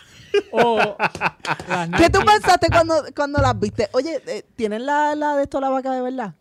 [0.53, 0.97] O
[1.69, 3.89] las ¿Qué tú pensaste cuando, cuando las viste?
[3.93, 6.35] Oye, eh, ¿tienen la, la de esto la vaca de verdad?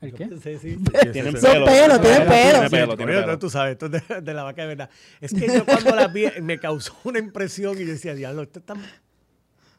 [0.00, 0.26] ¿El qué?
[0.42, 0.78] Sí, sí.
[1.12, 1.66] Tienen pelo.
[1.66, 3.38] pelos, tienen pelo, tiene pelo.
[3.38, 4.90] tú sabes, esto es de, de la vaca de verdad.
[5.20, 8.60] Es que yo cuando las vi me causó una impresión y yo decía, diablo, esto
[8.60, 8.74] está...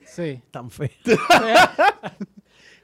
[0.06, 0.40] Sí.
[0.52, 0.90] tan feo.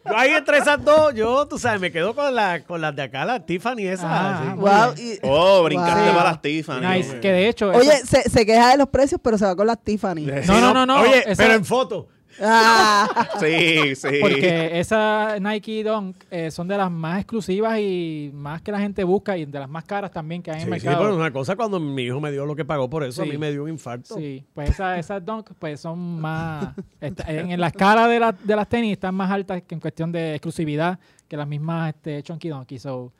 [0.09, 3.03] yo ahí entre esas dos, yo, tú sabes, me quedo con, la, con las de
[3.03, 4.05] acá, las Tiffany esas.
[4.07, 4.49] Ah, así.
[4.49, 4.93] muy Wow.
[4.97, 6.13] y- Oh, brincaste Wow.
[6.15, 6.81] para las Tiffany.
[6.81, 7.19] Nice.
[7.19, 7.69] Que de hecho.
[7.69, 10.25] oye, eso- se, se queja de los precios, pero se va con las Tiffany.
[10.25, 12.07] Sí, No, no, no, no, Oye, esa- pero en foto.
[12.41, 14.07] Ah, Sí, sí.
[14.21, 19.03] Porque esas Nike Dunk eh, son de las más exclusivas y más que la gente
[19.03, 21.05] busca y de las más caras también que hay en Sí, el sí, mercado.
[21.05, 23.29] pero una cosa, cuando mi hijo me dio lo que pagó por eso, Sí.
[23.29, 24.15] a mí me dio un infarto.
[24.15, 26.69] Sí, pues esas, esas Dunk pues son más...
[27.01, 29.81] está- en, en la escala de, la- de las tenis están más altas que en
[29.81, 32.79] cuestión de exclusividad que las mismas este, Chunky Donkey.
[32.79, 33.11] So,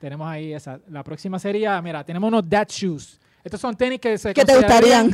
[0.00, 0.78] tenemos ahí esa.
[0.90, 3.18] La próxima sería, mira, tenemos unos Dad Shoes.
[3.42, 5.10] Estos son tenis que se ¿Qué te gustarían?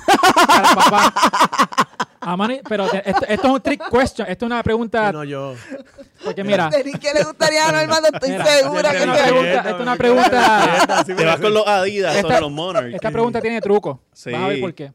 [0.47, 1.15] para papá.
[2.21, 4.27] A mano y- pero te- esto, esto es un trick question.
[4.29, 5.13] Esto es una pregunta...
[5.13, 5.55] No, yo.
[6.25, 6.71] Porque mira...
[6.71, 8.09] ¿Qué le gustaría a Normando?
[8.13, 11.67] Estoy Mira, segura que es una pregunta, esta es una pregunta, Te vas con los
[11.67, 12.95] Adidas Esta- o los Monarch.
[12.95, 14.01] esta pregunta tiene truco.
[14.13, 14.31] Sí.
[14.33, 14.93] Vas a ver por qué.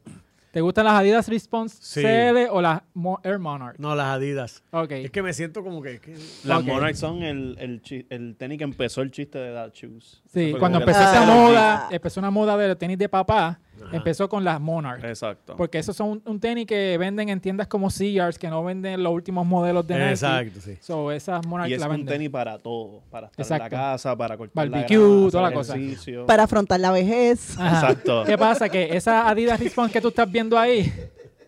[0.52, 2.02] ¿Te gustan las Adidas Response Sí.
[2.02, 3.78] CL o las Mo- Air Monarch?
[3.78, 4.64] No, las Adidas.
[4.72, 4.91] Ok.
[4.93, 6.00] Es que me siento como que.
[6.00, 6.66] que- Las Ok.
[6.66, 10.24] Monarch son el, el, chi- el tenis que empezó el chiste de Dad Shoes.
[10.34, 11.26] Sí, Fue cuando como que empezó esa Ah.
[11.36, 13.60] moda, empezó una moda de tenis de papá,
[13.91, 15.03] empezó con las Monarch.
[15.03, 15.55] Exacto.
[15.55, 19.01] Porque esos son un, un tenis que venden en tiendas como Sears, que no venden
[19.03, 20.09] los últimos modelos de Nike.
[20.11, 20.77] Exacto, sí.
[20.82, 22.13] So, esas Monarch y es la un venden.
[22.15, 23.01] tenis para todo.
[23.09, 25.75] Para estar en la casa, para cortar la Barbecue, toda la cosa.
[25.75, 26.25] ejercicio.
[26.25, 27.57] Para afrontar la vejez.
[27.59, 27.80] Ajá.
[27.91, 28.23] Exacto.
[28.25, 28.69] ¿Qué pasa?
[28.69, 30.91] Que esas Adidas Response que tú estás viendo ahí,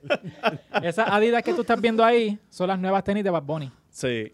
[0.83, 3.71] esas Adidas que tú estás viendo ahí, son las nuevas tenis de Bad Bunny.
[3.89, 4.33] Sí.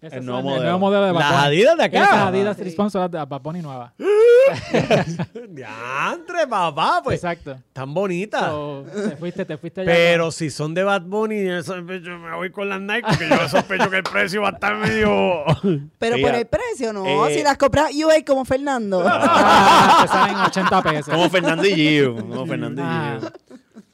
[0.00, 0.62] El nuevo el modelo.
[0.64, 1.44] nuevo modelo de Bad Las Bunny.
[1.46, 2.02] Adidas de acá.
[2.04, 2.64] Esas Adidas Sí.
[2.64, 3.92] Response son las de Bad Bunny nuevas.
[5.48, 7.16] Diantre, papá, pues.
[7.16, 7.58] Exacto.
[7.72, 8.42] Tan bonitas.
[8.50, 12.34] So, te fuiste, te fuiste allá Pero si son de Bad Bunny, yo sospecho, me
[12.36, 15.44] voy con las Nike porque yo sospecho que el precio va a estar medio.
[15.98, 17.26] Pero Mira, por el precio, ¿no?
[17.28, 19.02] eh, si las compras UA como Fernando.
[19.06, 21.14] Ah, te salen 80 pesos.
[21.14, 22.16] Como Fernando y Gio.
[22.16, 23.30] Como Fernando y Ah, Gio.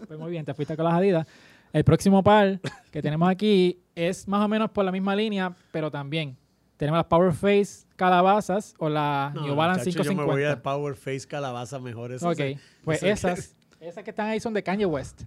[0.06, 1.26] pues muy bien, te fuiste con las Adidas.
[1.72, 5.90] El próximo par que tenemos aquí es más o menos por la misma línea, pero
[5.90, 6.36] también
[6.78, 10.62] tenemos las Power Face calabazas o las New Balance muchacho, Yo me voy a 550.
[10.62, 12.12] Power Face calabaza mejor.
[12.12, 15.24] Eso Ok, se- pues eso esas, esas que están ahí son de Kanye West.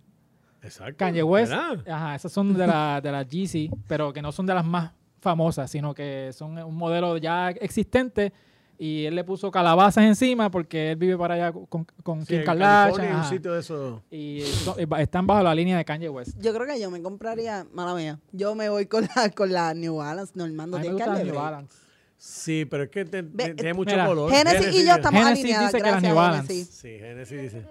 [0.63, 0.95] Exacto.
[0.97, 1.87] Kanye West, ¿verdad?
[1.87, 4.91] ajá, esas son de la, de la Yeezy, pero que no son de las más
[5.19, 8.31] famosas, sino que son un modelo ya existente
[8.77, 12.39] y él le puso calabazas encima porque él vive para allá con, con Sí, Kim
[12.39, 12.83] en Kardashian.
[12.83, 13.29] California hay un ajá.
[13.29, 14.03] sitio de eso.
[14.11, 14.43] Y
[14.77, 16.37] y ba- están bajo la línea de Kanye West.
[16.39, 19.73] Yo creo que yo me compraría, mala mía, yo me voy con la, con la
[19.73, 20.77] New Balance, Normando.
[20.77, 21.35] A mí me New.
[21.35, 21.77] Balance.
[22.17, 24.31] Sí, pero es que te- Ve, te- tiene eh, mucho mira, color.
[24.31, 25.71] Genesis y yo estamos Genesis alineadas.
[25.71, 26.53] dice que las Gracias, New Balance.
[26.53, 26.75] Genesis.
[26.75, 27.65] Sí, Genesis dice.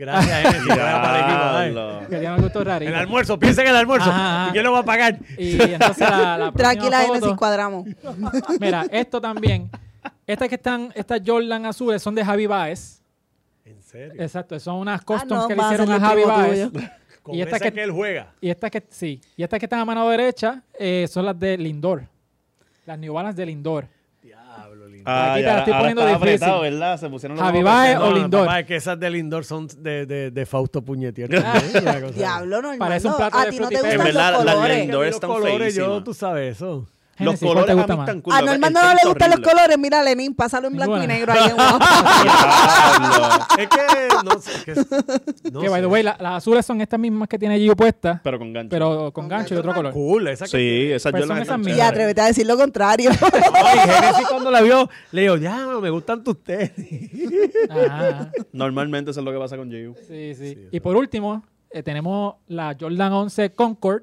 [0.00, 0.68] Gracias, Genesis.
[0.68, 1.70] Para el equipo, ay.
[1.72, 2.00] Diablo.
[2.08, 2.88] Que tiene un gusto rarito.
[2.90, 4.10] El almuerzo, piensa en el almuerzo.
[4.10, 4.48] Ajá, ajá.
[4.48, 5.18] ¿Y quién lo va a pagar?
[5.38, 7.86] Y entonces la, la próxima Tranquila, foto- Genesis, cuadramos.
[8.58, 9.70] Mira, esto también.
[10.26, 13.02] Estas que están, estas Jordan azules son de Javi Baez.
[13.64, 14.22] ¿En serio?
[14.22, 16.22] Exacto, son unas Ah, customs no, que le va a hicieron ser a el Javi
[16.22, 16.90] primo Baez.
[17.22, 18.32] Con y esta esa que- que él juega.
[18.40, 21.58] Y estas que, sí, y estas que están a mano derecha eh, son las de
[21.58, 22.04] Lindor.
[22.86, 23.86] Las New Balance de Lindor.
[25.10, 26.16] Ah, Aquí te ya, la estoy ahora poniendo difícil.
[26.34, 27.00] apretado, ¿verdad?
[27.00, 28.10] Se pusieron los Javi ojos Baez pesados.
[28.10, 28.46] o Lindor.
[28.46, 31.28] papá, es que esas de Lindor son de, de, de Fausto Puñetier.
[32.14, 32.60] Diablo.
[32.78, 34.78] Parece un plato a de ti no te Fruity gustan En los verdad, las colores.
[34.78, 36.04] Lindor los están colores, yo, feísimas.
[36.04, 36.86] tú sabes eso.
[37.24, 38.08] Los Genesis, ¿cuál colores a mí más?
[38.08, 38.32] están cool.
[38.34, 39.78] A Normando no le gustan los colores.
[39.78, 41.14] Mira, Lenin, pásalo en blanco y Ninguna.
[41.14, 41.56] negro ahí en.
[43.58, 44.64] Es que, no sé.
[44.64, 44.74] Que,
[45.50, 48.20] no que, by the way, la- las azules son estas mismas que tiene Gio puestas,
[48.22, 48.70] Pero con gancho.
[48.70, 49.92] pero con gancho y otro color.
[49.92, 51.74] Cool, esa que Sí, esas Pues yo son las esas enganché.
[51.74, 51.78] mías.
[51.78, 53.10] Y atrévete a decir lo contrario.
[53.54, 56.72] Ay, Genesis cuando la vio, le digo, ya, me gustan tus tenis.
[57.70, 58.30] Ajá.
[58.52, 59.94] Normalmente eso es lo que pasa con Gio.
[60.08, 60.68] Sí, sí.
[60.70, 64.02] Y por último, eh, tenemos la Jordan 11 Concord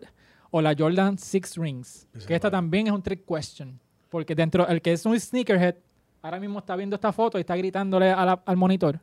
[0.51, 2.07] o la Jordan 6 Rings.
[2.27, 3.79] Que esta también es un trick question.
[4.09, 5.75] Porque dentro, el que es un sneakerhead,
[6.21, 8.99] ahora mismo está viendo esta foto y está gritándole a la- al monitor.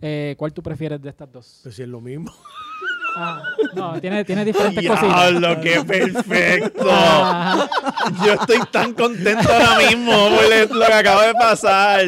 [0.00, 1.60] Eh, ¿Cuál tú prefieres de estas dos?
[1.62, 2.30] Pues si es lo mismo.
[3.18, 3.42] Ah,
[3.74, 5.30] no, tiene, tiene diferentes cositas.
[5.30, 6.90] Diablo, qué perfecto.
[6.90, 7.66] Ajá,
[8.26, 12.04] Yo estoy tan contento ahora mismo por lo que acaba de pasar.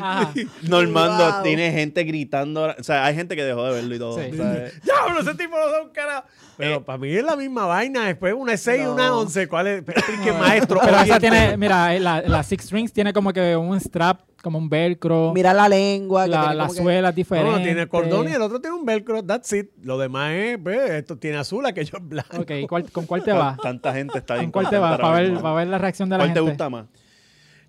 [0.00, 0.32] Ajá.
[0.62, 1.42] Normando, Wow.
[1.42, 2.74] tiene gente gritando.
[2.78, 4.18] O sea, hay gente que dejó de verlo y todo.
[4.18, 4.30] Sí.
[4.32, 6.26] Diablo, ese tipo no da un carajo.
[6.56, 8.06] Pero para mí es la misma vaina.
[8.06, 9.20] Después una 6 y una No.
[9.20, 9.48] 11.
[9.48, 9.82] ¿Cuál es?
[9.88, 10.80] Explique, maestro.
[10.84, 14.58] Pero esa tiene, mira, eh, la, la Six Rings tiene como que un strap, como
[14.58, 15.32] un velcro.
[15.34, 16.24] Mira la lengua.
[16.24, 17.50] que la, tiene la que- suela es No, diferente.
[17.50, 19.24] uno tiene cordón y el otro tiene un velcro.
[19.24, 19.70] That's it.
[19.82, 22.36] Lo demás es, pues, esto tiene azul, aquello es blanco.
[22.42, 23.56] Ok, ¿cuál- ¿con cuál te va?
[23.60, 24.96] Tanta gente está bien ¿Con cuál te va?
[24.96, 26.50] Para ver, para ver la reacción de la ¿Cuál te gente.
[26.52, 26.84] gusta más?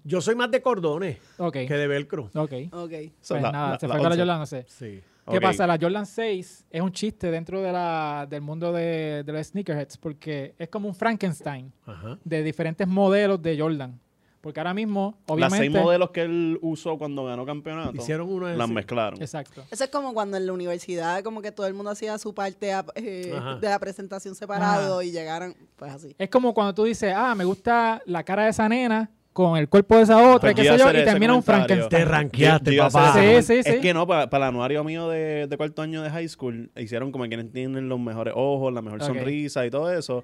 [0.07, 1.17] Yo soy más de cordones
[1.51, 2.29] que de velcro.
[2.33, 2.53] ok.
[2.71, 2.91] Ok.
[2.91, 4.19] Esa Pues es la- nada, la- se la fue con la 11.
[4.21, 4.65] Jordan 11.
[4.69, 5.01] Sí.
[5.31, 5.65] ¿Qué pasa?
[5.65, 9.97] La Jordan 6 es un chiste dentro de la, del mundo de, de los sneakerheads
[9.97, 12.19] porque es como un Frankenstein Ajá.
[12.23, 13.99] de diferentes modelos de Jordan.
[14.41, 15.57] Porque ahora mismo, Las obviamente...
[15.57, 18.75] seis modelos que él usó cuando ganó campeonato, Hicieron uno de las esos.
[18.75, 19.19] mezclaron.
[19.19, 19.63] Exacto.
[19.71, 22.71] Eso es como cuando en la universidad como que todo el mundo hacía su parte
[22.71, 25.03] a- eh, de la presentación separado Ajá.
[25.03, 26.15] y llegaron, pues así.
[26.19, 29.67] Es como cuando tú dices, ah, me gusta la cara de esa nena con el
[29.67, 31.43] cuerpo de esa otra, Pues qué sé yo, y termina un.
[31.43, 31.89] Frankenstein.
[31.89, 33.21] Te ranqueaste, papá.
[33.21, 33.81] ese Sí, sí, Es sí.
[33.81, 37.11] que no, para, para el anuario mío de, de cuarto año de high school, hicieron
[37.11, 40.23] como quienes tienen los mejores ojos, la mejor sonrisa y todo eso.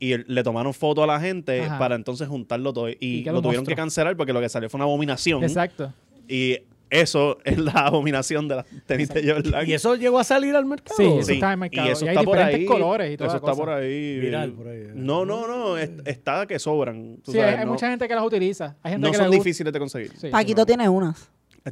[0.00, 1.78] Y le tomaron foto a la gente Ajá.
[1.78, 2.88] para entonces juntarlo todo.
[2.88, 3.72] Y, lo lo tuvieron mostró.
[3.72, 5.42] que cancelar porque lo que salió fue una abominación.
[5.44, 5.92] Exacto.
[6.26, 6.56] Y
[6.90, 9.68] eso es la abominación de las tenis de Jordan.
[9.68, 10.96] Y eso llegó a salir al mercado.
[10.96, 11.88] Sí, eso Sí, está en el mercado.
[11.88, 12.66] Y eso Y hay está por diferentes ahí.
[12.66, 13.60] colores y toda Eso la está cosa.
[13.62, 14.18] por ahí.
[14.20, 14.82] Viral por ahí.
[14.94, 15.76] No, no, no.
[15.78, 17.18] es- está que sobran.
[17.24, 18.76] tú Sí, sabes, hay, no, mucha gente que las utiliza.
[18.82, 20.12] Hay gente no que son difíciles de conseguir.
[20.16, 20.28] Sí.
[20.28, 21.28] Paquito tiene unas.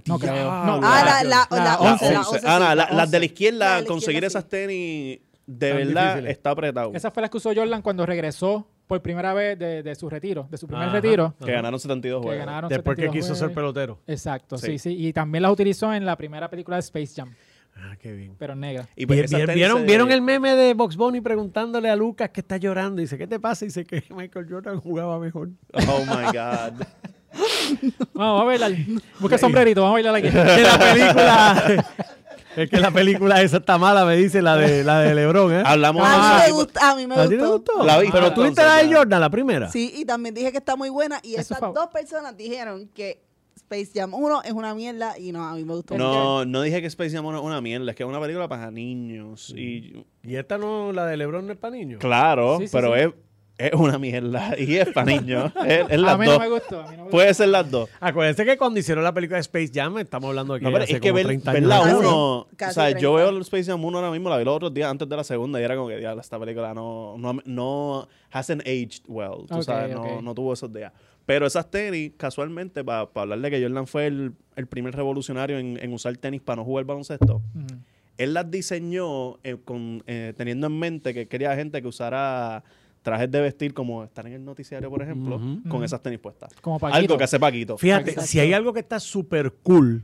[0.07, 0.35] No creo.
[0.35, 2.31] No, Ah, la, la, la la, La 11, la 11.
[2.37, 3.25] 11, Ah, no, las de la 11.
[3.27, 4.49] izquierda, La de la conseguir izquierda, esas sí.
[4.51, 6.33] tenis, de Tan verdad, difíciles.
[6.37, 6.93] está apretado.
[6.95, 10.47] Esa fue la que usó Jordan cuando regresó por primera vez de, de su retiro,
[10.51, 11.01] de su primer Ajá.
[11.01, 11.35] retiro.
[11.45, 12.47] Que ganaron 72 Que juegos.
[12.47, 13.99] ganaron Después que 72 quiso ser pelotero.
[14.07, 14.73] Exacto, sí.
[14.73, 14.79] Sí.
[14.79, 17.33] sí, Y también las utilizó en la primera película de Space Jam,
[17.77, 18.37] Ah, qué bien.
[18.39, 18.89] pero negra.
[18.95, 23.01] Y pues ¿Vieron, ¿Vieron el meme de Box Bunny preguntándole a Lucas que está llorando?
[23.01, 23.65] Dice, ¿qué te pasa?
[23.65, 25.49] Dice que Michael Jordan jugaba mejor.
[25.73, 26.87] Oh my God.
[28.15, 28.73] Vamos a bailar.
[29.19, 30.29] Busca sombrerito, vamos a bailar aquí.
[30.31, 31.87] que la película...
[32.57, 35.63] es que la película esa está mala, me dice la de, la de Lebron, ¿eh?
[35.65, 37.53] Hablamos A de mí me gusta, a mí me ¿A ti te gustó.
[37.73, 37.85] gustó?
[37.85, 38.95] La viste, Pero tú viste la de.
[38.95, 39.71] Jordan, la primera.
[39.71, 43.23] Sí, y también dije que está muy buena y Es favor- dos personas dijeron que
[43.57, 45.95] Space Jam 1 es una mierda y no, a mí me gustó.
[45.95, 46.05] mucho.
[46.05, 48.71] No, no dije que Space Jam era una mierda, es que es una película para
[48.71, 49.51] niños.
[49.57, 51.99] Y Y esta no, la de Lebron no es para niños.
[52.01, 53.01] claro, Sí, sí, pero sí.
[53.01, 53.09] Es,
[53.57, 55.53] es una mierda y es para niños.
[55.67, 56.35] Es, es las A mí dos.
[56.39, 56.81] no me gustó.
[56.81, 57.11] A mí no me gustó.
[57.11, 57.89] Puede ser las dos.
[58.01, 60.85] Acuérdense que cuando hicieron la película de Space Jam, estamos hablando de que No, pero
[60.85, 61.95] hace es que como ver, 30 ver años la atrás.
[61.95, 63.17] Casi, 1, casi o sea, yo 30.
[63.17, 65.25] veo el Space Jam 1 ahora mismo, la vi los otros días antes de la
[65.25, 69.57] segunda y era como que, diablo, esta película no, no, no hasn't aged well, tú
[69.57, 70.05] Ok, sabes, ok.
[70.05, 70.93] no, no tuvo esos días.
[71.27, 75.79] Pero esas tenis, casualmente, para hablar de que Jordan fue el, el primer revolucionario en,
[75.81, 77.79] en usar tenis para no jugar baloncesto, Ujú.
[78.19, 82.63] él las diseñó eh, con, eh, teniendo en mente que quería gente que usara
[83.05, 85.85] trajes de vestir como estar en el noticiario, por ejemplo, con Ujú.
[85.85, 86.53] esas tenis puestas.
[86.61, 86.99] Como Paquito.
[86.99, 87.79] Algo que hace Paquito.
[87.79, 88.27] Fíjate, Exacto.
[88.29, 90.03] si hay algo que está súper cool,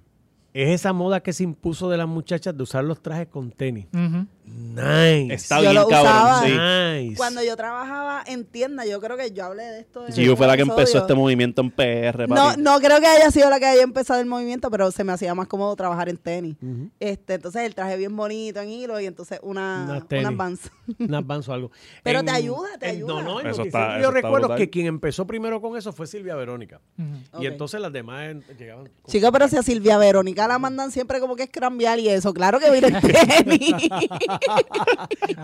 [0.52, 3.86] es esa moda que se impuso de las muchachas de usar los trajes con tenis.
[3.92, 4.26] Ujú.
[4.70, 5.34] Nice.
[5.34, 6.42] Está Yo bien lo cabrón, usaba.
[6.46, 6.52] sí.
[7.06, 7.16] Nice.
[7.16, 10.06] Cuando yo trabajaba en tienda, yo creo que yo hablé de esto.
[10.06, 12.62] en Gio un fue la que empezó este movimiento en PR, No, papi.
[12.62, 15.34] no creo que haya sido la que haya empezado el movimiento, pero se me hacía
[15.34, 16.56] más cómodo trabajar en tenis.
[17.00, 20.26] Este, entonces el traje bien bonito en hilo y entonces una, una tenis.
[20.28, 20.70] advance.
[20.98, 21.70] Un avance o algo.
[22.02, 23.14] Pero te ayuda, te en- ayuda.
[23.14, 24.56] No, no, en Eso está- yo eso recuerdo brutal.
[24.58, 26.80] que quien empezó primero con eso fue Silvia Verónica.
[27.40, 28.88] Y entonces las demás llegaban.
[29.06, 32.32] Chico, pero si a Silvia Verónica la mandan siempre como que es cambiar y eso,
[32.32, 33.74] claro que viene en tenis.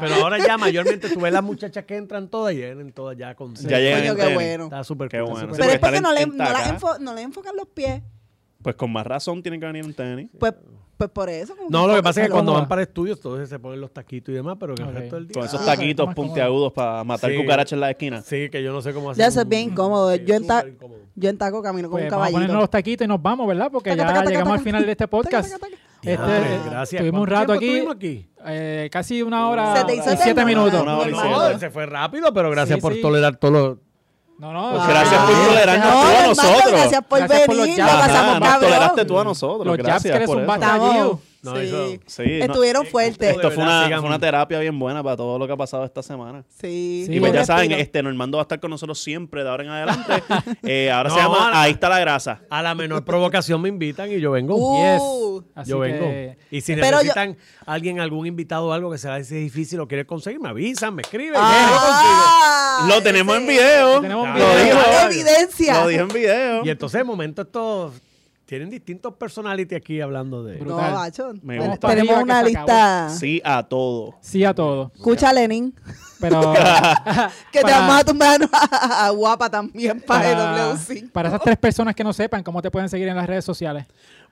[0.00, 3.34] Pero ahora ya mayormente tú ves las muchachas que entran todas y vienen todas ya
[3.34, 3.54] con.
[3.54, 4.34] Ya llegan qué tenis.
[4.34, 4.64] bueno.
[4.64, 5.52] Está súper cool, bueno.
[5.56, 8.02] pero es porque no le, no, enfo- no le enfocan los pies.
[8.62, 10.28] Pues con más razón tienen que venir en tenis.
[10.38, 10.54] Pues,
[10.96, 11.54] pues por eso.
[11.68, 14.32] No, lo que pasa es que cuando van para estudios, todos se ponen los taquitos
[14.32, 15.34] y demás, pero que el resto del día.
[15.34, 17.36] Con esos Ah, taquitos puntiagudos para matar Sí.
[17.36, 18.22] cucarachas en la esquina.
[18.22, 19.20] Sí, que yo no sé cómo hacer.
[19.22, 20.12] Ya eso es bien incómodo.
[20.14, 21.00] Sí, yo, en ta- súper incómodo.
[21.14, 22.60] yo en taco camino con Pues un vamos a ponernos caballito.
[22.62, 23.68] los taquitos y nos vamos, ¿verdad?
[23.70, 24.58] Porque Taca, ya taca, taca, llegamos taca.
[24.58, 25.54] al final de este podcast.
[26.12, 27.00] Este, eh, gracias.
[27.00, 30.46] Tuvimos un ¿Cuánto rato aquí, eh, casi una hora Se te hizo y siete eterno,
[30.46, 30.82] minutos.
[30.82, 31.52] Una hora y No, siete.
[31.54, 31.58] no.
[31.58, 33.00] Se fue rápido, pero gracias Sí, por sí.
[33.02, 33.78] tolerar todo lo.
[34.38, 34.70] No, no.
[34.72, 36.70] Pues ah, gracias por ah, tolerarnos No, tú a hermano, nosotros.
[36.72, 37.78] gracias por Gracias por los venir.
[37.78, 37.98] Lo jabs.
[38.02, 38.70] Ajá, pasamos nos cabrón.
[38.70, 39.66] toleraste tú a nosotros.
[39.66, 40.50] Los jabs gracias por eso.
[40.52, 41.18] a Estamos-.
[41.50, 41.66] No, sí.
[41.66, 43.30] eso- Sí, no, Estuvieron fuertes.
[43.30, 45.84] esto fue una, sigan- fue una terapia bien buena para todo lo que ha pasado
[45.84, 46.44] esta semana.
[46.60, 47.04] Sí.
[47.06, 47.14] Sí.
[47.14, 49.70] Y pues ya saben, este Normando va a estar con nosotros siempre de ahora en
[49.70, 50.12] adelante.
[50.62, 52.40] Eh, ahora se llama Ahí está la grasa.
[52.50, 54.56] A la menor provocación me invitan y yo vengo.
[54.56, 54.76] Uh,
[55.40, 55.46] Yes.
[55.54, 56.06] Así yo vengo.
[56.50, 57.36] Y si Pero yo- necesitan
[57.66, 60.94] alguien, algún invitado o algo que se les hace difícil o quiere conseguir, me avisan,
[60.94, 61.34] me escriben.
[61.36, 63.94] Ah, Lo tenemos en video.
[63.96, 64.48] Lo tenemos en video.
[64.54, 64.78] Lo dijo.
[65.10, 65.80] Evidencia.
[65.82, 66.64] Lo dije en video.
[66.64, 67.92] Y entonces de momento estos
[68.46, 70.58] tienen distintos personality aquí hablando de...
[70.60, 71.32] No, macho.
[71.42, 71.88] Me Ten- gusta.
[71.88, 72.66] Tenemos una que se acabó.
[72.72, 73.08] lista.
[73.10, 74.14] Sí a todo.
[74.20, 74.92] Sí a todo.
[74.94, 75.74] Escucha, Lenin,
[76.20, 76.40] Pero
[77.52, 81.10] que te Para- vamos a tumbar a, a guapa también para, el para, W5.
[81.10, 83.84] para esas tres personas que no sepan cómo te pueden seguir en las redes sociales.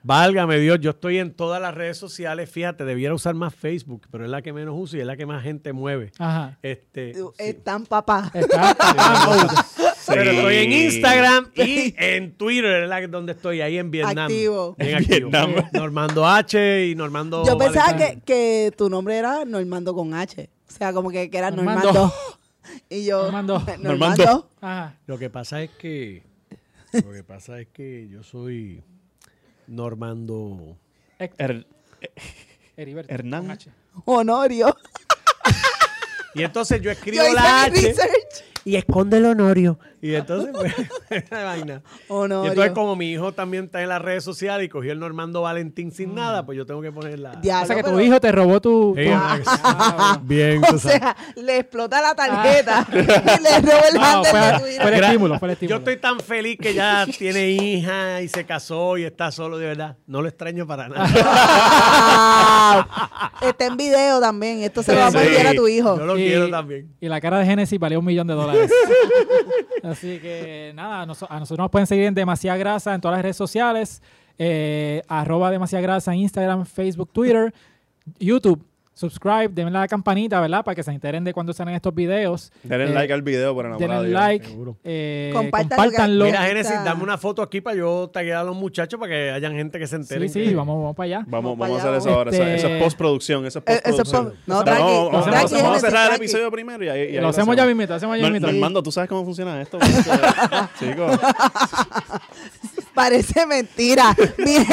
[0.05, 2.47] Válgame Dios, yo estoy en todas las redes sociales.
[2.47, 5.25] Fíjate, debiera usar más Facebook, pero es la que menos uso y es la que
[5.25, 6.11] más gente mueve.
[6.19, 6.59] Ajá.
[6.61, 7.21] Este, sí.
[7.39, 8.29] Están papá.
[8.35, 8.77] Está,
[10.07, 14.25] Pero estoy en Instagram y en Twitter, es la donde estoy, ahí en Vietnam.
[14.25, 14.75] Activo.
[14.77, 15.31] Bien activo.
[15.31, 15.55] Vietnam.
[15.73, 17.43] Normando H y Normando.
[17.43, 20.51] Yo pensaba que, que tu nombre era Normando con H.
[20.69, 21.91] O sea, como que, que era Normando.
[21.91, 22.13] Normando.
[22.89, 23.23] Y yo.
[23.23, 23.63] Normando.
[23.79, 24.49] Normando.
[24.61, 24.99] Ajá.
[25.07, 26.21] Lo que pasa es que.
[26.91, 28.83] Lo que pasa es que yo soy
[29.67, 30.77] Normando.
[31.19, 31.65] Er-
[32.77, 33.57] Heriberto, Hernán.
[34.05, 34.75] Honorio.
[36.33, 37.71] Y entonces yo escribo Yo la H.
[37.71, 38.43] research.
[38.65, 39.79] y esconde el honorio.
[40.05, 40.73] Y entonces, pues,
[41.09, 41.81] esa vaina.
[42.09, 42.45] Honorio.
[42.45, 45.41] Y entonces, como mi hijo también está en las redes sociales y cogió el Normando
[45.41, 47.35] Valentín sin nada, pues yo tengo que ponerla.
[47.41, 48.93] Diablo, o sea que tu hijo te robó tu...
[48.95, 50.99] Sí, tu- Ah, Bien, O sabes.
[50.99, 54.93] sea, le explota la tarjeta y le roba el no, handle fue, de fue Twitter.
[54.93, 55.75] el estímulo, fue el estímulo.
[55.75, 59.65] Yo estoy tan feliz que ya tiene hija y se casó y está solo, de
[59.67, 59.97] verdad.
[60.05, 61.05] No lo extraño para nada.
[63.41, 64.61] Está en video también.
[64.61, 65.47] Esto se lo vamos a Sí.
[65.47, 65.97] a tu hijo.
[65.97, 66.93] Yo lo Y- quiero también.
[66.99, 68.71] Y la cara de Genesis valió un millón de dólares.
[69.97, 73.17] Así que nada, a noso- a nosotros nos pueden seguir en Demasiada Grasa en todas
[73.17, 74.01] las redes sociales.
[74.37, 77.53] eh, arroba Demasiada Grasa en Instagram, Facebook, Twitter,
[78.19, 78.61] YouTube.
[78.97, 80.63] Subscribe, denle la campanita, ¿verdad?
[80.63, 82.49] Para que se enteren de cuando salen estos videos.
[82.63, 84.01] Denle Eh, like al video por enamorado.
[84.03, 84.77] Denle like, seguro.
[84.85, 89.11] eh, Compártanlo, Mira, Génesis, dame una foto aquí para yo taguear a los muchachos para
[89.11, 90.29] que hayan gente que se entere.
[90.29, 91.17] Sí, sí, vamos, vamos para allá.
[91.27, 92.31] Vamos, Vamos vamos a hacer eso ahora.
[92.31, 93.45] Eso, este- eso es postproducción.
[93.45, 94.39] Eso es Eh, eso es postproducción.
[94.45, 96.99] po- no, tranqui, vamos, vamos, tranqui, vamos a Genesis, cerrar el episodio primero y ahí,
[96.99, 98.47] y ahí Lo hacemos ya mismito, hacemos ya mismito.
[98.47, 99.77] Normando, ¿tú sabes cómo funciona esto?
[100.79, 101.19] Chicos.
[102.95, 104.15] Parece mentira.
[104.37, 104.65] Miren,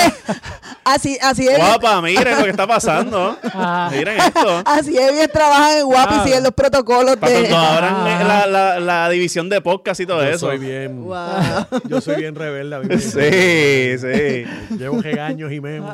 [0.85, 1.59] así, así es.
[1.59, 3.36] Guapa, miren lo que está pasando.
[3.53, 3.90] Ah.
[3.93, 4.62] Miren esto.
[4.65, 6.20] Así es bien trabajan en Guapi Ah.
[6.23, 7.49] y siguen los protocolos Para de.
[7.49, 8.24] cuando abran Ah.
[8.24, 10.39] la, la, la división de podcast y todo Yo eso.
[10.47, 11.03] soy bien.
[11.05, 11.16] Wow.
[11.89, 12.77] Yo soy bien rebelde.
[12.77, 14.77] a mí me- Sí, sí.
[14.78, 15.90] Llevo regaños y memes.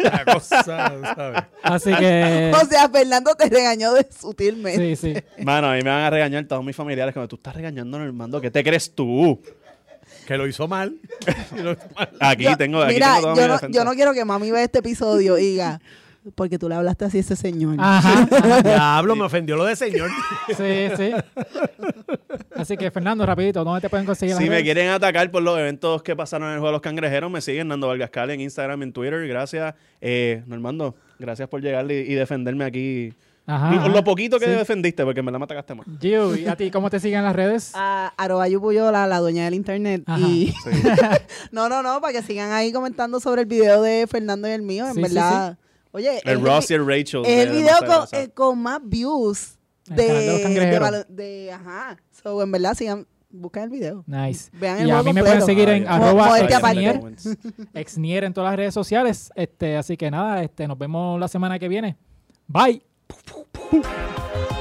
[0.00, 1.42] La cosa, ¿sabes?
[1.62, 2.52] Así que.
[2.64, 4.96] O sea, Fernando te regañó de sutilmente.
[4.96, 5.42] Sí, sí.
[5.44, 8.00] Mano, a mí me van a regañar todos mis familiares cuando tú estás regañando a
[8.00, 8.40] Normando.
[8.40, 9.40] ¿Qué te crees tú?
[10.26, 10.94] Que lo hizo mal.
[11.56, 12.10] Y lo hizo mal.
[12.20, 14.78] Aquí Yo- tengo, aquí mira, tengo yo no, yo no quiero que mami vea este
[14.78, 15.80] episodio y diga,
[16.34, 17.76] porque tú le hablaste así a ese señor.
[17.78, 18.26] Ajá.
[18.64, 20.10] Diablo, me ofendió lo de señor.
[20.56, 21.12] Sí, sí.
[22.56, 24.34] Así que, Fernando, rapidito, ¿dónde te pueden conseguir?
[24.36, 24.62] Si me redes?
[24.64, 27.68] quieren atacar por los eventos que pasaron en el Juego de los Cangrejeros, me siguen
[27.68, 29.26] Nando Vargas Cali en Instagram, en Twitter.
[29.26, 29.74] Gracias.
[30.00, 33.12] Eh, Normando, gracias por llegar y, y defenderme aquí.
[33.46, 34.52] Ajá, lo, poquito que Sí.
[34.52, 35.86] defendiste, porque me la me atacaste más.
[36.00, 37.72] Gio, ¿y a ti cómo te siguen en las redes?
[37.74, 40.02] A arroba Yupuyola, la dueña del internet.
[40.06, 40.18] Ajá.
[40.26, 40.54] Y
[41.52, 44.62] no, no, no, para que sigan ahí comentando sobre el video de Fernando y el
[44.62, 44.86] mío.
[44.86, 45.58] En Sí, sí, verdad.
[45.92, 47.22] Oye, El Ross y el Rachel.
[47.26, 49.58] es el de video con, eh, con más views
[49.90, 51.96] El de, de de, de- ajá.
[52.22, 54.04] So, en verdad, sigan, busquen el video.
[54.06, 54.50] Nice.
[54.54, 57.00] Vean el Y a mí me pueden seguir en arroba exnier,
[57.74, 59.30] exnier en todas las redes sociales.
[59.36, 61.96] Este, así que nada, este, nos vemos la semana que viene.
[62.48, 62.82] Bye.
[63.08, 64.53] 噗噗噗。